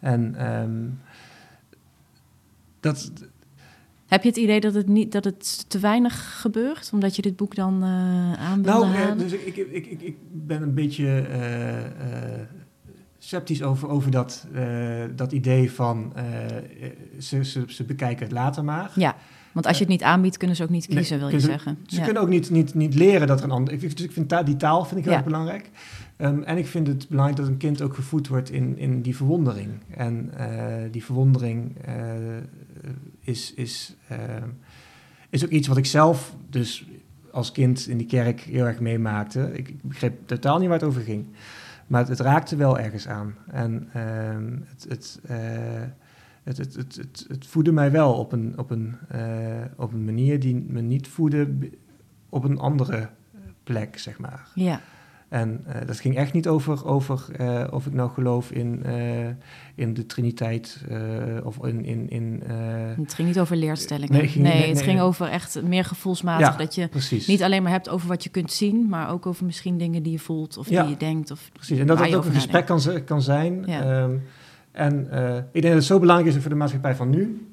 En 0.00 0.52
um, 0.62 1.00
dat... 2.80 3.12
Heb 4.06 4.22
je 4.22 4.28
het 4.28 4.38
idee 4.38 4.60
dat 4.60 4.74
het, 4.74 4.88
niet, 4.88 5.12
dat 5.12 5.24
het 5.24 5.70
te 5.70 5.78
weinig 5.78 6.40
gebeurt, 6.40 6.90
omdat 6.92 7.16
je 7.16 7.22
dit 7.22 7.36
boek 7.36 7.54
dan 7.54 7.82
uh, 7.82 8.32
aan 8.32 8.60
Nou, 8.60 8.94
eh, 8.94 9.16
dus 9.16 9.32
ik, 9.32 9.56
ik, 9.56 9.86
ik, 9.86 10.00
ik 10.00 10.16
ben 10.32 10.62
een 10.62 10.74
beetje... 10.74 11.26
Uh, 11.30 12.60
sceptisch 13.24 13.62
over, 13.62 13.88
over 13.88 14.10
dat, 14.10 14.46
uh, 14.54 15.04
dat 15.16 15.32
idee 15.32 15.72
van 15.72 16.12
uh, 16.16 16.22
ze, 17.18 17.44
ze, 17.44 17.64
ze, 17.66 17.84
bekijken 17.84 18.24
het 18.24 18.32
later 18.32 18.64
maar. 18.64 18.90
Ja, 18.94 19.16
want 19.52 19.66
als 19.66 19.76
je 19.76 19.82
het 19.82 19.92
niet 19.92 20.02
aanbiedt, 20.02 20.36
kunnen 20.36 20.56
ze 20.56 20.62
ook 20.62 20.68
niet 20.68 20.86
kiezen, 20.86 21.18
wil 21.18 21.28
je 21.28 21.40
zeggen. 21.40 21.78
Ze 21.86 21.96
ja. 21.96 22.04
kunnen 22.04 22.22
ook 22.22 22.28
niet, 22.28 22.50
niet, 22.50 22.74
niet 22.74 22.94
leren 22.94 23.26
dat 23.26 23.38
er 23.38 23.44
een 23.44 23.50
ander... 23.50 23.74
Ik, 23.74 23.80
dus 23.80 24.06
ik 24.06 24.12
vind 24.12 24.46
die 24.46 24.56
taal 24.56 24.84
vind 24.84 24.96
ik 24.96 25.04
heel 25.04 25.12
ja. 25.12 25.18
erg 25.18 25.26
belangrijk. 25.26 25.70
Um, 26.18 26.42
en 26.42 26.58
ik 26.58 26.66
vind 26.66 26.86
het 26.86 27.08
belangrijk 27.08 27.38
dat 27.38 27.48
een 27.48 27.56
kind 27.56 27.82
ook 27.82 27.94
gevoed 27.94 28.28
wordt 28.28 28.50
in, 28.50 28.78
in 28.78 29.02
die 29.02 29.16
verwondering. 29.16 29.70
En 29.96 30.32
uh, 30.38 30.74
die 30.90 31.04
verwondering 31.04 31.76
is, 33.20 33.54
is, 33.54 33.96
is 35.30 35.44
ook 35.44 35.50
iets 35.50 35.68
wat 35.68 35.76
ik 35.76 35.86
zelf 35.86 36.34
dus 36.50 36.86
als 37.30 37.52
kind 37.52 37.88
in 37.88 37.98
die 37.98 38.06
kerk 38.06 38.40
heel 38.40 38.64
erg 38.64 38.80
meemaakte. 38.80 39.50
Ik, 39.52 39.68
ik 39.68 39.82
begreep 39.82 40.26
totaal 40.26 40.58
niet 40.58 40.68
waar 40.68 40.78
het 40.78 40.88
over 40.88 41.02
ging. 41.02 41.26
Maar 41.86 42.08
het, 42.08 42.20
raakte 42.20 42.56
wel 42.56 42.78
ergens 42.78 43.08
aan. 43.08 43.34
En 43.50 43.90
uh, 43.96 44.58
het, 44.88 45.20
uh, 45.30 45.36
het, 46.42 46.56
het, 46.56 46.74
het, 46.74 46.96
het, 46.96 47.24
het, 47.28 47.46
voedde 47.46 47.72
mij 47.72 47.90
wel 47.90 48.14
op 48.14 48.32
een, 48.32 48.58
op, 48.58 48.70
een, 48.70 48.96
uh, 49.14 49.64
op 49.76 49.92
een 49.92 50.04
manier 50.04 50.40
die 50.40 50.54
me 50.68 50.80
niet 50.80 51.08
voedde 51.08 51.48
op 52.28 52.44
een 52.44 52.58
andere 52.58 53.08
plek, 53.64 53.98
zeg 53.98 54.18
maar. 54.18 54.48
Ja. 54.54 54.80
En 55.32 55.64
uh, 55.68 55.74
dat 55.86 56.00
ging 56.00 56.16
echt 56.16 56.32
niet 56.32 56.48
over, 56.48 56.86
over 56.86 57.26
uh, 57.40 57.64
of 57.70 57.86
ik 57.86 57.92
nou 57.92 58.10
geloof 58.10 58.50
in, 58.50 58.82
uh, 58.86 59.26
in 59.74 59.94
de 59.94 60.06
Triniteit 60.06 60.84
of 61.44 61.66
in... 61.66 61.84
in, 61.84 62.10
in 62.10 62.42
het 63.00 63.14
ging 63.14 63.28
niet 63.28 63.40
over 63.40 63.56
leerstellingen. 63.56 64.12
Nee, 64.12 64.28
ging, 64.28 64.44
nee, 64.44 64.52
nee 64.52 64.68
het 64.68 64.74
nee, 64.74 64.84
ging 64.84 65.00
over 65.00 65.28
echt 65.28 65.62
meer 65.62 65.84
gevoelsmatig. 65.84 66.46
Ja, 66.46 66.56
dat 66.56 66.74
je 66.74 66.88
precies. 66.88 67.26
niet 67.26 67.42
alleen 67.42 67.62
maar 67.62 67.72
hebt 67.72 67.88
over 67.88 68.08
wat 68.08 68.24
je 68.24 68.30
kunt 68.30 68.52
zien... 68.52 68.88
maar 68.88 69.10
ook 69.10 69.26
over 69.26 69.44
misschien 69.44 69.78
dingen 69.78 70.02
die 70.02 70.12
je 70.12 70.18
voelt 70.18 70.56
of 70.56 70.68
ja, 70.68 70.82
die 70.82 70.90
je 70.90 70.96
denkt. 70.96 71.30
Of 71.30 71.50
precies, 71.52 71.78
en 71.78 71.86
dat 71.86 71.98
dat 71.98 72.14
ook 72.14 72.24
een 72.24 72.32
gesprek 72.32 72.66
kan, 72.66 72.80
kan 73.04 73.22
zijn. 73.22 73.62
Ja. 73.66 74.02
Um, 74.02 74.22
en 74.72 75.00
ik 75.52 75.62
denk 75.62 75.64
dat 75.64 75.74
het 75.74 75.84
zo 75.84 75.98
belangrijk 75.98 76.34
is 76.34 76.40
voor 76.40 76.50
de 76.50 76.56
maatschappij 76.56 76.94
van 76.94 77.10
nu... 77.10 77.48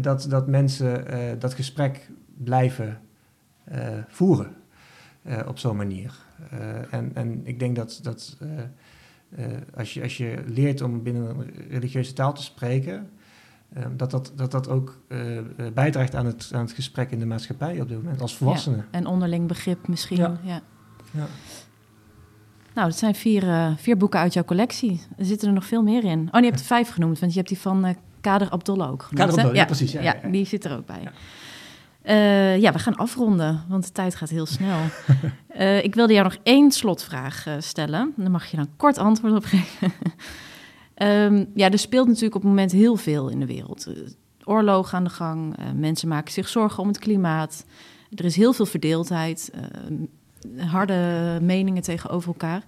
dat, 0.00 0.26
dat 0.28 0.46
mensen 0.46 1.04
dat 1.38 1.54
gesprek 1.54 2.10
blijven 2.36 3.00
voeren 4.08 4.54
op 5.46 5.58
zo'n 5.58 5.76
manier. 5.76 6.24
Uh, 6.52 6.92
en, 6.94 7.10
en 7.14 7.40
ik 7.44 7.58
denk 7.58 7.76
dat, 7.76 8.00
dat 8.02 8.36
uh, 8.42 8.48
uh, 9.38 9.46
als, 9.76 9.94
je, 9.94 10.02
als 10.02 10.16
je 10.16 10.42
leert 10.46 10.80
om 10.80 11.02
binnen 11.02 11.38
een 11.38 11.50
religieuze 11.70 12.12
taal 12.12 12.32
te 12.32 12.42
spreken, 12.42 13.10
dat, 13.96 14.10
dat, 14.10 14.32
dat 14.34 14.50
dat 14.50 14.68
ook 14.68 15.00
bijdraagt 15.74 16.14
aan 16.14 16.26
het, 16.26 16.50
aan 16.54 16.60
het 16.60 16.72
gesprek 16.72 17.10
in 17.10 17.18
de 17.18 17.26
maatschappij 17.26 17.80
op 17.80 17.88
dit 17.88 18.02
moment, 18.02 18.20
als 18.20 18.36
volwassenen. 18.36 18.78
Ja, 18.78 18.84
en 18.90 19.06
onderling 19.06 19.48
begrip 19.48 19.88
misschien. 19.88 20.16
Ja. 20.16 20.38
ja. 20.42 20.60
ja. 21.10 21.26
Nou, 22.74 22.88
dat 22.88 22.98
zijn 22.98 23.14
vier, 23.14 23.74
vier 23.76 23.96
boeken 23.96 24.20
uit 24.20 24.32
jouw 24.32 24.44
collectie. 24.44 25.00
Er 25.16 25.24
zitten 25.24 25.48
er 25.48 25.54
nog 25.54 25.64
veel 25.64 25.82
meer 25.82 26.04
in. 26.04 26.28
Oh, 26.32 26.40
je 26.40 26.46
hebt 26.46 26.60
er 26.60 26.66
vijf 26.66 26.90
genoemd, 26.90 27.18
want 27.18 27.32
je 27.32 27.38
hebt 27.38 27.50
die 27.50 27.58
van 27.60 27.96
Kader 28.20 28.50
Abdullah 28.50 28.90
ook 28.90 29.02
genoemd. 29.02 29.18
Kader 29.18 29.34
Abdullah, 29.34 29.56
ja, 29.56 29.64
precies. 29.64 29.92
Ja, 29.92 30.00
ja, 30.00 30.28
die 30.30 30.46
zit 30.46 30.64
er 30.64 30.76
ook 30.76 30.86
bij. 30.86 31.08
Uh, 32.06 32.58
ja, 32.58 32.72
we 32.72 32.78
gaan 32.78 32.96
afronden, 32.96 33.64
want 33.68 33.84
de 33.84 33.92
tijd 33.92 34.14
gaat 34.14 34.28
heel 34.28 34.46
snel. 34.46 34.78
uh, 35.56 35.84
ik 35.88 35.94
wilde 35.94 36.12
jou 36.12 36.24
nog 36.24 36.36
één 36.42 36.70
slotvraag 36.70 37.46
uh, 37.46 37.54
stellen. 37.58 38.12
Daar 38.16 38.30
mag 38.30 38.46
je 38.46 38.56
dan 38.56 38.68
kort 38.76 38.98
antwoord 38.98 39.34
op 39.34 39.44
geven. 39.44 39.92
um, 40.96 41.50
ja, 41.60 41.70
er 41.70 41.78
speelt 41.78 42.06
natuurlijk 42.06 42.34
op 42.34 42.40
het 42.40 42.50
moment 42.50 42.72
heel 42.72 42.96
veel 42.96 43.28
in 43.28 43.40
de 43.40 43.46
wereld. 43.46 43.86
Oorlog 44.44 44.94
aan 44.94 45.04
de 45.04 45.10
gang, 45.10 45.56
mensen 45.74 46.08
maken 46.08 46.32
zich 46.32 46.48
zorgen 46.48 46.82
om 46.82 46.88
het 46.88 46.98
klimaat. 46.98 47.64
Er 48.14 48.24
is 48.24 48.36
heel 48.36 48.52
veel 48.52 48.66
verdeeldheid, 48.66 49.52
harde 50.56 51.38
meningen 51.42 51.82
tegenover 51.82 52.28
elkaar. 52.28 52.62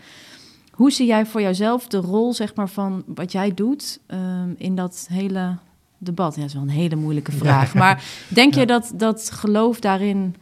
Hoe 0.71 0.91
zie 0.91 1.07
jij 1.07 1.27
voor 1.27 1.41
jouzelf 1.41 1.87
de 1.87 1.97
rol 1.97 2.33
zeg 2.33 2.55
maar, 2.55 2.69
van 2.69 3.03
wat 3.07 3.33
jij 3.33 3.55
doet 3.55 4.01
um, 4.07 4.55
in 4.57 4.75
dat 4.75 5.07
hele 5.11 5.57
debat? 5.99 6.35
Ja, 6.35 6.41
dat 6.41 6.49
is 6.49 6.55
wel 6.55 6.63
een 6.63 6.69
hele 6.69 6.97
moeilijke 6.97 7.33
vraag. 7.33 7.75
Maar 7.75 8.05
denk 8.29 8.55
je 8.61 8.67
dat, 8.67 8.93
dat 8.95 9.31
geloof 9.31 9.81
daarin 9.81 10.35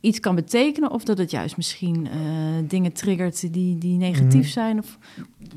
iets 0.00 0.20
kan 0.20 0.34
betekenen? 0.34 0.90
Of 0.90 1.04
dat 1.04 1.18
het 1.18 1.30
juist 1.30 1.56
misschien 1.56 2.06
uh, 2.06 2.68
dingen 2.68 2.92
triggert 2.92 3.52
die, 3.52 3.78
die 3.78 3.96
negatief 3.96 4.44
mm. 4.44 4.50
zijn? 4.50 4.78
Of 4.78 4.98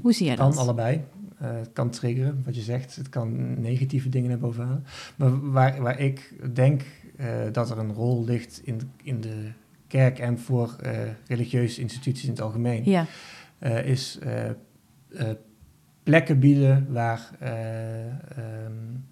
hoe 0.01 0.13
zie 0.13 0.25
jij 0.25 0.35
dat? 0.35 0.55
Kan 0.55 0.63
allebei. 0.63 1.01
Uh, 1.41 1.47
het 1.51 1.69
kan 1.73 1.89
triggeren, 1.89 2.41
wat 2.45 2.55
je 2.55 2.61
zegt. 2.61 2.95
Het 2.95 3.09
kan 3.09 3.61
negatieve 3.61 4.09
dingen 4.09 4.29
naar 4.29 4.39
boven 4.39 4.65
halen. 4.65 4.85
Maar 5.15 5.51
waar, 5.51 5.81
waar 5.81 5.99
ik 5.99 6.33
denk 6.53 6.81
uh, 7.19 7.27
dat 7.51 7.69
er 7.69 7.77
een 7.77 7.93
rol 7.93 8.23
ligt 8.25 8.61
in, 8.63 8.91
in 9.03 9.21
de 9.21 9.51
kerk 9.87 10.19
en 10.19 10.39
voor 10.39 10.75
religieuze 11.27 11.81
instituties 11.81 12.23
in 12.23 12.29
het 12.29 12.41
algemeen, 12.41 12.81
ja. 12.85 13.05
is 13.83 14.19
plekken 16.03 16.39
bieden 16.39 16.87
waar, 16.89 17.29
uh, 17.43 17.49
um, 18.65 19.05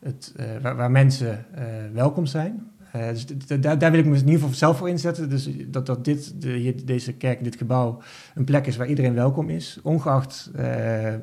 het, 0.00 0.34
uh, 0.36 0.46
waar, 0.62 0.76
waar, 0.76 0.90
mensen 0.90 1.44
uh, 1.54 1.64
welkom 1.92 2.26
zijn. 2.26 2.70
dus 2.92 3.26
daar, 3.60 3.90
wil 3.90 3.98
ik 4.00 4.06
me 4.06 4.16
in 4.16 4.20
ieder 4.20 4.32
geval 4.32 4.54
zelf 4.54 4.76
voor 4.76 4.88
inzetten. 4.88 5.30
Dus 5.30 5.48
dat, 5.66 5.86
dat 5.86 6.04
dit, 6.04 6.42
de, 6.42 6.74
deze 6.84 7.12
kerk, 7.12 7.44
dit 7.44 7.56
gebouw, 7.56 8.02
een 8.34 8.44
plek 8.44 8.66
is 8.66 8.76
waar 8.76 8.86
iedereen 8.86 9.14
welkom 9.14 9.50
is. 9.50 9.78
Ongeacht 9.82 10.50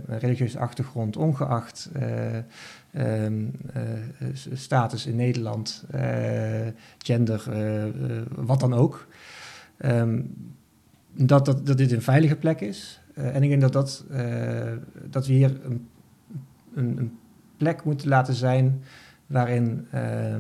religieuze 0.07 0.59
achtergrond, 0.59 1.17
ongeacht 1.17 1.89
um, 2.93 3.51
status 4.53 5.05
in 5.05 5.15
Nederland, 5.15 5.85
gender, 6.97 7.43
wat 8.35 8.59
dan 8.59 8.73
ook. 8.73 9.07
Um, 9.85 10.35
dat, 11.13 11.45
dat, 11.45 11.65
dat 11.65 11.77
dit 11.77 11.91
een 11.91 12.01
veilige 12.01 12.35
plek 12.35 12.61
is. 12.61 13.01
Uh, 13.19 13.35
en 13.35 13.43
ik 13.43 13.49
denk 13.49 13.61
dat, 13.61 13.73
dat, 13.73 14.05
uh, 14.11 14.73
dat 15.09 15.27
we 15.27 15.33
hier 15.33 15.65
een, 15.65 15.87
een, 16.73 16.97
een, 16.97 17.17
plek 17.57 17.83
moeten 17.83 18.07
laten 18.07 18.33
zijn 18.33 18.83
waarin 19.25 19.87
uh, 19.93 20.35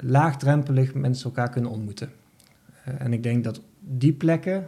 laagdrempelig 0.00 0.94
mensen 0.94 1.24
elkaar 1.24 1.50
kunnen 1.50 1.70
ontmoeten. 1.70 2.08
en 2.84 3.12
ik 3.12 3.22
denk 3.22 3.44
dat 3.44 3.60
die 3.80 4.12
plekken, 4.12 4.66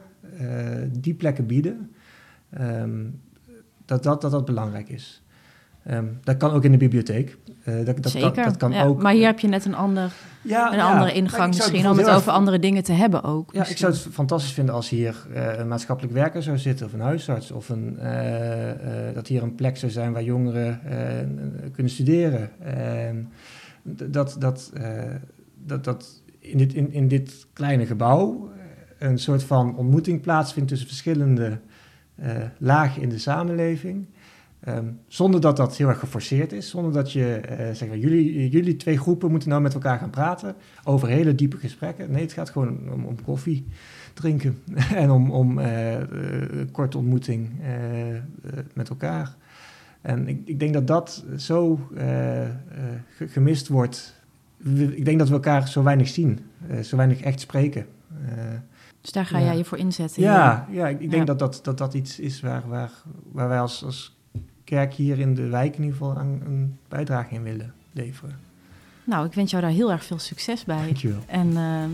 die 0.92 1.14
plekken 1.14 1.46
bieden, 1.46 1.90
um, 2.60 3.20
dat, 3.84 4.02
dat, 4.02 4.20
dat 4.20 4.30
dat 4.30 4.44
belangrijk 4.44 4.88
is. 4.88 5.22
Ehm, 5.86 6.04
dat 6.22 6.36
kan 6.36 6.50
ook 6.50 6.64
in 6.64 6.72
de 6.72 6.78
bibliotheek. 6.78 7.36
Uh, 7.64 7.84
dat, 7.84 8.02
dat, 8.02 8.12
Zeker, 8.12 8.30
kan, 8.30 8.44
dat 8.44 8.56
kan 8.56 8.74
ook. 8.74 9.02
Maar 9.02 9.12
hier 9.12 9.26
heb 9.26 9.38
je 9.38 9.48
net 9.48 9.64
een, 9.64 9.74
ander, 9.74 10.12
ja, 10.42 10.72
een 10.72 10.80
andere 10.80 11.12
ingang 11.12 11.54
misschien 11.54 11.88
om 11.88 11.98
het 11.98 12.10
over 12.10 12.32
andere 12.32 12.58
dingen 12.58 12.82
te 12.82 12.92
hebben 12.92 13.22
ook. 13.22 13.52
Ja, 13.52 13.66
ik 13.66 13.76
zou 13.76 13.92
het 13.92 14.00
fantastisch 14.12 14.52
vinden 14.52 14.74
als 14.74 14.88
hier 14.88 15.26
uh, 15.34 15.58
een 15.58 15.68
maatschappelijk 15.68 16.14
werker 16.14 16.42
zou 16.42 16.58
zitten 16.58 16.86
of 16.86 16.92
een 16.92 17.00
huisarts. 17.00 17.50
Of 17.50 17.68
een, 17.68 17.98
uh, 18.02 19.14
dat 19.14 19.26
hier 19.26 19.42
een 19.42 19.54
plek 19.54 19.76
zou 19.76 19.92
zijn 19.92 20.12
waar 20.12 20.22
jongeren 20.22 20.80
kunnen 21.72 21.92
studeren. 21.92 22.50
Ehm, 22.64 23.16
dat, 23.82 24.36
dat, 24.38 24.70
dat, 25.66 25.84
dat 25.84 26.22
in, 26.38 26.58
dit, 26.58 26.74
in, 26.74 26.92
in 26.92 27.08
dit 27.08 27.46
kleine 27.52 27.86
gebouw 27.86 28.50
een 28.98 29.18
soort 29.18 29.42
van 29.42 29.76
ontmoeting 29.76 30.20
plaatsvindt 30.20 30.68
tussen 30.68 30.88
verschillende 30.88 31.58
lagen 32.58 33.02
in 33.02 33.08
de 33.08 33.18
samenleving. 33.18 34.06
Ehm, 34.66 34.84
zonder 35.08 35.40
dat 35.40 35.56
dat 35.56 35.76
heel 35.76 35.88
erg 35.88 35.98
geforceerd 35.98 36.52
is, 36.52 36.70
zonder 36.70 36.92
dat 36.92 37.12
je 37.12 37.40
uh, 37.50 37.56
zeg 37.74 37.88
maar, 37.88 37.98
jullie, 37.98 38.48
jullie 38.48 38.76
twee 38.76 38.98
groepen 38.98 39.30
moeten 39.30 39.48
nou 39.48 39.62
met 39.62 39.74
elkaar 39.74 39.98
gaan 39.98 40.10
praten 40.10 40.54
over 40.84 41.08
hele 41.08 41.34
diepe 41.34 41.56
gesprekken. 41.56 42.10
Nee, 42.10 42.22
het 42.22 42.32
gaat 42.32 42.50
gewoon 42.50 42.78
om, 42.92 43.04
om 43.04 43.22
koffie 43.22 43.66
drinken 44.14 44.62
en 44.94 45.10
om, 45.10 45.30
om 45.30 45.58
uh, 45.58 45.96
korte 46.72 46.98
ontmoeting 46.98 47.50
met 48.74 48.88
elkaar. 48.88 49.36
En 50.00 50.28
ik, 50.28 50.40
ik, 50.44 50.58
denk 50.58 50.72
dat 50.72 50.86
dat 50.86 51.24
zo 51.36 51.88
gemist 53.26 53.68
wordt. 53.68 54.14
Ik 54.74 55.04
denk 55.04 55.18
dat 55.18 55.28
we 55.28 55.34
elkaar 55.34 55.68
zo 55.68 55.82
weinig 55.82 56.08
zien, 56.08 56.38
zo 56.82 56.96
weinig 56.96 57.20
echt 57.20 57.40
spreken. 57.40 57.86
dus 59.00 59.12
daar 59.12 59.26
ga 59.26 59.40
jij 59.40 59.56
je 59.56 59.64
voor 59.64 59.78
inzetten? 59.78 60.22
Ja, 60.22 60.66
ja. 60.70 60.88
ik, 60.88 61.00
ik 61.00 61.10
denk 61.10 61.26
Dat, 61.26 61.38
dat, 61.38 61.60
dat 61.62 61.78
dat 61.78 61.94
iets 61.94 62.20
is 62.20 62.40
waar, 62.40 62.68
waar, 62.68 62.90
waar 63.32 63.48
wij 63.48 63.60
als, 63.60 63.84
als 63.84 64.15
kerk 64.66 64.94
hier 64.94 65.18
in 65.18 65.34
de 65.34 65.48
wijk 65.48 65.76
in 65.76 65.82
ieder 65.82 65.98
geval 65.98 66.16
een, 66.16 66.42
een 66.46 66.78
bijdrage 66.88 67.34
in 67.34 67.42
willen 67.42 67.74
leveren. 67.92 68.38
Nou, 69.04 69.26
ik 69.26 69.32
wens 69.32 69.50
jou 69.50 69.62
daar 69.62 69.72
heel 69.72 69.90
erg 69.90 70.04
veel 70.04 70.18
succes 70.18 70.64
bij. 70.64 70.84
Dankjewel. 70.84 71.18
En 71.26 71.46
uh, 71.46 71.84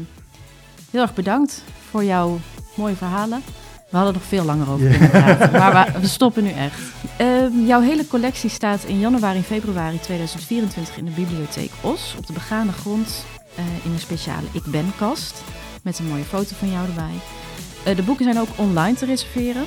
heel 0.91 1.01
erg 1.03 1.15
bedankt 1.15 1.65
voor 1.91 2.05
jouw 2.05 2.39
mooie 2.77 2.97
verhalen. 2.97 3.43
We 3.91 3.97
hadden 3.97 4.15
nog 4.15 4.25
veel 4.25 4.45
langer 4.45 4.71
over 4.71 4.91
kunnen 4.91 5.11
praten, 5.11 5.53
maar 5.61 6.01
we, 6.01 6.07
stoppen 6.07 6.43
nu 6.43 6.51
echt. 6.51 6.81
Uh, 7.21 7.67
jouw 7.67 7.81
hele 7.81 8.07
collectie 8.07 8.51
staat 8.51 8.85
in 8.85 8.99
januari 8.99 9.37
en 9.37 9.45
februari 9.45 10.01
2024 10.01 10.97
in 10.97 11.05
de 11.05 11.11
bibliotheek 11.11 11.71
Os 11.81 12.15
op 12.19 12.27
de 12.27 12.33
begane 12.33 12.73
grond 12.73 13.25
uh, 13.59 13.85
in 13.85 13.93
een 13.93 13.99
speciale 13.99 14.47
Ik 14.53 14.65
Ben-kast 14.65 15.43
met 15.83 15.99
een 15.99 16.07
mooie 16.07 16.25
foto 16.25 16.55
van 16.55 16.71
jou 16.71 16.89
erbij. 16.89 17.15
Uh, 17.87 17.97
de 17.97 18.03
boeken 18.03 18.25
zijn 18.25 18.39
ook 18.39 18.49
online 18.57 18.97
te 18.97 19.05
reserveren. 19.05 19.65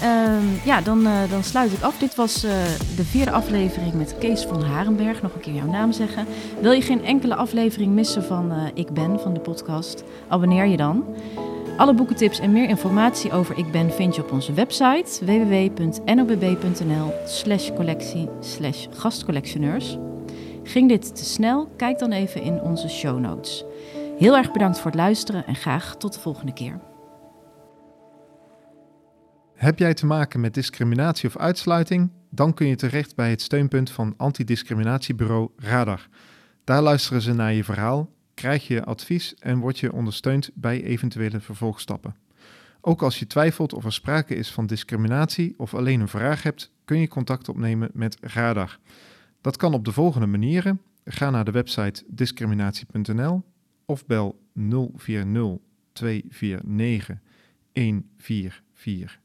Ehm, 0.00 0.44
ja, 0.64 0.80
dan, 0.80 1.06
uh, 1.06 1.30
dan 1.30 1.42
sluit 1.42 1.72
ik 1.72 1.82
af. 1.82 1.98
Dit 1.98 2.14
was 2.14 2.44
uh, 2.44 2.50
de 2.96 3.04
vierde 3.04 3.30
aflevering 3.30 3.94
met 3.94 4.18
Kees 4.18 4.42
van 4.42 4.62
Harenberg. 4.62 5.22
Nog 5.22 5.34
een 5.34 5.40
keer 5.40 5.54
jouw 5.54 5.70
naam 5.70 5.92
zeggen. 5.92 6.26
Wil 6.60 6.72
je 6.72 6.82
geen 6.82 7.04
enkele 7.04 7.34
aflevering 7.34 7.92
missen 7.92 8.24
van 8.24 8.52
uh, 8.52 8.62
Ik 8.74 8.90
Ben, 8.90 9.20
van 9.20 9.34
de 9.34 9.40
podcast? 9.40 10.04
Abonneer 10.28 10.66
je 10.66 10.76
dan. 10.76 11.04
Alle 11.76 11.94
boekentips 11.94 12.38
en 12.38 12.52
meer 12.52 12.68
informatie 12.68 13.32
over 13.32 13.58
Ik 13.58 13.70
Ben 13.70 13.92
vind 13.92 14.14
je 14.14 14.22
op 14.22 14.32
onze 14.32 14.52
website 14.52 15.24
www.nobb.nl 15.24 17.12
slash 17.26 17.70
collectie 17.76 18.28
slash 18.40 18.86
gastcollectioneurs. 18.90 19.96
Ging 20.62 20.88
dit 20.88 21.16
te 21.16 21.24
snel? 21.24 21.68
Kijk 21.76 21.98
dan 21.98 22.12
even 22.12 22.42
in 22.42 22.60
onze 22.60 22.88
show 22.88 23.18
notes. 23.18 23.64
Heel 24.18 24.36
erg 24.36 24.52
bedankt 24.52 24.78
voor 24.78 24.90
het 24.90 25.00
luisteren 25.00 25.46
en 25.46 25.54
graag 25.54 25.96
tot 25.96 26.14
de 26.14 26.20
volgende 26.20 26.52
keer. 26.52 26.89
Heb 29.60 29.78
jij 29.78 29.94
te 29.94 30.06
maken 30.06 30.40
met 30.40 30.54
discriminatie 30.54 31.28
of 31.28 31.36
uitsluiting? 31.36 32.10
Dan 32.30 32.54
kun 32.54 32.66
je 32.66 32.76
terecht 32.76 33.14
bij 33.16 33.30
het 33.30 33.42
steunpunt 33.42 33.90
van 33.90 34.14
antidiscriminatiebureau 34.16 35.50
Radar. 35.56 36.08
Daar 36.64 36.82
luisteren 36.82 37.22
ze 37.22 37.32
naar 37.32 37.52
je 37.52 37.64
verhaal, 37.64 38.12
krijg 38.34 38.66
je 38.66 38.84
advies 38.84 39.34
en 39.34 39.58
word 39.58 39.78
je 39.78 39.92
ondersteund 39.92 40.50
bij 40.54 40.82
eventuele 40.82 41.40
vervolgstappen. 41.40 42.16
Ook 42.80 43.02
als 43.02 43.18
je 43.18 43.26
twijfelt 43.26 43.72
of 43.72 43.84
er 43.84 43.92
sprake 43.92 44.34
is 44.34 44.50
van 44.50 44.66
discriminatie 44.66 45.54
of 45.56 45.74
alleen 45.74 46.00
een 46.00 46.08
vraag 46.08 46.42
hebt, 46.42 46.72
kun 46.84 47.00
je 47.00 47.08
contact 47.08 47.48
opnemen 47.48 47.90
met 47.92 48.16
Radar. 48.20 48.78
Dat 49.40 49.56
kan 49.56 49.74
op 49.74 49.84
de 49.84 49.92
volgende 49.92 50.26
manieren. 50.26 50.80
Ga 51.04 51.30
naar 51.30 51.44
de 51.44 51.50
website 51.50 52.04
discriminatie.nl 52.06 53.42
of 53.84 54.06
bel 54.06 54.40
040 54.54 55.58
249 55.92 57.18
1444 57.72 59.20